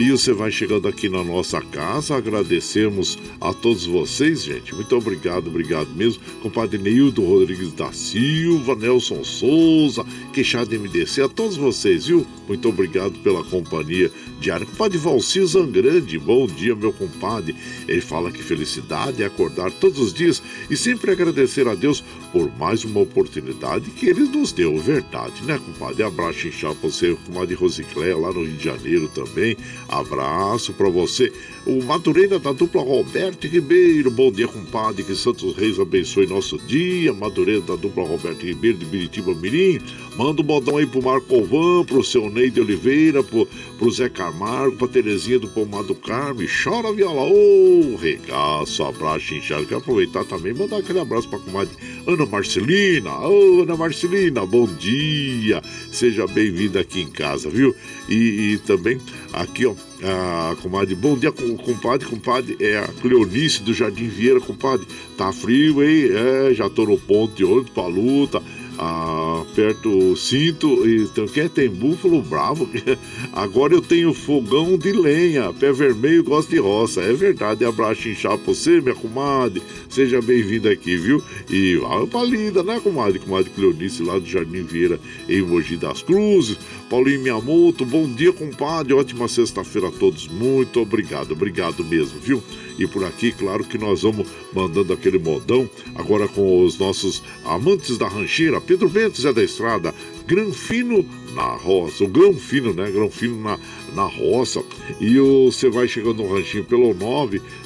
E 0.00 0.10
você 0.10 0.32
vai 0.32 0.50
chegando 0.50 0.88
aqui 0.88 1.10
na 1.10 1.22
nossa 1.22 1.60
casa. 1.60 2.16
Agradecemos 2.16 3.18
a 3.38 3.52
todos 3.52 3.84
vocês, 3.84 4.42
gente. 4.42 4.74
Muito 4.74 4.96
obrigado, 4.96 5.48
obrigado 5.48 5.90
mesmo. 5.90 6.22
Compadre 6.42 6.78
Neildo 6.78 7.22
Rodrigues 7.22 7.70
da 7.72 7.92
Silva, 7.92 8.74
Nelson 8.74 9.22
Souza, 9.22 10.02
Queixada 10.32 10.74
MDC, 10.74 11.20
a 11.20 11.28
todos 11.28 11.58
vocês, 11.58 12.06
viu? 12.06 12.26
Muito 12.48 12.66
obrigado 12.66 13.18
pela 13.18 13.44
companhia 13.44 14.10
diária. 14.40 14.64
Compadre 14.64 14.96
Valcir 14.96 15.44
Zangrande, 15.44 16.18
bom 16.18 16.46
dia, 16.46 16.74
meu 16.74 16.94
compadre. 16.94 17.54
Ele 17.86 18.00
fala 18.00 18.32
que 18.32 18.42
felicidade 18.42 19.22
é 19.22 19.26
acordar 19.26 19.70
todos 19.70 19.98
os 19.98 20.14
dias 20.14 20.42
e 20.70 20.78
sempre 20.78 21.10
agradecer 21.10 21.68
a 21.68 21.74
Deus 21.74 22.02
por 22.32 22.50
mais 22.56 22.84
uma 22.84 23.00
oportunidade 23.00 23.90
que 23.90 24.06
ele 24.06 24.22
nos 24.22 24.50
deu. 24.50 24.78
Verdade, 24.78 25.44
né, 25.44 25.60
compadre? 25.64 26.02
Abraço 26.04 26.48
inchado 26.48 26.76
pra 26.76 26.88
você, 26.88 27.14
compadre 27.26 27.54
Rosicléia, 27.54 28.16
lá 28.16 28.32
no 28.32 28.44
Rio 28.44 28.56
de 28.56 28.64
Janeiro 28.64 29.06
também. 29.08 29.56
Abraço 29.90 30.72
para 30.72 30.88
você. 30.88 31.32
O 31.66 31.82
Madureira 31.82 32.38
da 32.38 32.52
dupla 32.52 32.80
Roberto 32.80 33.48
Ribeiro. 33.48 34.08
Bom 34.08 34.30
dia, 34.30 34.46
compadre. 34.46 35.02
Que 35.02 35.16
Santos 35.16 35.56
Reis 35.56 35.80
abençoe 35.80 36.28
nosso 36.28 36.56
dia. 36.58 37.12
Madureira 37.12 37.60
da 37.62 37.74
dupla 37.74 38.04
Roberto 38.04 38.46
Ribeiro 38.46 38.78
de 38.78 38.84
Biritiba 38.84 39.34
Mirim. 39.34 39.80
Manda 40.16 40.42
um 40.42 40.44
modão 40.44 40.76
aí 40.76 40.86
pro 40.86 41.02
Marco 41.02 41.34
Alvan, 41.34 41.84
pro 41.84 42.04
seu 42.04 42.30
Neide 42.30 42.60
Oliveira, 42.60 43.22
pro, 43.22 43.48
pro 43.78 43.90
Zé 43.90 44.08
Camargo, 44.08 44.76
pra 44.76 44.86
Terezinha 44.86 45.38
do 45.38 45.48
Pomado 45.48 45.94
Carme. 45.94 46.46
Chora 46.46 46.92
viola. 46.92 47.22
Ô, 47.22 47.94
oh, 47.94 47.96
regaço, 47.96 48.84
abraço, 48.84 49.34
inchado. 49.34 49.66
Quero 49.66 49.80
aproveitar 49.80 50.24
também 50.24 50.54
mandar 50.54 50.78
aquele 50.78 51.00
abraço 51.00 51.28
pra 51.28 51.38
comadre 51.40 51.74
Ana 52.06 52.26
Marcelina. 52.26 53.10
Ô, 53.26 53.58
oh, 53.58 53.62
Ana 53.62 53.76
Marcelina, 53.76 54.46
bom 54.46 54.66
dia. 54.66 55.60
Seja 55.90 56.28
bem-vinda 56.28 56.80
aqui 56.80 57.00
em 57.00 57.10
casa, 57.10 57.48
viu? 57.50 57.74
E, 58.08 58.52
e 58.52 58.58
também 58.58 59.00
aqui, 59.32 59.66
ó, 59.66 59.74
a 60.02 60.56
comadre, 60.56 60.94
bom 60.94 61.16
dia, 61.16 61.32
compadre, 61.32 62.06
compadre, 62.06 62.56
é 62.60 62.78
a 62.78 62.88
Cleonice 62.88 63.62
do 63.62 63.74
Jardim 63.74 64.08
Vieira, 64.08 64.40
compadre, 64.40 64.86
tá 65.16 65.32
frio, 65.32 65.82
hein? 65.82 66.10
É, 66.12 66.54
já 66.54 66.68
tô 66.68 66.84
no 66.86 66.98
ponto 66.98 67.34
de 67.34 67.44
olho 67.44 67.66
pra 67.72 67.86
luta, 67.86 68.42
aperto 68.80 69.90
o 69.90 70.16
cinto 70.16 70.88
então, 70.88 71.26
quer 71.26 71.50
tem 71.50 71.68
búfalo 71.68 72.22
bravo. 72.22 72.68
Agora 73.32 73.74
eu 73.74 73.82
tenho 73.82 74.14
fogão 74.14 74.78
de 74.78 74.92
lenha, 74.92 75.52
pé 75.52 75.70
vermelho, 75.70 76.24
gosto 76.24 76.48
de 76.48 76.58
roça. 76.58 77.02
É 77.02 77.12
verdade, 77.12 77.64
abraço 77.64 78.08
inchado 78.08 78.38
pra 78.38 78.54
você, 78.54 78.80
minha 78.80 78.94
comadre. 78.94 79.62
Seja 79.88 80.22
bem-vinda 80.22 80.70
aqui, 80.70 80.96
viu? 80.96 81.22
E 81.50 81.78
a 81.84 82.06
pra 82.06 82.22
linda, 82.22 82.62
né, 82.62 82.80
comadre? 82.82 83.18
Comadre 83.18 83.50
Cleonice 83.50 84.02
lá 84.02 84.18
do 84.18 84.26
Jardim 84.26 84.62
Vieira, 84.62 84.98
em 85.28 85.42
Mogi 85.42 85.76
das 85.76 86.00
Cruzes. 86.02 86.56
Paulinho 86.90 87.20
Miyamoto, 87.20 87.86
bom 87.86 88.12
dia, 88.12 88.32
compadre. 88.32 88.92
Ótima 88.92 89.28
sexta-feira 89.28 89.86
a 89.86 89.92
todos. 89.92 90.26
Muito 90.26 90.80
obrigado, 90.80 91.30
obrigado 91.30 91.84
mesmo, 91.84 92.18
viu? 92.18 92.42
E 92.76 92.84
por 92.84 93.04
aqui, 93.04 93.30
claro 93.30 93.62
que 93.62 93.78
nós 93.78 94.02
vamos 94.02 94.26
mandando 94.52 94.92
aquele 94.92 95.16
modão 95.16 95.70
agora 95.94 96.26
com 96.26 96.64
os 96.64 96.76
nossos 96.80 97.22
amantes 97.44 97.96
da 97.96 98.08
rancheira, 98.08 98.60
Pedro 98.60 98.88
Bento, 98.88 99.22
Zé 99.22 99.32
da 99.32 99.40
Estrada, 99.40 99.94
Granfino 100.26 101.06
na 101.32 101.54
roça, 101.54 102.02
o 102.02 102.08
grão 102.08 102.34
fino, 102.34 102.74
né? 102.74 102.90
Grão 102.90 103.08
fino 103.08 103.40
na, 103.40 103.56
na 103.94 104.06
roça. 104.06 104.60
E 105.00 105.16
você 105.16 105.70
vai 105.70 105.86
chegando 105.86 106.24
no 106.24 106.34
ranchinho 106.34 106.64
pelo 106.64 106.92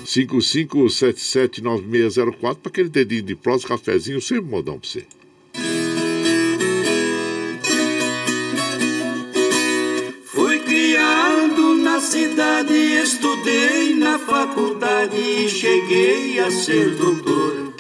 955779604 0.05 2.57
para 2.57 2.67
aquele 2.67 2.91
dedinho 2.91 3.23
de 3.23 3.35
prós, 3.35 3.65
cafezinho, 3.65 4.21
sempre 4.21 4.51
modão 4.51 4.79
para 4.79 4.87
você. 4.87 5.07
Estudei 13.45 13.95
na 13.97 14.19
faculdade 14.19 15.17
e 15.17 15.49
cheguei 15.49 16.41
a 16.41 16.51
ser 16.51 16.95
doutor. 16.95 17.75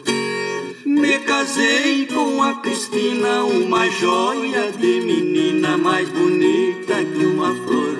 Me 0.85 1.19
casei 1.21 2.07
com 2.07 2.43
a 2.43 2.55
Cristina, 2.57 3.45
uma 3.45 3.89
joia 3.89 4.71
de 4.73 5.01
menina 5.01 5.79
mais 5.79 6.09
bonita 6.11 7.03
que 7.03 7.25
uma 7.25 7.55
flor. 7.55 7.97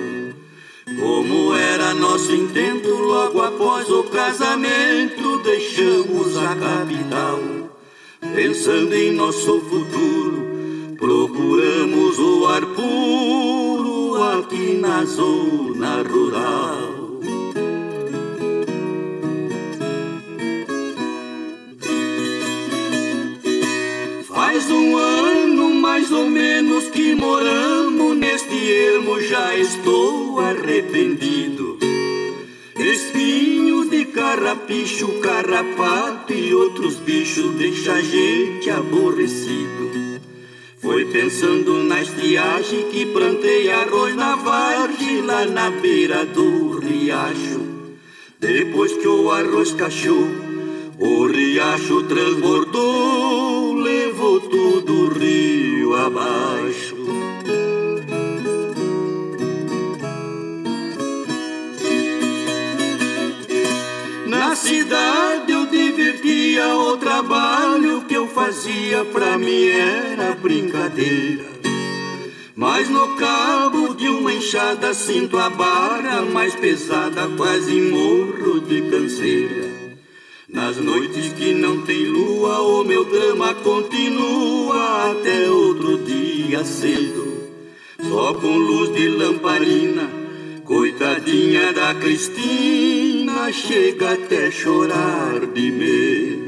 Como 0.99 1.55
era 1.55 1.95
nosso 1.95 2.31
intento, 2.33 2.89
logo 2.89 3.41
após 3.41 3.89
o 3.89 4.03
casamento, 4.03 5.39
deixamos 5.39 6.37
a 6.37 6.55
capital. 6.55 7.39
Pensando 8.35 8.93
em 8.93 9.11
nosso 9.11 9.59
futuro, 9.61 10.95
procuramos 10.97 12.19
o 12.19 12.45
ar 12.45 12.65
puro 12.65 14.23
aqui 14.23 14.77
na 14.79 15.03
zona 15.03 16.03
rural. 16.03 16.94
Moramos 27.25 28.17
neste 28.17 28.55
ermo, 28.71 29.19
já 29.19 29.57
estou 29.57 30.39
arrependido. 30.39 31.77
Espinhos 32.77 33.89
de 33.89 34.05
carrapicho, 34.05 35.07
carrapato 35.19 36.33
e 36.33 36.53
outros 36.53 36.97
bichos 36.97 37.51
deixa 37.55 37.93
a 37.93 38.01
gente 38.01 38.69
aborrecido. 38.69 39.85
Foi 40.79 41.05
pensando 41.05 41.83
na 41.83 42.01
estiagem 42.01 42.89
que 42.91 43.07
plantei 43.07 43.71
arroz 43.71 44.15
na 44.15 44.35
vargem 44.35 45.21
lá 45.21 45.45
na 45.45 45.71
beira 45.71 46.23
do 46.25 46.77
riacho. 46.77 47.61
Depois 48.39 48.93
que 48.93 49.07
o 49.07 49.31
arroz 49.31 49.71
cachou, 49.71 50.27
o 50.99 51.25
riacho 51.25 52.03
transbordou, 52.03 53.73
levou 53.73 54.39
tudo 54.41 54.93
o 55.05 55.07
rio 55.07 55.95
abaixo. 55.95 56.64
Trabalho 67.25 68.01
que 68.01 68.13
eu 68.13 68.27
fazia 68.27 69.03
pra 69.05 69.35
mim 69.35 69.67
era 69.67 70.35
brincadeira. 70.35 71.43
Mas 72.55 72.87
no 72.87 73.15
cabo 73.15 73.95
de 73.95 74.07
uma 74.07 74.31
enxada 74.31 74.93
sinto 74.93 75.37
a 75.37 75.49
barra 75.49 76.21
mais 76.21 76.53
pesada, 76.53 77.27
quase 77.35 77.81
morro 77.81 78.61
de 78.61 78.89
canseira. 78.91 79.95
Nas 80.47 80.77
noites 80.77 81.33
que 81.33 81.53
não 81.53 81.81
tem 81.81 82.05
lua, 82.05 82.61
o 82.61 82.83
meu 82.83 83.03
drama 83.03 83.55
continua 83.55 85.11
até 85.11 85.49
outro 85.49 85.97
dia 85.97 86.63
cedo. 86.63 87.25
Só 88.07 88.35
com 88.35 88.55
luz 88.55 88.93
de 88.93 89.09
lamparina, 89.09 90.09
coitadinha 90.63 91.73
da 91.73 91.95
Cristina, 91.95 93.51
chega 93.51 94.13
até 94.13 94.51
chorar 94.51 95.45
de 95.47 95.71
medo. 95.71 96.44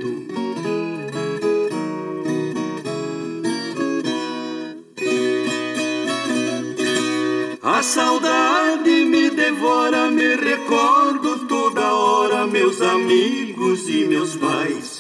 Saudade 7.88 9.06
me 9.06 9.30
devora, 9.30 10.12
me 10.12 10.36
recordo 10.36 11.48
toda 11.48 11.94
hora 11.94 12.46
meus 12.46 12.82
amigos 12.82 13.88
e 13.88 14.04
meus 14.04 14.36
pais. 14.36 15.00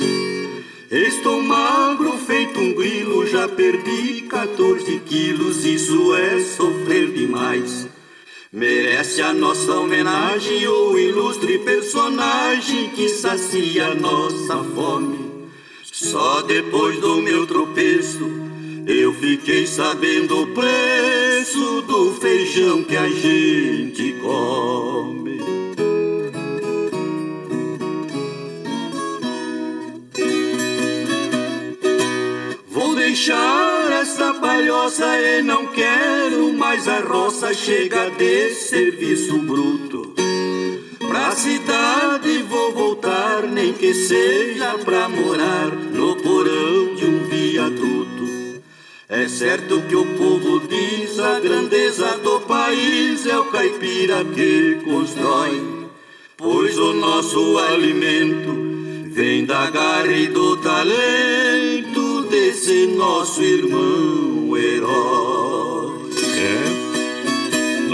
Estou 0.90 1.44
magro, 1.44 2.14
feito 2.14 2.58
um 2.58 2.74
grilo, 2.74 3.28
já 3.28 3.46
perdi 3.50 4.22
14 4.22 5.00
quilos, 5.00 5.66
isso 5.66 6.16
é 6.16 6.40
sofrer 6.40 7.12
demais. 7.12 7.88
Merece 8.54 9.22
a 9.22 9.34
nossa 9.34 9.74
homenagem 9.74 10.66
o 10.70 10.98
ilustre 10.98 11.60
personagem 11.60 12.90
que 12.92 13.10
sacia 13.10 13.94
nossa 13.96 14.64
fome. 14.64 15.50
Só 15.84 16.42
depois 16.42 16.98
do 17.02 17.18
meu 17.18 17.46
tropeço 17.46 18.47
eu 18.88 19.14
fiquei 19.14 19.68
sabendo 19.68 20.44
o 20.44 20.48
preço 20.48 21.82
do 21.82 22.14
feijão 22.14 22.82
que 22.84 22.96
a 22.96 23.10
gente 23.10 24.14
come. 24.22 25.42
Vou 32.70 32.96
deixar 32.96 33.92
esta 33.92 34.34
palhoça 34.36 35.06
e 35.20 35.42
não 35.42 35.68
quero 35.68 36.54
mais 36.54 36.88
a 36.88 37.02
roça. 37.02 37.54
Chega 37.54 38.10
de 38.12 38.52
serviço 38.54 39.38
bruto. 39.40 40.16
Pra 41.10 41.32
cidade 41.32 42.42
vou 42.44 42.72
voltar, 42.72 43.44
nem 43.44 43.74
que 43.74 43.94
seja 43.94 44.78
pra 44.78 45.10
morar 45.10 45.76
no 45.76 46.16
porão 46.16 46.96
de 46.96 47.06
um 47.06 47.24
viaduto. 47.28 48.07
É 49.10 49.26
certo 49.30 49.82
que 49.84 49.96
o 49.96 50.06
povo 50.18 50.68
diz 50.68 51.18
a 51.18 51.40
grandeza 51.40 52.18
do 52.18 52.42
país 52.42 53.26
é 53.26 53.40
o 53.40 53.46
caipira 53.46 54.26
que 54.26 54.82
constrói, 54.84 55.88
pois 56.36 56.78
o 56.78 56.92
nosso 56.92 57.58
alimento 57.58 58.54
vem 59.14 59.46
da 59.46 59.70
garra 59.70 60.12
e 60.12 60.28
do 60.28 60.58
talento 60.58 62.24
desse 62.24 62.88
nosso 62.88 63.42
irmão 63.42 64.58
herói. 64.58 65.27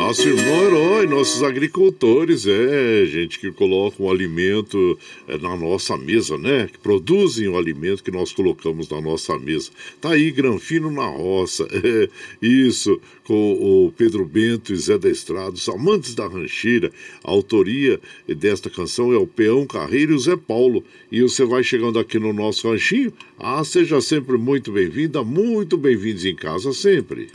Nosso 0.06 0.28
irmão 0.28 0.66
herói, 0.66 1.08
nossos 1.08 1.42
agricultores, 1.44 2.46
é, 2.46 3.06
gente 3.06 3.40
que 3.40 3.54
coloca 3.54 4.04
o 4.04 4.12
alimento 4.12 5.00
é, 5.30 5.38
na 5.38 5.56
nossa 5.56 5.98
mesa, 5.98 6.38
né? 6.38 6.68
Que 6.68 6.78
produzem 6.78 7.48
o 7.48 7.58
alimento 7.58 8.04
que 8.04 8.12
nós 8.12 8.34
colocamos 8.34 8.90
na 8.90 9.00
nossa 9.00 9.40
mesa. 9.40 9.72
Tá 10.02 10.10
aí, 10.10 10.30
Granfino 10.30 10.92
na 10.92 11.08
roça, 11.08 11.66
é, 11.72 12.10
isso, 12.42 13.00
com 13.24 13.54
o 13.54 13.94
Pedro 13.94 14.26
Bento 14.26 14.74
e 14.74 14.76
Zé 14.76 14.98
da 14.98 15.10
Estrada, 15.10 15.52
os 15.52 15.70
amantes 15.70 16.14
da 16.14 16.28
rancheira. 16.28 16.92
A 17.24 17.32
autoria 17.32 17.98
desta 18.28 18.70
canção 18.70 19.14
é 19.14 19.18
o 19.18 19.26
Peão 19.26 19.66
Carreiro 19.66 20.12
e 20.12 20.16
o 20.16 20.20
Zé 20.20 20.36
Paulo. 20.36 20.84
E 21.10 21.22
você 21.22 21.46
vai 21.46 21.64
chegando 21.64 21.98
aqui 21.98 22.20
no 22.20 22.34
nosso 22.34 22.70
ranchinho. 22.70 23.14
Ah, 23.40 23.64
seja 23.64 24.02
sempre 24.02 24.38
muito 24.38 24.70
bem-vinda, 24.70 25.24
muito 25.24 25.78
bem-vindos 25.78 26.26
em 26.26 26.36
casa 26.36 26.74
sempre. 26.74 27.30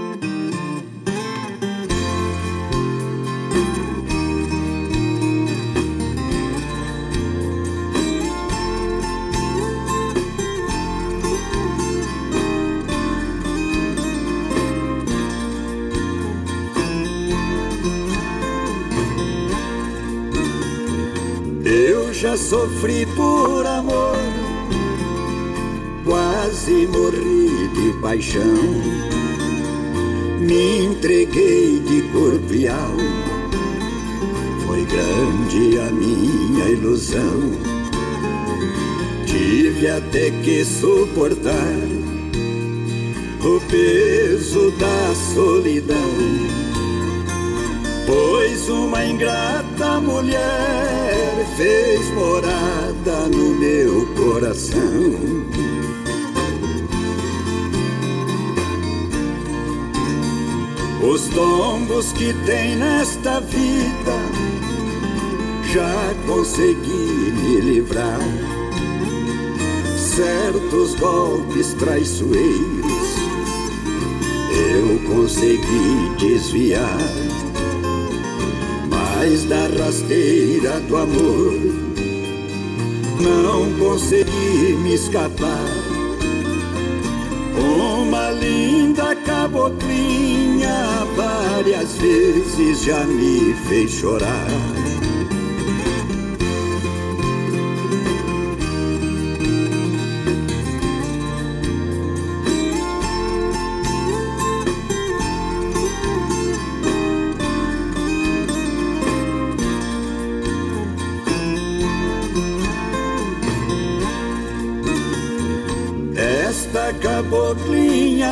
sofri 22.39 23.05
por 23.17 23.67
amor, 23.67 24.17
quase 26.05 26.87
morri 26.87 27.69
de 27.75 27.93
paixão. 28.01 28.65
Me 30.41 30.85
entreguei 30.87 31.81
de 31.81 32.03
corpo 32.13 32.55
e 32.55 32.69
alma, 32.69 33.03
foi 34.65 34.85
grande 34.85 35.81
a 35.81 35.91
minha 35.91 36.65
ilusão. 36.71 37.51
Tive 39.27 39.89
até 39.89 40.31
que 40.31 40.65
suportar 40.65 41.77
o 43.43 43.61
peso 43.69 44.71
da 44.73 45.15
solidão. 45.35 45.97
Pois 48.07 48.69
uma 48.71 49.05
ingrata 49.05 49.68
mulher 50.01 51.47
fez 51.57 52.11
morada 52.11 53.29
no 53.31 53.55
meu 53.55 54.07
coração. 54.15 55.39
Os 61.03 61.29
tombos 61.29 62.13
que 62.13 62.33
tem 62.45 62.77
nesta 62.77 63.41
vida 63.41 64.13
já 65.73 66.15
consegui 66.27 67.33
me 67.33 67.61
livrar. 67.61 68.21
Certos 69.97 70.95
golpes 70.97 71.73
traiçoeiros 71.75 73.29
eu 74.59 74.99
consegui 75.07 76.17
desviar, 76.19 76.99
mas 79.19 79.43
da 79.47 79.67
rasteira 79.83 80.79
do 80.79 80.97
amor 80.97 81.53
não 83.21 83.73
consegui 83.77 84.77
me 84.81 84.95
escapar. 84.95 85.67
Uma 87.61 88.31
linda 88.31 89.17
caboclinha 89.17 91.05
várias 91.17 91.95
vezes 91.95 92.85
já 92.85 93.05
me 93.07 93.55
fez 93.69 93.91
chorar. 93.91 94.78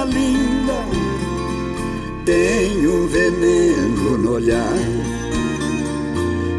Linda 0.07 1.07
tem 2.27 2.89
um 2.89 3.07
veneno 3.07 4.19
no 4.19 4.33
olhar. 4.33 4.77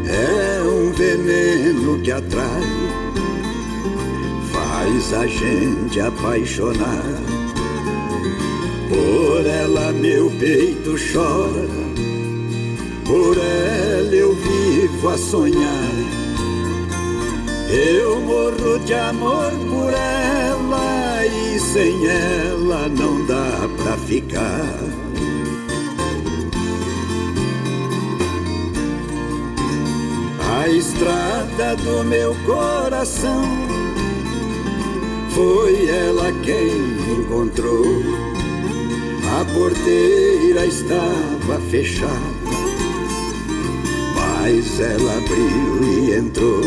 É 0.06 0.62
um 0.62 0.90
veneno 0.92 2.00
que 2.00 2.10
atrai, 2.10 2.62
faz 4.50 5.12
a 5.12 5.26
gente 5.26 6.00
apaixonar. 6.00 7.04
Por 8.88 9.46
ela 9.46 9.92
meu 9.92 10.30
peito 10.40 10.94
chora, 11.12 11.68
por 13.04 13.36
ela 13.36 14.14
eu 14.14 14.34
vivo 14.34 15.08
a 15.10 15.18
sonhar. 15.18 15.92
Eu 17.70 18.18
morro 18.22 18.78
de 18.78 18.94
amor 18.94 19.52
sem 21.72 22.06
ela 22.06 22.88
não 22.88 23.26
dá 23.26 23.68
pra 23.76 23.96
ficar. 23.98 24.74
A 30.60 30.68
estrada 30.68 31.76
do 31.76 32.04
meu 32.04 32.34
coração 32.46 33.44
foi 35.34 35.88
ela 35.88 36.32
quem 36.42 37.20
encontrou. 37.20 37.84
A 39.40 39.44
porteira 39.52 40.64
estava 40.64 41.60
fechada, 41.70 42.12
mas 44.14 44.80
ela 44.80 45.18
abriu 45.18 45.84
e 45.84 46.14
entrou. 46.14 46.62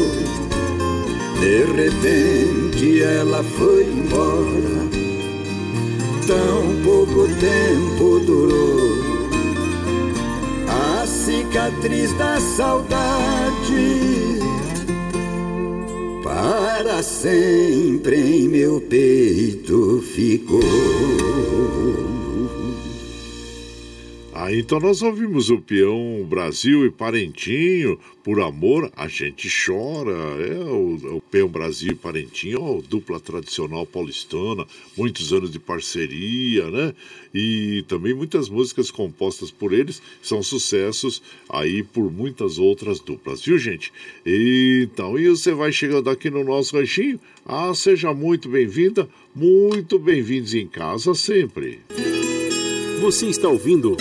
De 1.39 1.65
repente 1.73 3.01
ela 3.01 3.43
foi 3.43 3.83
embora, 3.83 4.90
tão 6.27 6.81
pouco 6.83 7.27
tempo 7.39 8.19
durou. 8.25 9.11
A 10.67 11.05
cicatriz 11.05 12.11
da 12.17 12.39
saudade 12.39 14.39
para 16.23 17.03
sempre 17.03 18.15
em 18.15 18.47
meu 18.47 18.81
peito 18.81 20.03
ficou. 20.13 20.59
Ah, 24.43 24.51
então 24.51 24.79
nós 24.79 25.03
ouvimos 25.03 25.51
o 25.51 25.61
peão 25.61 26.25
Brasil 26.27 26.83
e 26.83 26.89
Parentinho, 26.89 27.99
por 28.23 28.41
amor 28.41 28.91
a 28.95 29.07
gente 29.07 29.47
chora. 29.47 30.09
É 30.11 30.57
o, 30.57 31.17
o 31.17 31.21
peão 31.21 31.47
Brasil 31.47 31.91
e 31.91 31.95
Parentinho, 31.95 32.59
ó, 32.59 32.81
dupla 32.81 33.19
tradicional 33.19 33.85
paulistana, 33.85 34.65
muitos 34.97 35.31
anos 35.31 35.51
de 35.51 35.59
parceria, 35.59 36.71
né? 36.71 36.91
E 37.31 37.85
também 37.87 38.15
muitas 38.15 38.49
músicas 38.49 38.89
compostas 38.89 39.51
por 39.51 39.73
eles 39.73 40.01
são 40.23 40.41
sucessos 40.41 41.21
aí 41.47 41.83
por 41.83 42.11
muitas 42.11 42.57
outras 42.57 42.99
duplas, 42.99 43.43
viu 43.43 43.59
gente? 43.59 43.93
Então, 44.25 45.19
e 45.19 45.29
você 45.29 45.53
vai 45.53 45.71
chegando 45.71 46.09
aqui 46.09 46.31
no 46.31 46.43
nosso 46.43 46.75
ranchinho? 46.75 47.19
Ah, 47.45 47.71
seja 47.75 48.11
muito 48.11 48.49
bem-vinda, 48.49 49.07
muito 49.35 49.99
bem-vindos 49.99 50.55
em 50.55 50.65
casa 50.65 51.13
sempre. 51.13 51.79
Você 53.01 53.27
está 53.27 53.47
ouvindo 53.47 53.97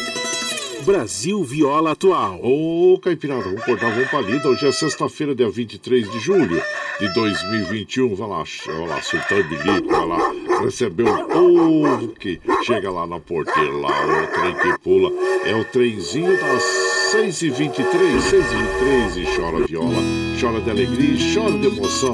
Brasil 0.84 1.42
Viola 1.44 1.92
Atual. 1.92 2.40
Ô, 2.42 2.98
Caipirada, 3.02 3.42
vamos 3.42 3.64
cortar, 3.64 4.08
pra 4.08 4.20
lida. 4.20 4.48
Hoje 4.48 4.66
é 4.66 4.72
sexta-feira, 4.72 5.34
dia 5.34 5.48
23 5.48 6.10
de 6.10 6.18
julho 6.18 6.62
de 6.98 7.14
2021. 7.14 8.14
Vai 8.14 8.28
lá, 8.28 8.44
vai 8.66 8.88
lá, 8.88 9.02
Sultão 9.02 9.42
Bilico, 9.42 9.88
vai 9.88 10.06
lá 10.06 10.32
receber 10.60 11.04
o 11.04 11.24
povo 11.24 12.08
que 12.08 12.40
chega 12.64 12.90
lá 12.90 13.06
na 13.06 13.18
porteira, 13.18 13.72
lá, 13.72 13.90
o 13.90 14.26
trem 14.28 14.54
que 14.54 14.78
pula. 14.80 15.10
É 15.44 15.54
o 15.54 15.64
trenzinho 15.64 16.38
das 16.38 16.62
6h23, 17.12 17.74
6h23 18.20 19.16
e 19.16 19.36
chora 19.36 19.66
viola, 19.66 20.02
chora 20.40 20.60
de 20.60 20.70
alegria 20.70 21.14
e 21.14 21.34
chora 21.34 21.58
de 21.58 21.66
emoção. 21.66 22.12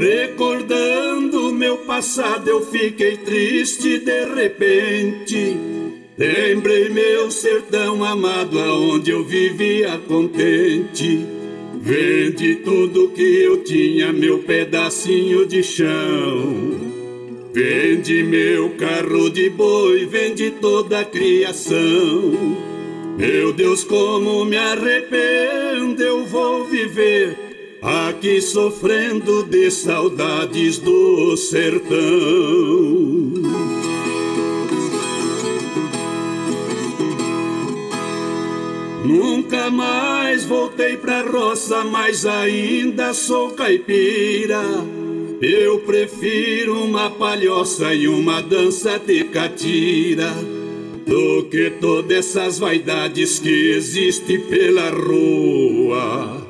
Recordando 0.01 1.53
meu 1.53 1.77
passado, 1.85 2.49
eu 2.49 2.65
fiquei 2.65 3.19
triste 3.19 3.99
de 3.99 4.25
repente. 4.35 5.78
Lembrei 6.19 6.89
meu 6.89 7.31
sertão 7.31 8.03
amado, 8.05 8.59
aonde 8.59 9.13
eu 9.13 9.23
vivia 9.23 9.97
contente. 10.09 11.25
Vende 11.81 12.57
tudo 12.57 13.11
que 13.11 13.23
eu 13.23 13.63
tinha, 13.63 14.13
meu 14.13 14.41
pedacinho 14.41 15.47
de 15.47 15.63
chão. 15.63 16.75
Vende 17.53 18.25
meu 18.25 18.71
carro 18.71 19.31
de 19.31 19.49
boi, 19.49 20.07
vende 20.07 20.51
toda 20.61 21.01
a 21.01 21.05
criação. 21.05 22.57
Meu 23.17 23.53
Deus, 23.53 23.85
como 23.85 24.45
me 24.45 24.57
arrependo, 24.57 26.03
eu 26.03 26.27
vou 26.27 26.65
viver 26.65 27.37
aqui 27.81 28.41
sofrendo 28.41 29.45
de 29.45 29.71
saudades 29.71 30.79
do 30.79 31.37
sertão. 31.37 33.18
Nunca 39.09 39.71
mais 39.71 40.45
voltei 40.45 40.99
pra 40.99 41.23
roça, 41.23 41.83
mas 41.83 42.27
ainda 42.27 43.15
sou 43.15 43.53
caipira. 43.53 44.63
Eu 45.41 45.79
prefiro 45.79 46.85
uma 46.85 47.09
palhoça 47.09 47.95
e 47.95 48.07
uma 48.07 48.43
dança 48.43 48.99
de 48.99 49.25
catira 49.25 50.31
do 51.07 51.45
que 51.45 51.71
todas 51.81 52.19
essas 52.19 52.59
vaidades 52.59 53.39
que 53.39 53.71
existem 53.71 54.41
pela 54.41 54.91
rua. 54.91 56.47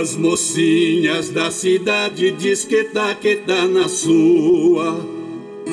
As 0.00 0.16
mocinhas 0.16 1.30
da 1.30 1.52
cidade 1.52 2.32
diz 2.32 2.64
que 2.64 2.82
tá 2.82 3.14
que 3.14 3.36
tá 3.36 3.68
na 3.68 3.88
sua. 3.88 4.98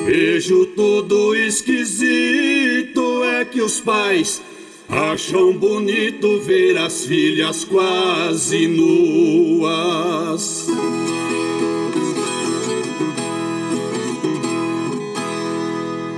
Vejo 0.06 0.66
tudo 0.66 1.34
esquisito, 1.34 3.24
é 3.24 3.44
que 3.44 3.60
os 3.60 3.80
pais 3.80 4.40
Acham 4.96 5.52
bonito 5.52 6.38
ver 6.38 6.78
as 6.78 7.04
filhas 7.04 7.64
quase 7.64 8.68
nuas. 8.68 9.88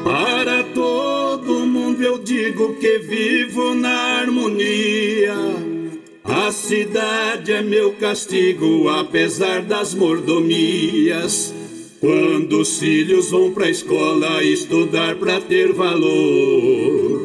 Para 0.04 0.62
todo 0.74 1.66
mundo 1.66 2.02
eu 2.02 2.18
digo 2.18 2.74
que 2.74 2.98
vivo 2.98 3.74
na 3.74 4.18
harmonia. 4.20 5.34
A 6.22 6.52
cidade 6.52 7.52
é 7.52 7.62
meu 7.62 7.94
castigo, 7.94 8.90
apesar 8.90 9.62
das 9.62 9.94
mordomias. 9.94 11.54
Quando 11.98 12.60
os 12.60 12.78
filhos 12.78 13.30
vão 13.30 13.52
pra 13.52 13.70
escola 13.70 14.44
estudar 14.44 15.16
pra 15.16 15.40
ter 15.40 15.72
valor. 15.72 17.15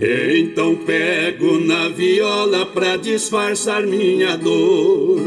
Então 0.00 0.76
pego 0.76 1.58
na 1.58 1.88
viola 1.88 2.64
pra 2.66 2.96
disfarçar 2.96 3.82
minha 3.84 4.36
dor. 4.36 5.20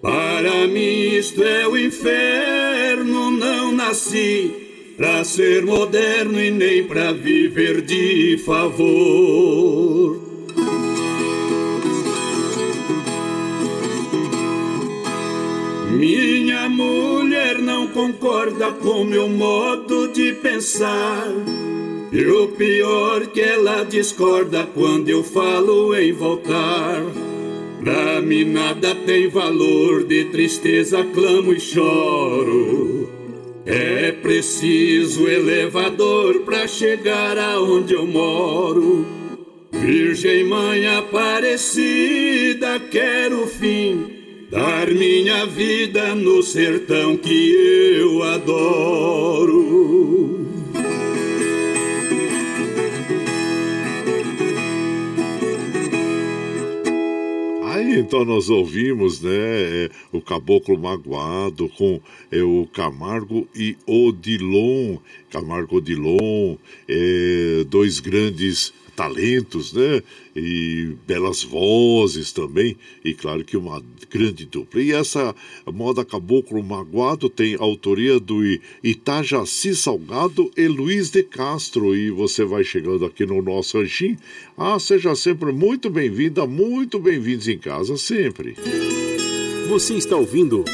Para 0.00 0.66
mim 0.66 1.16
isto 1.18 1.42
é 1.42 1.68
o 1.68 1.76
inferno, 1.76 3.30
não 3.30 3.72
nasci 3.72 4.50
pra 4.96 5.22
ser 5.22 5.66
moderno 5.66 6.42
e 6.42 6.50
nem 6.50 6.84
pra 6.84 7.12
viver 7.12 7.82
de 7.82 8.38
favor. 8.44 10.18
Minha 15.90 16.70
mulher 16.70 17.58
não 17.58 17.86
concorda 17.88 18.72
com 18.72 19.04
meu 19.04 19.28
modo 19.28 20.08
de 20.08 20.32
pensar. 20.32 21.26
E 22.12 22.26
o 22.26 22.48
pior 22.48 23.26
que 23.28 23.40
ela 23.40 23.84
discorda 23.84 24.66
quando 24.74 25.08
eu 25.08 25.22
falo 25.22 25.94
em 25.94 26.12
voltar. 26.12 27.02
Pra 27.82 28.20
mim 28.20 28.44
nada 28.44 28.94
tem 28.94 29.28
valor, 29.28 30.04
de 30.04 30.24
tristeza 30.24 31.04
clamo 31.04 31.52
e 31.52 31.60
choro. 31.60 33.08
É 33.64 34.10
preciso 34.10 35.28
elevador 35.28 36.40
pra 36.40 36.66
chegar 36.66 37.38
aonde 37.38 37.94
eu 37.94 38.06
moro. 38.06 39.06
Virgem 39.70 40.44
Mãe 40.44 40.86
Aparecida, 40.86 42.80
quero 42.90 43.46
fim 43.46 44.18
dar 44.50 44.88
minha 44.88 45.46
vida 45.46 46.12
no 46.16 46.42
sertão 46.42 47.16
que 47.16 47.52
eu 48.00 48.20
adoro. 48.24 50.19
Então 57.98 58.24
nós 58.24 58.48
ouvimos 58.48 59.20
né, 59.20 59.30
é, 59.32 59.90
o 60.12 60.20
Caboclo 60.20 60.78
Magoado 60.78 61.68
com 61.70 62.00
é, 62.30 62.42
o 62.42 62.66
Camargo 62.72 63.48
e 63.54 63.76
Odilon. 63.86 64.98
Camargo 65.30 65.76
Odilon, 65.76 66.56
é, 66.88 67.64
dois 67.68 68.00
grandes 68.00 68.72
talentos, 68.90 69.72
né? 69.72 70.02
E 70.34 70.94
belas 71.06 71.42
vozes 71.42 72.32
também, 72.32 72.76
e 73.04 73.14
claro 73.14 73.44
que 73.44 73.56
uma 73.56 73.82
grande 74.10 74.46
dupla. 74.46 74.80
E 74.80 74.92
essa 74.92 75.34
moda 75.66 76.04
Caboclo 76.04 76.62
Magoado 76.62 77.28
tem 77.28 77.56
autoria 77.58 78.20
do 78.20 78.40
Itajaci 78.82 79.74
Salgado 79.74 80.50
e 80.56 80.68
Luiz 80.68 81.10
de 81.10 81.22
Castro. 81.22 81.96
E 81.96 82.10
você 82.10 82.44
vai 82.44 82.64
chegando 82.64 83.04
aqui 83.04 83.26
no 83.26 83.40
nosso 83.42 83.78
ranchinho. 83.78 84.18
Ah, 84.56 84.78
seja 84.78 85.14
sempre 85.14 85.52
muito 85.52 85.90
bem-vinda, 85.90 86.46
muito 86.46 86.98
bem-vindos 86.98 87.48
em 87.48 87.58
casa, 87.58 87.96
sempre. 87.96 88.56
Você 89.68 89.94
está 89.94 90.16
ouvindo. 90.16 90.64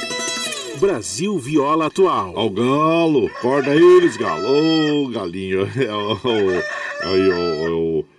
Brasil 0.76 1.38
Viola 1.38 1.86
Atual. 1.86 2.32
Ao 2.36 2.50
galo, 2.50 3.30
corda 3.40 3.74
eles, 3.74 4.16
galo. 4.16 4.44
Oh, 4.46 5.08
galinho. 5.08 5.66
É 5.76 5.90
ó, 5.90 6.16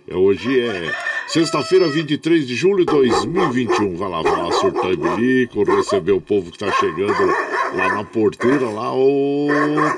é, 0.06 0.14
hoje 0.14 0.60
é 0.60 0.94
sexta-feira, 1.26 1.88
23 1.88 2.46
de 2.46 2.54
julho 2.54 2.84
de 2.84 2.92
2021. 2.92 3.96
Vai 3.96 4.08
lá, 4.08 4.22
vai 4.22 4.36
lá, 4.36 4.52
surtar 4.52 4.96
bilico, 4.96 5.64
receber 5.64 6.12
o 6.12 6.20
povo 6.20 6.50
que 6.50 6.58
tá 6.58 6.70
chegando 6.72 7.26
lá 7.74 7.94
na 7.94 8.04
porteira, 8.04 8.68
lá, 8.70 8.94
o 8.94 9.48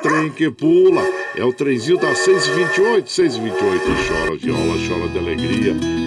trem 0.03 0.31
que 0.31 0.51
pula. 0.51 1.03
É 1.37 1.45
o 1.45 1.53
trenzinho 1.53 1.99
das 1.99 2.19
6h28, 2.27 3.05
6h28. 3.05 3.59
Chora 4.09 4.37
viola, 4.37 4.77
chora 4.89 5.09
de 5.09 5.19
alegria 5.19 6.00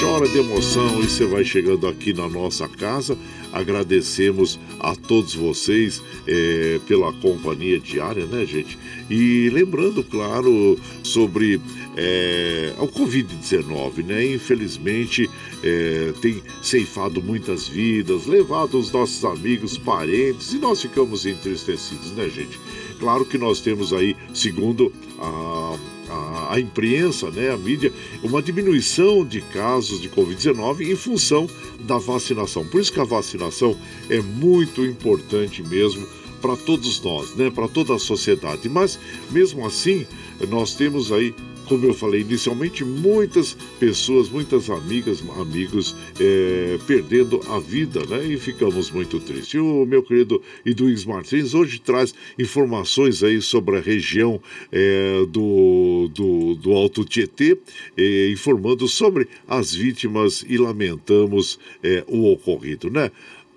chora 0.00 0.26
de 0.26 0.38
emoção. 0.38 1.00
E 1.00 1.08
você 1.08 1.26
vai 1.26 1.44
chegando 1.44 1.86
aqui 1.86 2.14
na 2.14 2.26
nossa 2.26 2.66
casa. 2.66 3.16
Agradecemos 3.52 4.58
a 4.78 4.96
todos 4.96 5.34
vocês 5.34 6.02
é, 6.26 6.80
pela 6.88 7.12
companhia 7.12 7.78
diária, 7.78 8.24
né, 8.24 8.46
gente? 8.46 8.78
E 9.10 9.50
lembrando, 9.50 10.02
claro, 10.02 10.78
sobre 11.02 11.60
é, 11.96 12.72
o 12.78 12.88
Covid-19, 12.88 14.04
né? 14.06 14.24
Infelizmente 14.34 15.28
é, 15.62 16.14
tem 16.22 16.42
ceifado 16.62 17.22
muitas 17.22 17.68
vidas, 17.68 18.26
levado 18.26 18.78
os 18.78 18.90
nossos 18.90 19.22
amigos, 19.24 19.76
parentes, 19.76 20.54
e 20.54 20.58
nós 20.58 20.80
ficamos 20.80 21.26
entristecidos, 21.26 22.12
né, 22.12 22.30
gente? 22.30 22.58
Claro 22.98 23.24
que 23.26 23.36
nós 23.36 23.60
temos 23.60 23.92
aí, 23.92 24.16
segundo 24.32 24.92
a, 25.18 25.76
a, 26.10 26.54
a 26.54 26.60
imprensa, 26.60 27.30
né, 27.30 27.50
a 27.50 27.56
mídia, 27.56 27.92
uma 28.22 28.42
diminuição 28.42 29.24
de 29.24 29.40
casos 29.40 30.00
de 30.00 30.08
Covid-19 30.08 30.90
em 30.90 30.96
função 30.96 31.48
da 31.80 31.98
vacinação. 31.98 32.66
Por 32.66 32.80
isso 32.80 32.92
que 32.92 33.00
a 33.00 33.04
vacinação 33.04 33.76
é 34.08 34.20
muito 34.20 34.84
importante 34.84 35.62
mesmo 35.62 36.06
para 36.40 36.56
todos 36.56 37.00
nós, 37.02 37.34
né, 37.34 37.50
para 37.50 37.68
toda 37.68 37.94
a 37.94 37.98
sociedade. 37.98 38.68
Mas 38.68 38.98
mesmo 39.30 39.66
assim, 39.66 40.06
nós 40.48 40.74
temos 40.74 41.12
aí 41.12 41.34
como 41.70 41.86
eu 41.86 41.94
falei 41.94 42.22
inicialmente, 42.22 42.84
muitas 42.84 43.56
pessoas, 43.78 44.28
muitas 44.28 44.68
amigas, 44.68 45.22
amigos 45.38 45.94
é, 46.18 46.76
perdendo 46.84 47.40
a 47.48 47.60
vida, 47.60 48.04
né? 48.06 48.26
E 48.26 48.36
ficamos 48.36 48.90
muito 48.90 49.20
tristes. 49.20 49.54
E 49.54 49.58
o 49.60 49.86
meu 49.86 50.02
querido 50.02 50.42
Eduígues 50.66 51.04
Martins 51.04 51.54
hoje 51.54 51.80
traz 51.80 52.12
informações 52.36 53.22
aí 53.22 53.40
sobre 53.40 53.76
a 53.76 53.80
região 53.80 54.40
é, 54.72 55.24
do, 55.28 56.10
do, 56.12 56.56
do, 56.56 56.72
Alto 56.72 57.04
Tietê, 57.04 57.56
é, 57.96 58.32
informando 58.32 58.88
sobre 58.88 59.28
as 59.46 59.72
vítimas 59.72 60.44
e 60.48 60.58
lamentamos 60.58 61.56
é, 61.84 62.02
o 62.08 62.32
ocorrido, 62.32 62.90
né? 62.90 63.12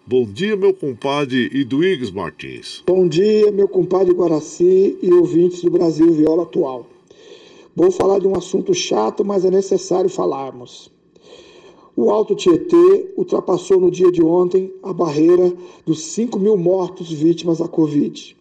Bom 0.06 0.24
dia, 0.26 0.56
meu 0.56 0.72
compadre 0.72 1.50
Eduígues 1.52 2.12
Martins. 2.12 2.84
Bom 2.86 3.08
dia, 3.08 3.52
meu 3.52 3.68
compadre 3.68 4.14
Guaraci 4.14 5.00
e 5.02 5.12
ouvintes 5.12 5.64
do 5.64 5.72
Brasil 5.72 6.14
Viola 6.14 6.44
Atual. 6.44 6.93
Vou 7.76 7.90
falar 7.90 8.20
de 8.20 8.28
um 8.28 8.36
assunto 8.36 8.72
chato, 8.72 9.26
mas 9.26 9.44
é 9.44 9.50
necessário 9.50 10.08
falarmos. 10.08 10.92
O 11.96 12.12
Alto 12.12 12.36
Tietê 12.36 13.14
ultrapassou 13.18 13.80
no 13.80 13.90
dia 13.90 14.12
de 14.12 14.22
ontem 14.22 14.72
a 14.84 14.94
barreira 14.94 15.52
dos 15.84 16.02
5 16.04 16.38
mil 16.38 16.56
mortos 16.56 17.12
vítimas 17.12 17.58
da 17.58 17.68
Covid. 17.68 18.38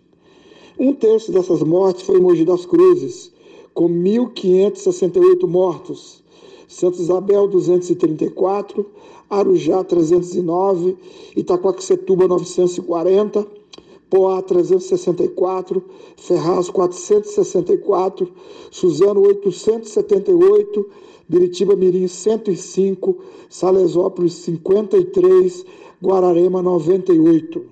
Um 0.78 0.92
terço 0.92 1.32
dessas 1.32 1.62
mortes 1.62 2.02
foi 2.02 2.18
em 2.18 2.20
Mogi 2.20 2.44
das 2.44 2.66
Cruzes, 2.66 3.32
com 3.72 3.88
1.568 3.88 5.46
mortos. 5.46 6.22
Santa 6.68 7.00
Isabel, 7.00 7.48
234, 7.48 8.84
Arujá, 9.30 9.82
309, 9.82 10.96
Itacoaxetuba, 11.34 12.28
940, 12.28 13.46
Poá 14.12 14.42
364, 14.42 15.82
Ferraz 16.18 16.68
464, 16.68 18.30
Suzano 18.70 19.22
878, 19.22 20.86
Biritiba 21.26 21.74
Mirim 21.74 22.06
105, 22.06 23.16
Salesópolis 23.48 24.34
53, 24.34 25.64
Guararema 26.02 26.60
98. 26.60 27.64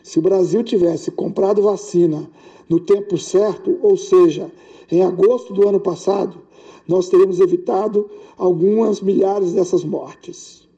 Se 0.00 0.20
o 0.20 0.22
Brasil 0.22 0.62
tivesse 0.62 1.10
comprado 1.10 1.62
vacina 1.62 2.30
no 2.68 2.78
tempo 2.78 3.18
certo, 3.18 3.80
ou 3.82 3.96
seja, 3.96 4.52
em 4.88 5.02
agosto 5.02 5.52
do 5.52 5.68
ano 5.68 5.80
passado, 5.80 6.38
nós 6.86 7.08
teríamos 7.08 7.40
evitado 7.40 8.08
algumas 8.36 9.00
milhares 9.00 9.54
dessas 9.54 9.82
mortes. 9.82 10.68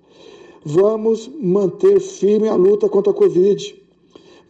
Vamos 0.64 1.31
manter 1.39 2.01
firme 2.01 2.49
a 2.49 2.55
luta 2.55 2.89
contra 2.89 3.12
a 3.12 3.14
Covid 3.14 3.80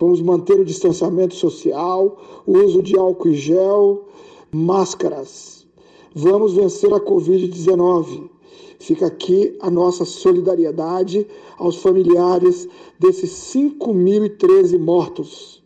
Vamos 0.01 0.23
manter 0.23 0.59
o 0.59 0.65
distanciamento 0.65 1.35
social, 1.35 2.17
o 2.47 2.59
uso 2.59 2.83
de 2.83 2.97
álcool 2.99 3.29
e 3.29 3.35
gel, 3.35 4.07
máscaras. 4.51 5.67
Vamos 6.15 6.55
vencer 6.55 6.91
a 6.95 6.99
Covid-19. 6.99 8.31
Fica 8.79 9.07
aqui 9.07 9.59
a 9.61 9.71
nossa 9.71 10.07
solidariedade 10.07 11.27
aos 11.59 11.77
familiares 11.77 12.67
desses 12.99 13.31
5.013 13.55 14.79
mortos. 14.79 15.63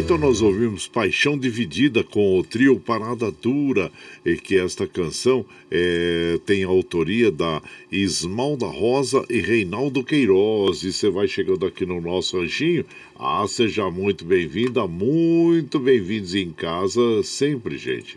Então 0.01 0.17
nós 0.17 0.41
ouvimos 0.41 0.89
Paixão 0.89 1.39
Dividida 1.39 2.03
com 2.03 2.39
o 2.39 2.43
trio 2.43 2.81
Parada 2.81 3.31
Dura, 3.31 3.93
e 4.25 4.35
que 4.35 4.57
esta 4.57 4.87
canção 4.87 5.45
é, 5.71 6.41
tem 6.47 6.65
a 6.65 6.69
autoria 6.69 7.31
da 7.31 7.61
Ismalda 7.93 8.65
Rosa 8.65 9.23
e 9.29 9.41
Reinaldo 9.41 10.03
Queiroz. 10.03 10.83
E 10.85 10.93
você 10.93 11.11
vai 11.11 11.29
chegando 11.29 11.67
aqui 11.67 11.85
no 11.85 12.01
nosso 12.01 12.41
ranchinho. 12.41 12.85
Ah, 13.19 13.45
seja 13.47 13.91
muito 13.91 14.25
bem-vinda, 14.25 14.87
muito 14.87 15.79
bem-vindos 15.79 16.35
em 16.35 16.51
casa 16.51 17.23
sempre, 17.23 17.77
gente. 17.77 18.17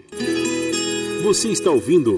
Você 1.22 1.50
está 1.50 1.70
ouvindo 1.70 2.18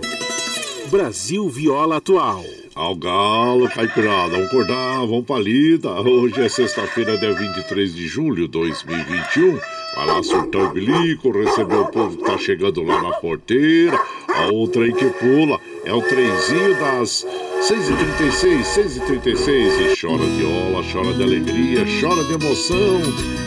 Brasil 0.91 1.49
Viola 1.49 1.97
Atual. 1.97 2.45
Ao 2.76 2.93
galo, 2.93 3.69
caipirada, 3.69 4.32
vamos 4.32 4.47
acordar, 4.47 4.97
vamos 5.05 5.26
pra 5.26 5.39
lida. 5.39 5.89
Hoje 6.01 6.41
é 6.41 6.49
sexta-feira, 6.49 7.17
dia 7.17 7.34
23 7.34 7.95
de 7.95 8.05
julho 8.05 8.47
de 8.47 8.47
2021. 8.49 9.57
Vai 9.95 10.05
lá 10.05 10.21
surtar 10.21 10.61
o 10.61 10.73
bilico, 10.73 11.32
receber 11.32 11.78
o 11.78 11.86
povo 11.86 12.17
que 12.17 12.26
tá 12.26 12.38
chegando 12.38 12.84
lá 12.84 13.01
na 13.01 13.11
porteira. 13.11 13.97
A 14.28 14.47
outra 14.47 14.84
aí 14.84 14.91
que 14.91 15.05
pula 15.05 15.57
é 15.86 15.93
o 15.93 16.01
trenzinho 16.01 16.78
das 16.78 17.26
6h36, 17.61 18.63
6h36. 18.63 19.47
E 19.47 19.99
chora 19.99 20.25
de 20.25 20.43
ola, 20.43 20.83
chora 20.91 21.13
de 21.13 21.23
alegria, 21.23 21.83
chora 21.99 22.23
de 22.23 22.33
emoção. 22.33 23.01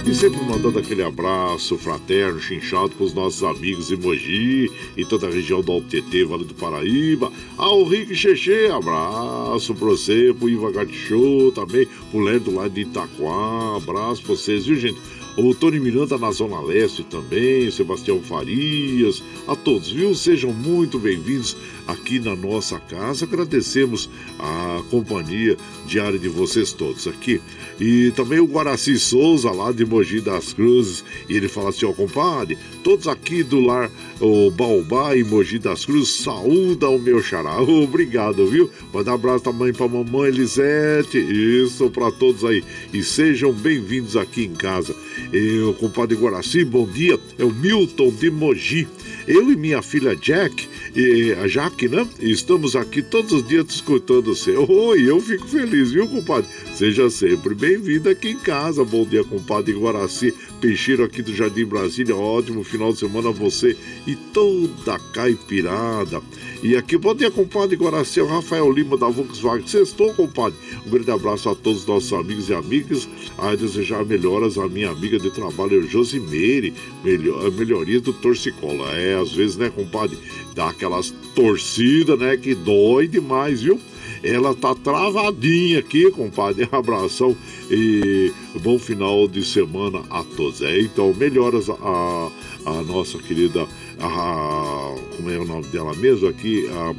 E 0.05 0.15
sempre 0.15 0.41
mandando 0.45 0.79
aquele 0.79 1.03
abraço 1.03 1.77
fraterno, 1.79 2.41
chinchado 2.41 2.91
com 2.91 3.05
os 3.05 3.15
nossos 3.15 3.43
amigos 3.45 3.93
em 3.93 3.97
Mogi 3.97 4.73
e 4.97 5.05
toda 5.05 5.29
a 5.29 5.31
região 5.31 5.61
do 5.61 5.71
Altetê, 5.71 6.25
Vale 6.25 6.45
do 6.45 6.55
Paraíba. 6.55 7.31
Ao 7.57 7.85
Rick 7.85 8.15
Xexê, 8.15 8.69
abraço 8.73 9.75
pra 9.75 9.89
você, 9.89 10.35
pro 10.37 10.49
Iva 10.49 10.73
Show 10.91 11.53
também, 11.53 11.87
pro 12.11 12.21
Lerdo 12.21 12.55
lá 12.55 12.67
de 12.67 12.81
Itaquá. 12.81 13.77
Abraço 13.77 14.23
pra 14.23 14.35
vocês, 14.35 14.67
viu, 14.67 14.77
gente? 14.77 14.99
O 15.39 15.55
Tony 15.55 15.79
Miranda 15.79 16.19
na 16.19 16.33
Zona 16.33 16.61
Leste 16.61 17.05
também, 17.05 17.71
Sebastião 17.71 18.21
Farias, 18.21 19.23
a 19.47 19.55
todos, 19.55 19.93
viu? 19.93 20.13
Sejam 20.13 20.53
muito 20.53 20.99
bem-vindos 20.99 21.57
aqui 21.87 22.19
na 22.19 22.35
nossa 22.35 22.81
casa. 22.81 23.25
Agradecemos 23.25 24.11
a 24.37 24.83
companhia 24.91 25.57
diária 25.87 26.19
de 26.19 26.29
vocês 26.29 26.73
todos 26.73 27.07
aqui. 27.07 27.41
E 27.81 28.11
também 28.17 28.41
o 28.41 28.47
Guaraci 28.47 28.99
Souza, 28.99 29.53
lá 29.53 29.71
de 29.71 29.87
Mogi 29.87 30.21
das 30.21 30.53
Cruzes, 30.53 31.05
e 31.29 31.37
ele 31.37 31.47
fala 31.47 31.69
assim: 31.69 31.87
ó, 31.87 31.93
compadre, 31.93 32.59
todos 32.83 33.07
aqui 33.07 33.45
do 33.45 33.61
lar, 33.61 33.89
o 34.21 34.51
Baobá 34.51 35.15
e 35.15 35.23
Mogi 35.23 35.61
das 35.61 35.87
Cruzes, 35.87 36.17
saúda 36.17 36.89
o 36.89 36.99
meu 36.99 37.23
xará. 37.23 37.63
Obrigado, 37.63 38.45
viu? 38.49 38.69
Manda 38.93 39.13
um 39.13 39.15
abraço 39.15 39.45
também 39.45 39.73
pra 39.73 39.87
mamãe 39.87 40.31
Elisete, 40.31 41.17
isso 41.19 41.89
para 41.91 42.11
todos 42.11 42.45
aí. 42.45 42.65
E 42.93 43.05
sejam 43.05 43.53
bem-vindos 43.53 44.17
aqui 44.17 44.45
em 44.45 44.53
casa. 44.53 44.97
Eu, 45.33 45.75
compadre 45.75 46.17
Guaraci, 46.17 46.65
bom 46.65 46.87
dia. 46.87 47.19
É 47.39 47.45
o 47.45 47.53
Milton 47.53 48.11
de 48.11 48.31
Mogi. 48.31 48.89
Eu 49.27 49.53
e 49.53 49.57
minha 49.57 49.83
filha 49.83 50.17
Jack, 50.17 50.67
e 50.99 51.33
a 51.33 51.47
Jaque, 51.47 51.87
né? 51.87 52.05
Estamos 52.19 52.75
aqui 52.75 53.03
todos 53.03 53.33
os 53.33 53.47
dias 53.47 53.67
escutando 53.69 54.35
você. 54.35 54.57
Oi, 54.57 55.09
eu 55.09 55.21
fico 55.21 55.47
feliz, 55.47 55.93
viu, 55.93 56.09
compadre? 56.09 56.51
Seja 56.75 57.09
sempre 57.09 57.55
bem-vindo 57.55 58.09
aqui 58.09 58.31
em 58.31 58.39
casa. 58.39 58.85
Bom 58.85 59.07
dia, 59.07 59.23
compadre 59.23 59.75
Guaraci. 59.75 60.35
Peixeiro 60.61 61.05
aqui 61.05 61.23
do 61.23 61.33
Jardim 61.33 61.67
Brasília. 61.67 62.17
Ótimo 62.17 62.65
final 62.65 62.93
de 62.93 62.99
semana 62.99 63.29
a 63.29 63.33
você 63.33 63.77
e 64.09 64.17
toda 64.17 64.97
a 64.97 64.99
caipirada. 64.99 66.21
E 66.65 66.77
aqui, 66.77 66.99
bom 66.99 67.15
dia, 67.15 67.31
compadre 67.31 67.77
Guaraci, 67.77 68.21
o 68.21 68.27
Rafael 68.27 68.69
Lima 68.73 68.99
da 68.99 69.07
Volkswagen. 69.09 69.69
Sextou, 69.69 70.13
compadre. 70.15 70.59
Um 70.85 70.91
grande 70.91 71.13
abraço 71.13 71.49
a 71.49 71.55
todos 71.55 71.83
os 71.83 71.87
nossos 71.87 72.13
amigos 72.13 72.49
e 72.49 72.55
amigas. 72.55 73.09
A 73.39 73.55
desejar 73.55 74.05
melhoras 74.05 74.59
à 74.59 74.67
minha 74.67 74.91
amiga 74.91 75.17
de 75.17 75.31
trabalho, 75.31 75.89
Josimeire. 75.89 76.75
Melhor, 77.05 77.53
melhoria 77.53 78.01
do 78.01 78.13
torcicola. 78.13 78.91
É, 78.97 79.15
às 79.15 79.31
vezes, 79.33 79.57
né, 79.57 79.71
compadre, 79.71 80.19
dá 80.57 80.73
aquelas 80.89 81.11
torcidas, 81.35 82.19
né, 82.19 82.37
que 82.37 82.55
dói 82.55 83.07
demais, 83.07 83.61
viu? 83.61 83.79
Ela 84.23 84.53
tá 84.55 84.75
travadinha 84.75 85.79
aqui, 85.79 86.11
compadre. 86.11 86.69
Abração 86.73 87.37
e 87.71 88.33
bom 88.61 88.79
final 88.79 89.29
de 89.29 89.45
semana 89.45 90.03
a 90.11 90.25
todos. 90.25 90.61
É, 90.63 90.81
então, 90.81 91.15
melhoras 91.15 91.69
a, 91.71 91.75
a, 91.75 92.31
a 92.67 92.83
nossa 92.83 93.19
querida 93.19 93.69
a, 94.01 94.95
como 95.17 95.31
é 95.31 95.39
o 95.39 95.45
nome 95.45 95.67
dela 95.67 95.95
mesmo 95.95 96.29
aqui? 96.29 96.69
A, 96.69 96.95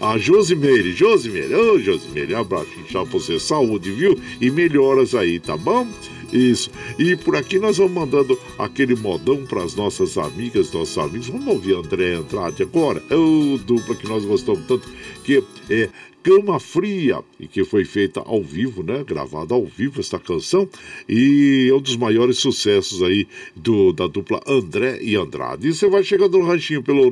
a 0.12 0.18
Josimeire, 0.18 0.92
Josimeire, 0.92 1.54
ô 1.54 1.74
oh, 1.74 1.78
Josimeire, 1.78 2.34
abraço, 2.34 2.68
tchau 2.88 3.06
pra 3.06 3.18
você, 3.18 3.38
saúde, 3.38 3.92
viu? 3.92 4.18
E 4.40 4.50
melhoras 4.50 5.14
aí, 5.14 5.38
tá 5.38 5.56
bom? 5.56 5.86
Isso. 6.32 6.70
E 6.98 7.14
por 7.14 7.36
aqui 7.36 7.58
nós 7.58 7.76
vamos 7.76 7.92
mandando 7.92 8.38
aquele 8.58 8.94
modão 8.94 9.44
para 9.44 9.62
as 9.62 9.74
nossas 9.74 10.16
amigas, 10.16 10.72
nossos 10.72 10.96
amigos. 10.96 11.28
Vamos 11.28 11.46
ouvir 11.46 11.74
André 11.74 12.14
Andrade 12.14 12.62
agora. 12.62 13.02
É 13.10 13.16
o 13.16 13.58
dupla 13.58 13.94
que 13.94 14.08
nós 14.08 14.24
gostamos 14.24 14.66
tanto, 14.66 14.88
que 15.24 15.44
é 15.68 15.90
Cama 16.22 16.58
Fria, 16.60 17.22
e 17.38 17.46
que 17.48 17.64
foi 17.64 17.84
feita 17.84 18.20
ao 18.20 18.42
vivo, 18.42 18.82
né? 18.82 19.04
Gravada 19.04 19.54
ao 19.54 19.66
vivo 19.66 20.00
esta 20.00 20.18
canção, 20.20 20.68
e 21.08 21.68
é 21.68 21.74
um 21.74 21.80
dos 21.80 21.96
maiores 21.96 22.38
sucessos 22.38 23.02
aí 23.02 23.26
do, 23.56 23.92
da 23.92 24.06
dupla 24.06 24.40
André 24.46 25.00
e 25.02 25.16
Andrade. 25.16 25.66
E 25.68 25.74
você 25.74 25.88
vai 25.88 26.04
chegando 26.04 26.38
no 26.38 26.46
ranchinho 26.46 26.82
pelo 26.82 27.10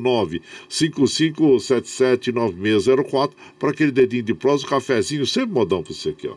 955779604 0.70 3.32
para 3.58 3.70
aquele 3.70 3.90
dedinho 3.90 4.22
de 4.22 4.34
prosa, 4.34 4.64
um 4.64 4.68
cafezinho, 4.68 5.26
sempre 5.26 5.52
modão 5.52 5.82
para 5.82 5.92
você 5.92 6.10
aqui, 6.10 6.28
ó. 6.28 6.36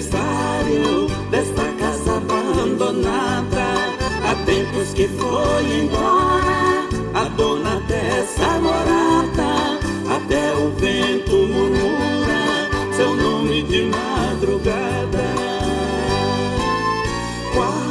Aniversário 0.00 1.06
desta 1.30 1.64
casa 1.78 2.16
abandonada. 2.16 3.94
Há 4.24 4.34
tempos 4.46 4.94
que 4.94 5.06
foi 5.08 5.64
embora 5.82 6.88
a 7.14 7.24
dona 7.36 7.80
dessa 7.80 8.58
morada. 8.60 9.78
Até 10.08 10.54
o 10.54 10.70
vento 10.70 11.36
murmura 11.36 12.70
seu 12.96 13.14
nome 13.14 13.62
de 13.64 13.82
madrugada. 13.82 15.28
Quarto 17.54 17.86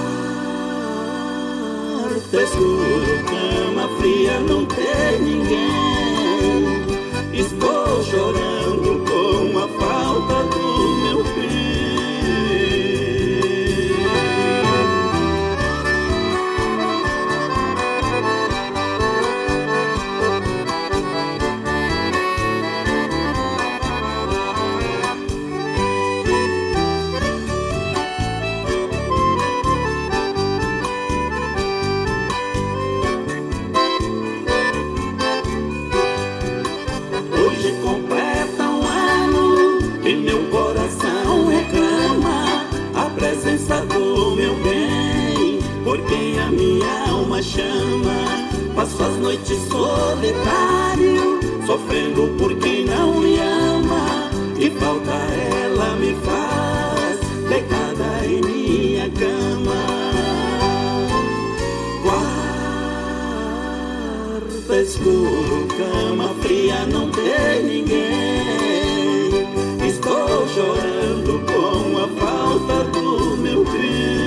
escuro, 2.36 3.24
cama 3.26 3.88
fria, 4.00 4.40
não 4.40 4.66
tem 4.66 5.22
ninguém. 5.22 5.70
Estou 7.34 8.04
chorando 8.04 8.89
chama. 47.42 48.50
Passo 48.76 49.04
as 49.04 49.18
noites 49.18 49.60
solitário, 49.68 51.40
sofrendo 51.66 52.28
por 52.38 52.56
quem 52.58 52.86
não 52.86 53.20
me 53.20 53.38
ama. 53.40 54.30
E 54.58 54.70
falta 54.72 55.12
ela 55.12 55.96
me 55.96 56.16
faz 56.26 57.20
deitada 57.50 58.26
em 58.26 58.42
minha 58.42 59.10
cama. 59.10 59.76
Quarto 64.44 64.74
escuro, 64.74 65.68
cama 65.78 66.34
fria, 66.42 66.86
não 66.86 67.10
tem 67.12 67.64
ninguém. 67.64 69.48
Estou 69.88 70.48
chorando 70.48 71.42
com 71.46 71.98
a 71.98 72.08
falta 72.20 72.84
do 72.92 73.38
meu 73.38 73.64
bem. 73.66 74.19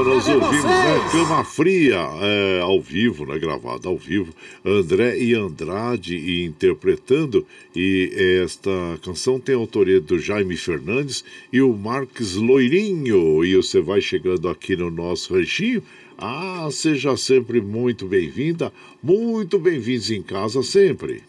Então 0.00 0.14
nós 0.14 0.28
ouvimos, 0.28 0.64
né? 0.64 1.08
Cama 1.10 1.44
Fria, 1.44 2.08
é, 2.20 2.60
ao 2.62 2.80
vivo, 2.80 3.26
né? 3.26 3.36
Gravado 3.36 3.88
ao 3.88 3.96
vivo. 3.96 4.32
André 4.64 5.18
e 5.18 5.34
Andrade 5.34 6.44
interpretando. 6.44 7.44
E 7.74 8.40
esta 8.44 8.70
canção 9.02 9.40
tem 9.40 9.56
a 9.56 9.58
autoria 9.58 10.00
do 10.00 10.16
Jaime 10.16 10.56
Fernandes 10.56 11.24
e 11.52 11.60
o 11.60 11.72
Marques 11.72 12.34
Loirinho. 12.34 13.44
E 13.44 13.56
você 13.56 13.80
vai 13.80 14.00
chegando 14.00 14.48
aqui 14.48 14.76
no 14.76 14.88
nosso 14.88 15.34
ranchinho. 15.34 15.82
Ah, 16.16 16.68
seja 16.70 17.16
sempre 17.16 17.60
muito 17.60 18.06
bem-vinda, 18.06 18.72
muito 19.02 19.58
bem-vindos 19.58 20.10
em 20.12 20.22
casa 20.22 20.62
sempre. 20.62 21.22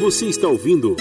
Você 0.00 0.26
está 0.26 0.48
ouvindo 0.48 0.96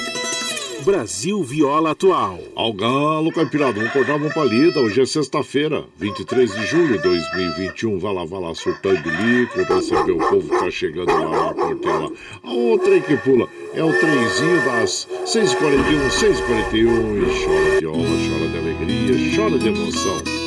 Brasil 0.84 1.44
Viola 1.44 1.91
Atual. 1.91 2.40
Ao 2.56 2.74
galo, 2.74 3.32
caipirado, 3.32 3.74
vamos 3.74 3.90
acordar, 3.90 4.18
vamos 4.18 4.34
palida. 4.34 4.80
Hoje 4.80 5.02
é 5.02 5.06
sexta-feira, 5.06 5.86
23 5.98 6.52
de 6.52 6.66
julho 6.66 6.98
de 6.98 7.03
2021. 7.03 7.99
Vai 7.99 8.14
lá, 8.14 8.26
vai 8.26 8.41
lá, 8.41 8.56
surtando 8.56 9.02
bilico, 9.02 9.66
pra 9.66 9.82
saber 9.82 10.14
o 10.14 10.18
povo 10.18 10.49
que 10.49 10.60
tá 10.60 10.72
chegando 10.72 11.12
lá 11.12 11.48
na 11.48 11.53
porteira. 11.53 12.12
A 12.44 12.52
outra 12.52 12.99
que 12.99 13.16
pula 13.18 13.48
é 13.74 13.84
o 13.84 13.94
trenzinho 13.94 14.66
das 14.66 15.08
6h41, 15.26 16.10
6h41. 16.10 16.72
E 16.74 17.45
chora 17.45 17.91
honra, 17.91 18.18
chora 18.28 18.48
de 18.48 18.58
alegria, 18.58 19.36
chora 19.36 19.60
de 19.60 19.68
emoção. 19.68 20.40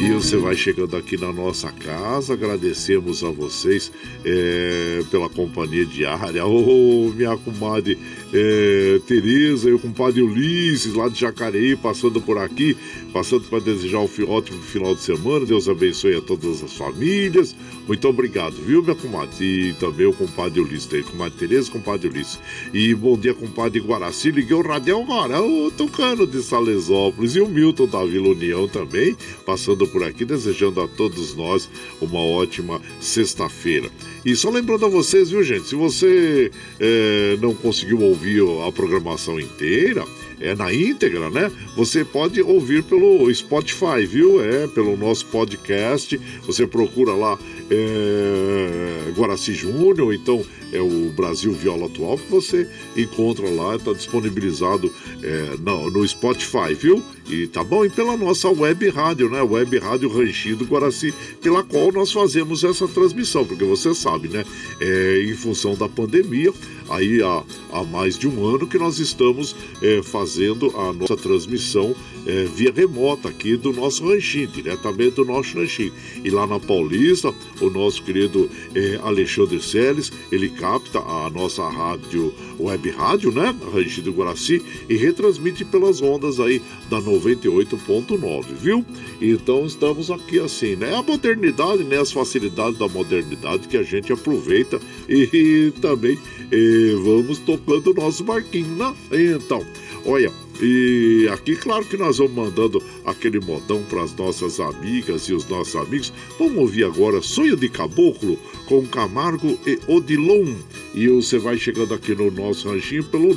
E 0.00 0.12
você 0.12 0.36
vai 0.36 0.54
chegando 0.54 0.96
aqui 0.96 1.16
na 1.16 1.32
nossa 1.32 1.72
casa, 1.72 2.34
agradecemos 2.34 3.24
a 3.24 3.30
vocês 3.30 3.90
é, 4.24 5.02
pela 5.10 5.28
companhia 5.28 5.84
diária. 5.84 6.46
Ô, 6.46 7.08
oh, 7.08 7.12
minha 7.12 7.36
comadre 7.36 7.98
é, 8.32 9.00
Tereza 9.08 9.68
e 9.68 9.72
o 9.72 9.78
compadre 9.78 10.22
Ulisses, 10.22 10.94
lá 10.94 11.08
de 11.08 11.18
Jacareí, 11.18 11.74
passando 11.74 12.20
por 12.20 12.38
aqui, 12.38 12.76
passando 13.12 13.48
para 13.48 13.58
desejar 13.58 13.98
um 13.98 14.08
ótimo 14.28 14.62
final 14.62 14.94
de 14.94 15.00
semana. 15.00 15.44
Deus 15.44 15.68
abençoe 15.68 16.14
a 16.14 16.20
todas 16.20 16.62
as 16.62 16.74
famílias. 16.74 17.56
Muito 17.88 18.06
obrigado, 18.06 18.54
viu, 18.54 18.82
minha 18.82 18.94
comadre? 18.94 19.44
E 19.44 19.72
também 19.80 20.06
o 20.06 20.12
compadre 20.12 20.60
Ulisses, 20.60 21.06
comadre 21.06 21.38
Tereza, 21.40 21.72
compadre 21.72 22.06
Ulisses. 22.06 22.38
E 22.72 22.94
bom 22.94 23.18
dia, 23.18 23.34
compadre 23.34 23.80
Guaraci. 23.80 24.30
Liguei 24.30 24.56
o 24.56 24.62
Radião 24.62 25.02
agora, 25.02 25.42
o 25.42 25.72
Tucano 25.72 26.24
de 26.24 26.40
Salesópolis 26.40 27.34
e 27.34 27.40
o 27.40 27.48
Milton 27.48 27.86
da 27.86 28.04
Vila 28.04 28.28
União 28.28 28.68
também, 28.68 29.16
passando 29.44 29.87
por 29.88 30.04
aqui, 30.04 30.24
desejando 30.24 30.80
a 30.80 30.88
todos 30.88 31.34
nós 31.34 31.68
uma 32.00 32.20
ótima 32.20 32.80
sexta-feira. 33.00 33.90
E 34.24 34.36
só 34.36 34.50
lembrando 34.50 34.86
a 34.86 34.88
vocês, 34.88 35.30
viu, 35.30 35.42
gente, 35.42 35.68
se 35.68 35.74
você 35.74 36.50
é, 36.78 37.36
não 37.40 37.54
conseguiu 37.54 38.00
ouvir 38.00 38.42
a 38.66 38.70
programação 38.70 39.40
inteira, 39.40 40.04
é 40.40 40.54
na 40.54 40.72
íntegra, 40.72 41.30
né? 41.30 41.50
Você 41.76 42.04
pode 42.04 42.40
ouvir 42.40 42.82
pelo 42.84 43.32
Spotify, 43.34 44.06
viu? 44.06 44.42
É, 44.42 44.66
pelo 44.68 44.96
nosso 44.96 45.26
podcast. 45.26 46.18
Você 46.46 46.66
procura 46.66 47.12
lá 47.12 47.38
é, 47.70 49.10
Guaraci 49.16 49.52
Júnior, 49.52 50.14
então 50.14 50.44
é 50.72 50.80
o 50.80 51.10
Brasil 51.10 51.52
Viola 51.52 51.86
Atual, 51.86 52.18
que 52.18 52.30
você 52.30 52.68
encontra 52.96 53.48
lá, 53.48 53.76
está 53.76 53.92
disponibilizado 53.92 54.92
é, 55.22 55.56
no, 55.58 55.90
no, 55.90 56.06
Spotify, 56.06 56.74
viu? 56.74 57.02
E 57.28 57.46
tá 57.46 57.62
bom? 57.62 57.84
E 57.84 57.90
pela 57.90 58.16
nossa 58.16 58.48
web 58.48 58.88
rádio, 58.88 59.28
né? 59.30 59.42
Web 59.42 59.78
Rádio 59.78 60.08
Ranchido 60.08 60.64
Guaraci, 60.64 61.12
pela 61.42 61.62
qual 61.62 61.92
nós 61.92 62.12
fazemos 62.12 62.64
essa 62.64 62.88
transmissão, 62.88 63.44
porque 63.44 63.64
você 63.64 63.94
sabe, 63.94 64.28
né? 64.28 64.44
É, 64.80 65.22
em 65.22 65.34
função 65.34 65.74
da 65.74 65.88
pandemia, 65.88 66.52
aí 66.88 67.22
há, 67.22 67.42
há 67.72 67.84
mais 67.84 68.18
de 68.18 68.26
um 68.26 68.46
ano 68.46 68.66
que 68.66 68.78
nós 68.78 68.98
estamos 68.98 69.54
é, 69.82 70.02
fazendo 70.02 70.74
a 70.76 70.92
nossa 70.92 71.16
transmissão 71.16 71.94
é, 72.26 72.44
via 72.44 72.72
remota 72.72 73.28
aqui 73.28 73.56
do 73.56 73.72
nosso 73.72 74.06
ranchinho, 74.06 74.48
diretamente 74.48 75.12
do 75.12 75.24
nosso 75.24 75.58
ranchinho. 75.58 75.92
E 76.22 76.30
lá 76.30 76.46
na 76.46 76.60
Paulista, 76.60 77.34
o 77.60 77.70
nosso 77.70 78.02
querido 78.02 78.50
é, 78.74 79.00
Alexandre 79.02 79.62
Seles, 79.62 80.12
ele 80.30 80.50
capta 80.58 80.98
a 80.98 81.30
nossa 81.30 81.66
rádio, 81.68 82.34
web 82.58 82.90
rádio, 82.90 83.30
né? 83.30 83.54
Ranchinho 83.72 84.06
do 84.06 84.12
Guaraci, 84.12 84.62
e 84.88 84.96
retransmite 84.96 85.64
pelas 85.64 86.02
ondas 86.02 86.40
aí 86.40 86.60
da 86.90 87.00
98.9, 87.00 88.44
viu? 88.60 88.84
Então 89.20 89.64
estamos 89.64 90.10
aqui 90.10 90.40
assim, 90.40 90.74
né? 90.76 90.94
A 90.94 91.02
modernidade, 91.02 91.84
né? 91.84 91.98
As 91.98 92.12
facilidades 92.12 92.78
da 92.78 92.88
modernidade 92.88 93.68
que 93.68 93.76
a 93.76 93.82
gente 93.82 94.12
aproveita 94.12 94.80
e, 95.08 95.28
e 95.32 95.70
também 95.80 96.18
e, 96.50 96.94
vamos 97.04 97.38
tocando 97.38 97.92
o 97.92 97.94
nosso 97.94 98.24
barquinho, 98.24 98.74
né? 98.76 98.94
Então, 99.12 99.64
olha. 100.04 100.47
E 100.60 101.28
aqui, 101.32 101.54
claro 101.54 101.84
que 101.84 101.96
nós 101.96 102.18
vamos 102.18 102.32
mandando 102.32 102.82
aquele 103.04 103.38
modão 103.38 103.80
para 103.84 104.02
as 104.02 104.12
nossas 104.14 104.58
amigas 104.58 105.28
e 105.28 105.32
os 105.32 105.48
nossos 105.48 105.76
amigos. 105.76 106.12
Vamos 106.38 106.58
ouvir 106.58 106.84
agora 106.84 107.22
Sonho 107.22 107.56
de 107.56 107.68
Caboclo 107.68 108.36
com 108.66 108.84
Camargo 108.86 109.56
e 109.64 109.78
Odilon. 109.86 110.52
E 110.94 111.06
você 111.08 111.38
vai 111.38 111.56
chegando 111.56 111.94
aqui 111.94 112.12
no 112.14 112.30
nosso 112.30 112.68
ranchinho 112.68 113.04
pelo 113.04 113.34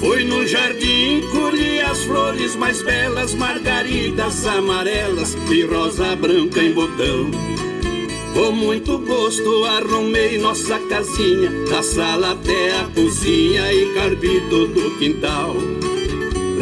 Fui 0.00 0.24
no 0.24 0.46
jardim, 0.46 1.22
colhi 1.32 1.80
as 1.80 2.02
flores 2.04 2.54
mais 2.56 2.82
belas, 2.82 3.34
margaridas 3.34 4.46
amarelas 4.46 5.34
e 5.50 5.62
rosa 5.62 6.14
branca 6.14 6.60
em 6.60 6.72
botão. 6.72 7.30
Com 8.34 8.52
muito 8.52 8.98
gosto 8.98 9.64
arrumei 9.64 10.38
nossa 10.38 10.78
casinha, 10.78 11.50
da 11.70 11.82
sala 11.82 12.32
até 12.32 12.78
a 12.78 12.84
cozinha 12.94 13.72
e 13.72 13.94
carbi 13.94 14.42
todo 14.50 14.88
o 14.88 14.98
quintal. 14.98 15.56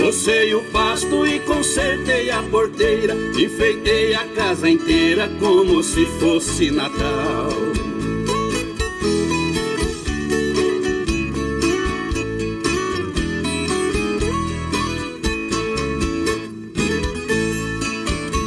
Rocei 0.01 0.55
o 0.55 0.63
pasto 0.65 1.27
e 1.27 1.41
consertei 1.41 2.31
a 2.31 2.43
porteira, 2.43 3.15
enfeitei 3.37 4.15
a 4.15 4.25
casa 4.29 4.69
inteira 4.69 5.29
como 5.41 5.83
se 5.83 6.05
fosse 6.19 6.71
Natal. 6.71 7.49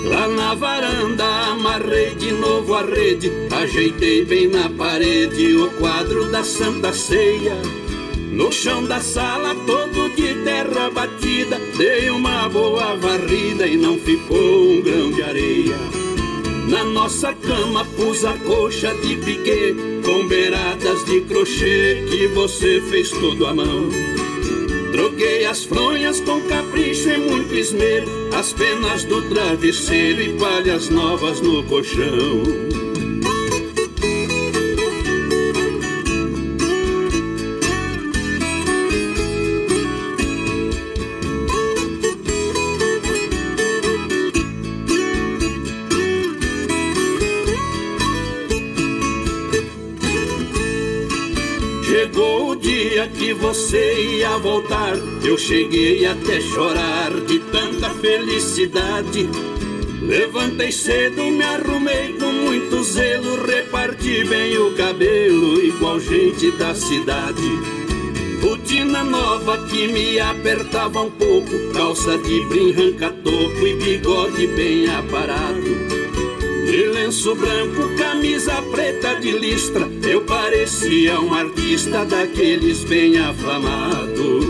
Lá 0.05 0.27
na 0.27 0.53
varanda 0.53 1.25
amarrei 1.51 2.15
de 2.15 2.31
novo 2.31 2.75
a 2.75 2.83
rede, 2.83 3.31
ajeitei 3.51 4.23
bem 4.25 4.47
na 4.47 4.69
parede 4.69 5.55
o 5.55 5.69
quadro 5.71 6.29
da 6.31 6.43
Santa 6.43 6.93
Ceia. 6.93 7.57
No 8.31 8.51
chão 8.51 8.83
da 8.85 8.99
sala, 8.99 9.55
todo 9.65 10.06
terra 10.47 10.89
batida, 10.89 11.59
dei 11.77 12.09
uma 12.09 12.47
boa 12.47 12.95
varrida 12.95 13.67
e 13.67 13.75
não 13.75 13.99
ficou 13.99 14.71
um 14.71 14.81
grão 14.81 15.11
de 15.11 15.21
areia. 15.21 15.75
Na 16.69 16.85
nossa 16.85 17.33
cama 17.33 17.83
pus 17.97 18.23
a 18.23 18.31
coxa 18.37 18.95
de 18.95 19.17
piquê, 19.17 19.75
com 20.05 20.25
beiradas 20.25 21.03
de 21.03 21.19
crochê 21.21 22.01
que 22.09 22.27
você 22.27 22.81
fez 22.89 23.09
tudo 23.09 23.45
à 23.45 23.53
mão. 23.53 23.89
Troquei 24.93 25.45
as 25.45 25.65
fronhas 25.65 26.21
com 26.21 26.39
capricho 26.43 27.09
e 27.09 27.17
muito 27.17 27.53
esmero, 27.53 28.07
as 28.33 28.53
penas 28.53 29.03
do 29.03 29.21
travesseiro 29.23 30.21
e 30.21 30.39
palhas 30.39 30.87
novas 30.87 31.41
no 31.41 31.61
colchão. 31.63 32.86
Você 53.47 54.17
ia 54.17 54.37
voltar. 54.37 54.93
Eu 55.23 55.37
cheguei 55.37 56.05
até 56.05 56.41
chorar 56.41 57.11
de 57.25 57.39
tanta 57.39 57.89
felicidade. 57.91 59.29
Levantei 60.01 60.69
cedo, 60.69 61.23
me 61.23 61.43
arrumei 61.43 62.13
com 62.19 62.29
muito 62.29 62.83
zelo, 62.83 63.45
reparti 63.45 64.25
bem 64.25 64.57
o 64.57 64.75
cabelo, 64.75 65.61
igual 65.63 65.97
gente 65.97 66.51
da 66.51 66.75
cidade. 66.75 67.49
Botina 68.41 69.05
nova 69.05 69.65
que 69.67 69.87
me 69.87 70.19
apertava 70.19 71.03
um 71.03 71.11
pouco, 71.11 71.71
calça 71.73 72.17
de 72.17 72.45
brim, 72.47 72.71
ranca-toco 72.71 73.65
e 73.65 73.75
bigode 73.75 74.47
bem 74.47 74.89
aparado. 74.89 75.56
Lenço 77.07 77.33
branco, 77.35 77.95
camisa 77.97 78.61
preta 78.63 79.15
de 79.15 79.31
listra, 79.31 79.89
eu 80.05 80.25
parecia 80.25 81.17
um 81.17 81.33
artista 81.33 82.03
daqueles 82.03 82.83
bem 82.83 83.17
afamados. 83.17 84.45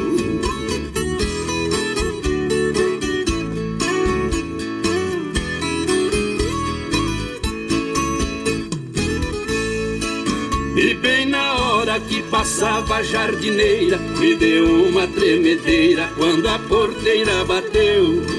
E 10.76 10.94
bem 10.96 11.28
na 11.28 11.54
hora 11.60 12.00
que 12.00 12.24
passava 12.24 12.96
a 12.96 13.04
jardineira, 13.04 14.00
me 14.18 14.34
deu 14.34 14.88
uma 14.88 15.06
tremedeira 15.06 16.10
quando 16.18 16.48
a 16.48 16.58
porteira 16.58 17.46
bateu. 17.46 18.37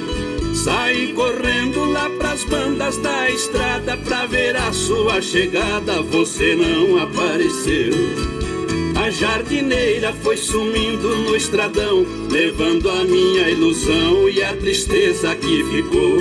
Saí 0.69 1.15
correndo 1.15 1.86
lá 1.86 2.11
pras 2.19 2.45
bandas 2.45 2.99
da 2.99 3.31
estrada 3.31 3.97
pra 3.97 4.27
ver 4.27 4.55
a 4.55 4.70
sua 4.70 5.19
chegada, 5.23 6.03
você 6.03 6.55
não 6.55 6.99
apareceu. 6.99 7.95
A 9.03 9.09
jardineira 9.09 10.12
foi 10.23 10.36
sumindo 10.36 11.09
no 11.09 11.35
estradão, 11.35 12.05
levando 12.31 12.90
a 12.90 13.03
minha 13.03 13.49
ilusão 13.49 14.28
e 14.28 14.43
a 14.43 14.55
tristeza 14.57 15.35
que 15.36 15.65
ficou. 15.65 16.19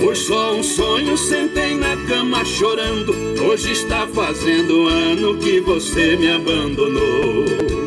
Foi 0.00 0.16
só 0.16 0.52
um 0.56 0.64
sonho, 0.64 1.16
sentei 1.16 1.76
na 1.76 1.96
cama 2.08 2.44
chorando. 2.44 3.14
Hoje 3.48 3.70
está 3.70 4.08
fazendo 4.08 4.88
ano 4.88 5.38
que 5.38 5.60
você 5.60 6.16
me 6.16 6.32
abandonou. 6.32 7.85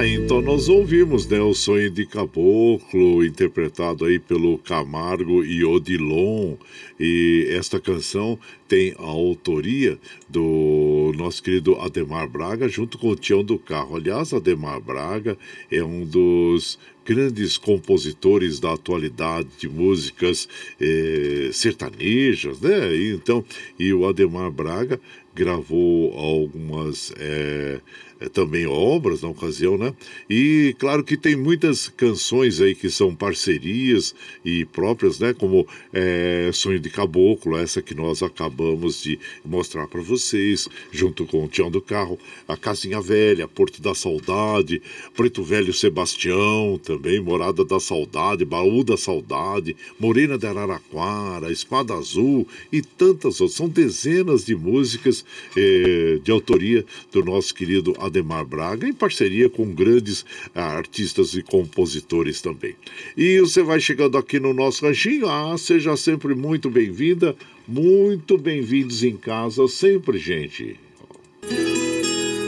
Ah, 0.00 0.06
então 0.06 0.40
nós 0.40 0.66
ouvimos, 0.66 1.26
né, 1.26 1.38
o 1.42 1.52
Sonho 1.52 1.90
de 1.90 2.06
Caboclo, 2.06 3.22
interpretado 3.22 4.06
aí 4.06 4.18
pelo 4.18 4.56
Camargo 4.56 5.44
e 5.44 5.62
Odilon. 5.62 6.56
E 6.98 7.46
esta 7.50 7.78
canção 7.78 8.38
tem 8.66 8.94
a 8.98 9.04
autoria 9.04 9.98
do 10.26 11.12
nosso 11.18 11.42
querido 11.42 11.78
Ademar 11.78 12.26
Braga, 12.26 12.66
junto 12.66 12.96
com 12.96 13.10
o 13.10 13.14
Tião 13.14 13.44
do 13.44 13.58
Carro. 13.58 13.94
Aliás, 13.94 14.32
Ademar 14.32 14.80
Braga 14.80 15.36
é 15.70 15.84
um 15.84 16.06
dos 16.06 16.78
grandes 17.04 17.58
compositores 17.58 18.58
da 18.58 18.72
atualidade 18.72 19.50
de 19.58 19.68
músicas 19.68 20.48
eh, 20.80 21.50
sertanejas, 21.52 22.58
né? 22.58 22.96
E, 22.96 23.12
então, 23.12 23.44
e 23.78 23.92
o 23.92 24.06
Ademar 24.06 24.50
Braga 24.50 24.98
gravou 25.34 26.12
algumas 26.14 27.12
eh, 27.18 27.80
também 28.28 28.66
obras 28.66 29.22
na 29.22 29.28
ocasião, 29.28 29.78
né? 29.78 29.94
E 30.28 30.74
claro 30.78 31.02
que 31.02 31.16
tem 31.16 31.34
muitas 31.34 31.88
canções 31.88 32.60
aí 32.60 32.74
que 32.74 32.90
são 32.90 33.14
parcerias 33.14 34.14
e 34.44 34.64
próprias, 34.66 35.18
né? 35.18 35.32
Como 35.32 35.66
é, 35.92 36.50
Sonho 36.52 36.78
de 36.78 36.90
Caboclo, 36.90 37.56
essa 37.56 37.80
que 37.80 37.94
nós 37.94 38.22
acabamos 38.22 39.02
de 39.02 39.18
mostrar 39.44 39.86
para 39.86 40.00
vocês, 40.02 40.68
junto 40.92 41.24
com 41.26 41.44
o 41.44 41.48
Tião 41.48 41.70
do 41.70 41.80
Carro, 41.80 42.18
a 42.46 42.56
Casinha 42.56 43.00
Velha, 43.00 43.48
Porto 43.48 43.80
da 43.80 43.94
Saudade, 43.94 44.82
Preto 45.16 45.42
Velho 45.42 45.72
Sebastião, 45.72 46.78
também 46.82 47.20
Morada 47.20 47.64
da 47.64 47.80
Saudade, 47.80 48.44
Baú 48.44 48.84
da 48.84 48.96
Saudade, 48.96 49.76
Morena 49.98 50.36
de 50.36 50.46
Araraquara, 50.46 51.50
Espada 51.50 51.94
Azul 51.94 52.46
e 52.72 52.82
tantas 52.82 53.40
outras. 53.40 53.56
São 53.56 53.68
dezenas 53.68 54.44
de 54.44 54.54
músicas 54.54 55.24
eh, 55.56 56.18
de 56.22 56.30
autoria 56.30 56.84
do 57.12 57.24
nosso 57.24 57.54
querido 57.54 57.94
Ademar 58.10 58.44
Braga, 58.44 58.86
em 58.86 58.92
parceria 58.92 59.48
com 59.48 59.72
grandes 59.72 60.26
ah, 60.54 60.76
artistas 60.76 61.34
e 61.34 61.42
compositores 61.42 62.42
também. 62.42 62.74
E 63.16 63.40
você 63.40 63.62
vai 63.62 63.80
chegando 63.80 64.18
aqui 64.18 64.38
no 64.38 64.52
nosso 64.52 64.84
ranchinho, 64.84 65.28
ah, 65.28 65.56
seja 65.56 65.96
sempre 65.96 66.34
muito 66.34 66.68
bem-vinda, 66.68 67.34
muito 67.66 68.36
bem-vindos 68.36 69.02
em 69.02 69.16
casa, 69.16 69.66
sempre, 69.68 70.18
gente. 70.18 70.76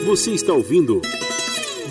Você 0.05 0.33
está 0.33 0.53
ouvindo 0.53 1.01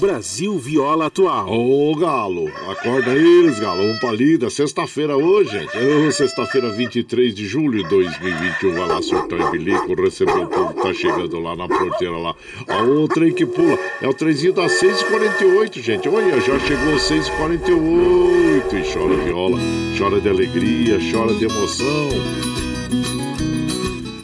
Brasil 0.02 0.57
Viola 0.57 1.06
Atual. 1.06 1.48
Ô, 1.48 1.95
Galo, 1.95 2.48
acorda 2.68 3.11
eles, 3.11 3.60
Galo. 3.60 3.84
Vamos 3.84 3.99
pra 3.99 4.11
lida. 4.11 4.49
Sexta-feira 4.49 5.15
hoje, 5.15 5.52
gente. 5.52 6.11
Sexta-feira, 6.11 6.72
23 6.72 7.36
de 7.36 7.45
julho 7.45 7.84
de 7.84 7.90
2021. 7.90 8.73
Vai 8.73 8.88
lá, 8.88 8.99
surtão 8.99 9.38
e 9.38 9.52
bilico, 9.52 9.94
recebeu 9.94 10.41
o 10.41 10.48
povo 10.48 10.73
que 10.73 10.82
tá 10.82 10.91
chegando 10.91 11.40
lá 11.40 11.56
na 11.56 11.68
porteira 11.68 12.18
lá. 12.18 12.34
Ó, 12.68 12.82
o 12.82 13.07
trem 13.07 13.32
que 13.32 13.45
pula. 13.45 13.78
É 14.02 14.07
o 14.07 14.14
trenzinho 14.14 14.53
das 14.53 14.72
6h48, 14.82 15.80
gente. 15.80 16.10
Olha, 16.10 16.41
já 16.41 16.57
chegou 16.61 16.95
6h48. 16.95 18.73
E 18.73 18.94
chora 18.94 19.15
viola, 19.23 19.60
chora 19.99 20.19
de 20.19 20.30
alegria, 20.30 20.98
chora 21.11 21.36
de 21.36 21.45
emoção. 21.45 22.70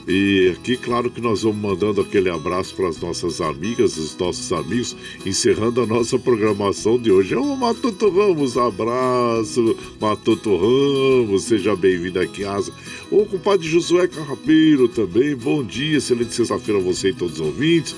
E 0.08 0.56
aqui, 0.58 0.78
claro 0.78 1.12
que 1.12 1.20
nós 1.20 1.44
vamos 1.44 1.58
mandando 1.58 2.00
aquele 2.00 2.30
abraço 2.30 2.74
para 2.74 2.88
as 2.88 2.98
nossas 2.98 3.42
amigas, 3.42 3.98
os 3.98 4.18
nossos 4.18 4.54
amigos, 4.54 4.96
encerrando 5.26 5.82
a 5.82 5.86
nossa 5.86 6.18
programação 6.18 6.98
de 6.98 7.12
hoje. 7.12 7.36
Ô, 7.36 7.58
Matuto 7.58 8.10
Ramos, 8.10 8.58
abraço, 8.58 9.76
Matuto 10.00 10.56
Ramos, 10.56 11.44
seja 11.44 11.76
bem-vindo 11.76 12.22
aqui 12.22 12.44
em 12.44 12.46
casa. 12.46 12.72
Ô, 13.12 13.26
compadre 13.26 13.68
Josué 13.68 14.08
Carrapeiro 14.08 14.88
também, 14.88 15.36
bom 15.36 15.62
dia, 15.62 15.98
excelente 15.98 16.34
sexta-feira 16.34 16.80
a 16.80 16.84
você 16.84 17.10
e 17.10 17.14
todos 17.14 17.42
os 17.42 17.46
ouvintes, 17.46 17.94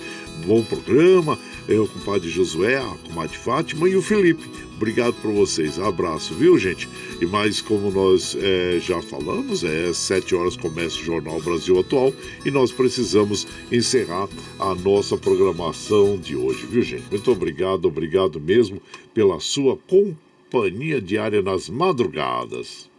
bom 0.48 0.64
programa. 0.64 1.38
Eu, 1.68 1.88
compadre 1.88 2.28
Josué, 2.28 2.78
a 2.78 2.96
comadre 3.08 3.38
Fátima 3.38 3.88
e 3.88 3.96
o 3.96 4.02
Felipe. 4.02 4.50
Obrigado 4.80 5.14
por 5.16 5.34
vocês. 5.34 5.78
Abraço, 5.78 6.34
viu, 6.34 6.58
gente? 6.58 6.88
E 7.20 7.26
mais, 7.26 7.60
como 7.60 7.92
nós 7.92 8.34
é, 8.40 8.80
já 8.80 9.02
falamos, 9.02 9.62
é 9.62 9.92
sete 9.94 10.34
horas 10.34 10.56
começa 10.56 10.96
o 10.96 11.04
Jornal 11.04 11.42
Brasil 11.42 11.78
Atual 11.78 12.14
e 12.46 12.50
nós 12.50 12.72
precisamos 12.72 13.46
encerrar 13.70 14.30
a 14.58 14.74
nossa 14.74 15.18
programação 15.18 16.18
de 16.18 16.34
hoje, 16.34 16.66
viu, 16.66 16.82
gente? 16.82 17.04
Muito 17.12 17.30
obrigado, 17.30 17.90
obrigado 17.90 18.40
mesmo 18.40 18.82
pela 19.14 19.42
sua 19.42 19.78
companhia 19.86 21.02
diária 21.02 21.42
nas 21.42 21.68
madrugadas. 21.68 22.90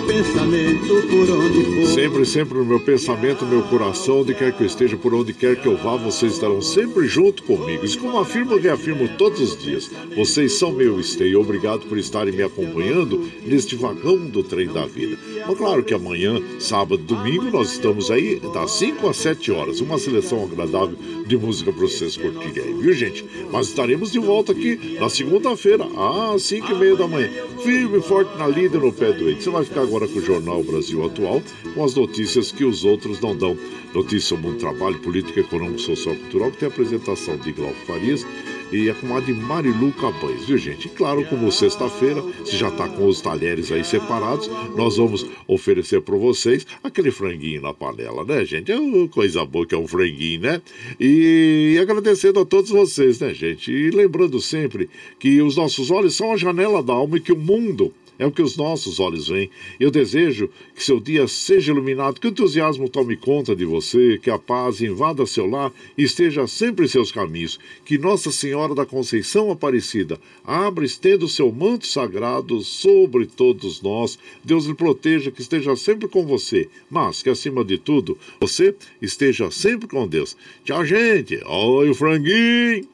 Pensamento 0.00 1.06
por 1.08 1.30
onde 1.30 1.64
for. 1.64 1.86
Sempre, 1.94 2.24
sempre 2.24 2.58
no 2.58 2.64
meu 2.64 2.80
pensamento, 2.80 3.44
no 3.44 3.50
meu 3.50 3.62
coração, 3.62 4.20
onde 4.20 4.34
quer 4.34 4.52
que 4.52 4.62
eu 4.62 4.66
esteja, 4.66 4.96
por 4.96 5.14
onde 5.14 5.32
quer 5.32 5.56
que 5.56 5.66
eu 5.66 5.76
vá, 5.76 5.96
vocês 5.96 6.32
estarão 6.32 6.60
sempre 6.60 7.06
junto 7.06 7.42
comigo. 7.42 7.84
Isso 7.84 7.98
como 7.98 8.18
afirmo 8.18 8.56
e 8.56 8.60
reafirmo 8.60 9.08
todos 9.16 9.40
os 9.40 9.62
dias. 9.62 9.90
Vocês 10.16 10.52
são 10.52 10.72
meu 10.72 10.98
esteio. 11.00 11.40
Obrigado 11.40 11.80
por 11.86 11.98
estarem 11.98 12.32
me 12.32 12.42
acompanhando 12.42 13.28
neste 13.44 13.76
vagão 13.76 14.16
do 14.26 14.42
trem 14.42 14.68
da 14.68 14.86
vida. 14.86 15.18
Mas 15.46 15.56
claro 15.56 15.82
que 15.82 15.94
amanhã, 15.94 16.40
sábado, 16.58 17.02
domingo, 17.02 17.50
nós 17.50 17.72
estamos 17.72 18.10
aí 18.10 18.40
das 18.52 18.72
5 18.72 19.08
às 19.08 19.16
7 19.16 19.52
horas. 19.52 19.80
Uma 19.80 19.98
seleção 19.98 20.44
agradável 20.44 20.96
de 21.28 21.36
música 21.36 21.70
para 21.70 21.82
vocês 21.82 22.16
curtirem 22.16 22.64
aí, 22.64 22.72
viu, 22.72 22.92
gente? 22.94 23.24
Mas 23.52 23.68
estaremos 23.68 24.10
de 24.10 24.18
volta 24.18 24.52
aqui 24.52 24.96
na 24.98 25.10
segunda-feira, 25.10 25.86
às 26.34 26.42
5 26.42 26.72
e 26.72 26.74
meia 26.74 26.96
da 26.96 27.06
manhã. 27.06 27.30
Firme 27.62 28.00
forte 28.00 28.36
na 28.38 28.48
lida 28.48 28.78
no 28.78 28.90
pé 28.90 29.12
do 29.12 29.26
Você 29.34 29.50
vai 29.50 29.64
ficar 29.64 29.82
agora 29.82 30.08
com 30.08 30.18
o 30.18 30.24
Jornal 30.24 30.64
Brasil 30.64 31.04
Atual, 31.04 31.42
com 31.74 31.84
as 31.84 31.94
notícias 31.94 32.50
que 32.50 32.64
os 32.64 32.82
outros 32.82 33.20
não 33.20 33.36
dão. 33.36 33.56
Notícias 33.94 34.24
sobre 34.24 34.48
um 34.48 34.56
trabalho 34.56 34.98
político, 35.00 35.38
econômico, 35.38 35.80
social 35.80 36.16
cultural, 36.16 36.50
que 36.50 36.58
tem 36.58 36.68
a 36.68 36.72
apresentação 36.72 37.36
de 37.36 37.52
Glauco 37.52 37.76
Farias 37.86 38.24
e 38.70 38.90
a 38.90 38.94
comadre 38.94 39.32
Marilu 39.32 39.92
Cabanes, 39.92 40.44
viu 40.44 40.58
gente? 40.58 40.86
E 40.86 40.90
claro, 40.90 41.24
como 41.26 41.50
sexta-feira, 41.50 42.22
se 42.44 42.56
já 42.56 42.70
tá 42.70 42.88
com 42.88 43.06
os 43.06 43.20
talheres 43.20 43.72
aí 43.72 43.84
separados, 43.84 44.50
nós 44.76 44.96
vamos 44.96 45.26
oferecer 45.46 46.00
para 46.02 46.16
vocês 46.16 46.66
aquele 46.82 47.10
franguinho 47.10 47.62
na 47.62 47.72
panela, 47.72 48.24
né, 48.24 48.44
gente? 48.44 48.70
É 48.70 48.76
uma 48.76 49.08
coisa 49.08 49.44
boa 49.44 49.66
que 49.66 49.74
é 49.74 49.78
um 49.78 49.86
franguinho, 49.86 50.40
né? 50.40 50.62
E 51.00 51.78
agradecendo 51.80 52.40
a 52.40 52.44
todos 52.44 52.70
vocês, 52.70 53.20
né, 53.20 53.32
gente? 53.32 53.70
E 53.70 53.90
lembrando 53.90 54.40
sempre 54.40 54.88
que 55.18 55.40
os 55.40 55.56
nossos 55.56 55.90
olhos 55.90 56.14
são 56.14 56.32
a 56.32 56.36
janela 56.36 56.82
da 56.82 56.92
alma 56.92 57.16
e 57.16 57.20
que 57.20 57.32
o 57.32 57.38
mundo 57.38 57.92
é 58.18 58.26
o 58.26 58.32
que 58.32 58.42
os 58.42 58.56
nossos 58.56 58.98
olhos 58.98 59.28
veem. 59.28 59.50
Eu 59.78 59.90
desejo 59.90 60.50
que 60.74 60.82
seu 60.82 60.98
dia 60.98 61.28
seja 61.28 61.72
iluminado, 61.72 62.20
que 62.20 62.26
o 62.26 62.30
entusiasmo 62.30 62.88
tome 62.88 63.16
conta 63.16 63.54
de 63.54 63.64
você, 63.64 64.18
que 64.20 64.30
a 64.30 64.38
paz 64.38 64.80
invada 64.80 65.24
seu 65.26 65.46
lar 65.46 65.72
e 65.96 66.02
esteja 66.02 66.46
sempre 66.46 66.86
em 66.86 66.88
seus 66.88 67.12
caminhos. 67.12 67.58
Que 67.84 67.98
Nossa 67.98 68.32
Senhora 68.32 68.74
da 68.74 68.84
Conceição 68.84 69.50
Aparecida, 69.50 70.18
abra, 70.44 70.84
estenda 70.84 71.24
o 71.24 71.28
seu 71.28 71.52
manto 71.52 71.86
sagrado 71.86 72.60
sobre 72.60 73.26
todos 73.26 73.80
nós. 73.80 74.18
Deus 74.42 74.64
lhe 74.64 74.74
proteja, 74.74 75.30
que 75.30 75.42
esteja 75.42 75.76
sempre 75.76 76.08
com 76.08 76.26
você, 76.26 76.68
mas 76.90 77.22
que 77.22 77.30
acima 77.30 77.64
de 77.64 77.78
tudo, 77.78 78.18
você 78.40 78.74
esteja 79.00 79.50
sempre 79.50 79.86
com 79.86 80.06
Deus. 80.06 80.36
Tchau, 80.64 80.84
gente. 80.84 81.40
Oi, 81.44 81.90
o 81.90 81.94
franguinho. 81.94 82.88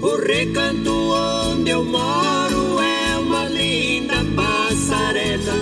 O 0.00 0.16
recanto 0.16 0.92
onde 0.92 1.70
eu 1.70 1.84
moro 1.84 2.78
é 2.80 3.18
uma 3.18 3.48
linda 3.48 4.24
passarela. 4.36 5.54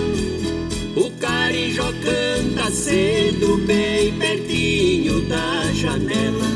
O 0.95 1.09
carijó 1.19 1.91
canta 2.03 2.69
cedo, 2.69 3.57
bem 3.65 4.13
pertinho 4.13 5.21
da 5.21 5.71
janela. 5.73 6.51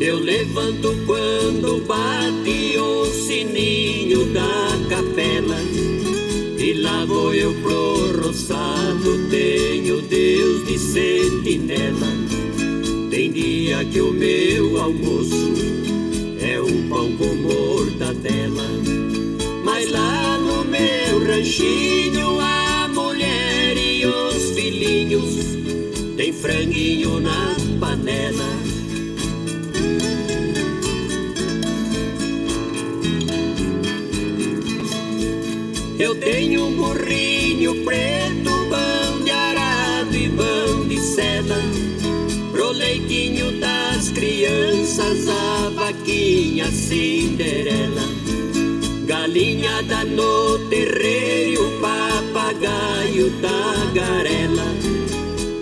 Eu 0.00 0.18
levanto 0.18 0.96
quando 1.06 1.84
bate 1.86 2.78
o 2.78 3.04
sininho 3.04 4.32
da 4.32 4.70
capela. 4.88 5.60
E 6.58 6.72
lá 6.72 7.04
vou 7.04 7.34
eu 7.34 7.52
pro 7.62 8.22
roçado, 8.22 9.28
tenho 9.28 10.00
Deus 10.02 10.66
de 10.66 10.78
sentinela. 10.78 12.08
Tem 13.10 13.30
dia 13.30 13.84
que 13.84 14.00
o 14.00 14.10
meu 14.10 14.80
almoço 14.80 15.52
um 16.68 16.88
pão 16.88 17.16
com 17.16 17.34
mortadela. 17.34 18.68
Mas 19.64 19.90
lá 19.90 20.38
no 20.38 20.64
meu 20.64 21.24
ranchinho 21.26 22.38
a 22.40 22.88
mulher 22.88 23.76
e 23.76 24.04
os 24.06 24.50
filhinhos 24.50 25.34
tem 26.16 26.32
franguinho 26.32 27.20
na 27.20 27.56
panela. 27.80 28.58
Eu 35.98 36.14
tenho 36.20 36.66
um 36.66 36.76
burrinho 36.76 37.84
preto, 37.84 38.50
pão 38.70 39.24
de 39.24 39.30
arado 39.30 40.16
e 40.16 40.28
pão 40.28 40.86
de 40.86 41.00
seda 41.00 41.56
pro 42.52 42.72
das 42.72 42.88
crianças, 44.98 45.28
a 45.28 45.70
vaquinha 45.70 46.70
Cinderela. 46.70 48.02
Galinhada 49.06 50.04
no 50.04 50.58
terreiro, 50.68 51.62
papagaio 51.80 53.32
tagarela. 53.40 54.66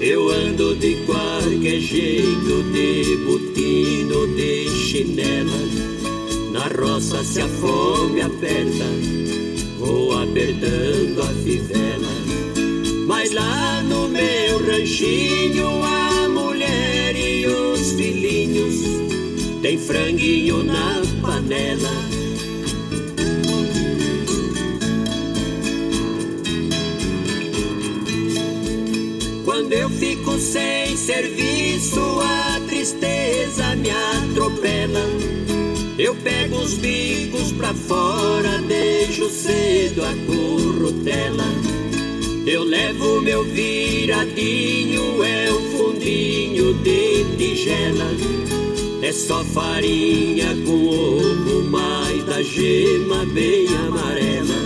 Eu 0.00 0.30
ando 0.30 0.74
de 0.76 0.96
qualquer 1.06 1.80
jeito, 1.80 2.62
de 2.72 3.16
botino, 3.26 4.26
de 4.34 4.68
chinela. 4.70 5.60
Na 6.52 6.68
roça 6.68 7.22
se 7.22 7.40
a 7.40 7.48
fome 7.48 8.22
aperta, 8.22 8.84
vou 9.78 10.12
apertando 10.18 11.22
a 11.22 11.28
fivela. 11.42 12.08
Mas 13.06 13.32
lá 13.32 13.82
no 13.82 14.08
meu 14.08 14.58
ranchinho 14.66 15.84
a 15.84 16.15
franguinho 19.86 20.64
na 20.64 21.00
panela. 21.22 21.90
Quando 29.44 29.72
eu 29.72 29.88
fico 29.88 30.38
sem 30.38 30.96
serviço, 30.96 32.00
a 32.20 32.60
tristeza 32.66 33.76
me 33.76 33.90
atropela. 33.90 35.00
Eu 35.98 36.16
pego 36.16 36.56
os 36.56 36.74
bicos 36.74 37.52
pra 37.52 37.72
fora, 37.72 38.58
deixo 38.66 39.30
cedo 39.30 40.02
a 40.02 40.12
currutela. 40.26 41.44
Eu 42.44 42.64
levo 42.64 43.20
meu 43.20 43.44
viradinho, 43.44 45.22
é 45.22 45.50
o 45.50 45.60
fundinho 45.76 46.74
de 46.74 47.24
tigela. 47.36 48.55
É 49.06 49.12
só 49.12 49.44
farinha 49.44 50.48
com 50.66 50.88
ovo, 50.88 51.62
mais 51.70 52.24
da 52.24 52.42
gema 52.42 53.24
bem 53.26 53.68
amarela. 53.68 54.56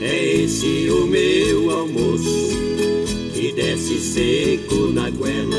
É 0.00 0.42
esse 0.42 0.90
o 0.90 1.06
meu 1.06 1.70
almoço, 1.70 2.48
que 3.32 3.52
desce 3.52 4.00
seco 4.00 4.88
na 4.88 5.08
goela. 5.08 5.56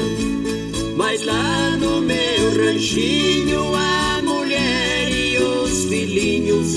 Mas 0.98 1.24
lá 1.24 1.78
no 1.78 2.02
meu 2.02 2.52
ranchinho, 2.58 3.74
a 3.74 4.22
mulher 4.22 5.10
e 5.10 5.38
os 5.38 5.86
filhinhos 5.86 6.74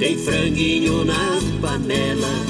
tem 0.00 0.18
franguinho 0.18 1.04
na 1.04 1.38
panela. 1.60 2.41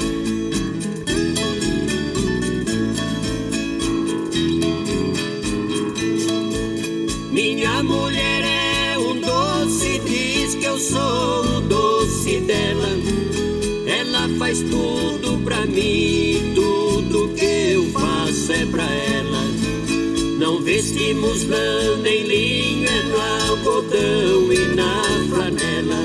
Vestimos 21.13 21.43
lã 21.47 21.97
nem 22.01 22.23
linho, 22.23 22.87
é 22.87 23.03
no 23.03 23.51
algodão 23.51 24.53
e 24.53 24.75
na 24.75 25.03
flanela. 25.29 25.99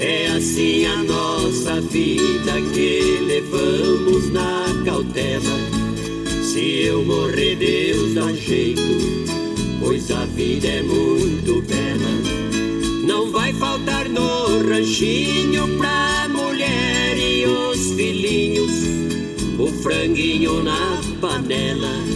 É 0.00 0.28
assim 0.28 0.86
a 0.86 0.96
nossa 1.02 1.80
vida 1.80 2.52
que 2.72 3.18
levamos 3.26 4.32
na 4.32 4.66
cautela. 4.84 5.58
Se 6.42 6.84
eu 6.84 7.04
morrer, 7.04 7.56
Deus 7.56 8.14
dá 8.14 8.32
jeito 8.32 9.26
pois 9.80 10.10
a 10.10 10.24
vida 10.26 10.66
é 10.66 10.82
muito 10.82 11.62
bela. 11.62 13.06
Não 13.06 13.30
vai 13.30 13.52
faltar 13.52 14.08
no 14.08 14.66
ranchinho 14.68 15.76
pra 15.76 16.28
mulher 16.28 17.16
e 17.16 17.46
os 17.46 17.92
filhinhos, 17.92 18.72
o 19.58 19.68
franguinho 19.82 20.62
na 20.62 21.00
panela. 21.20 22.15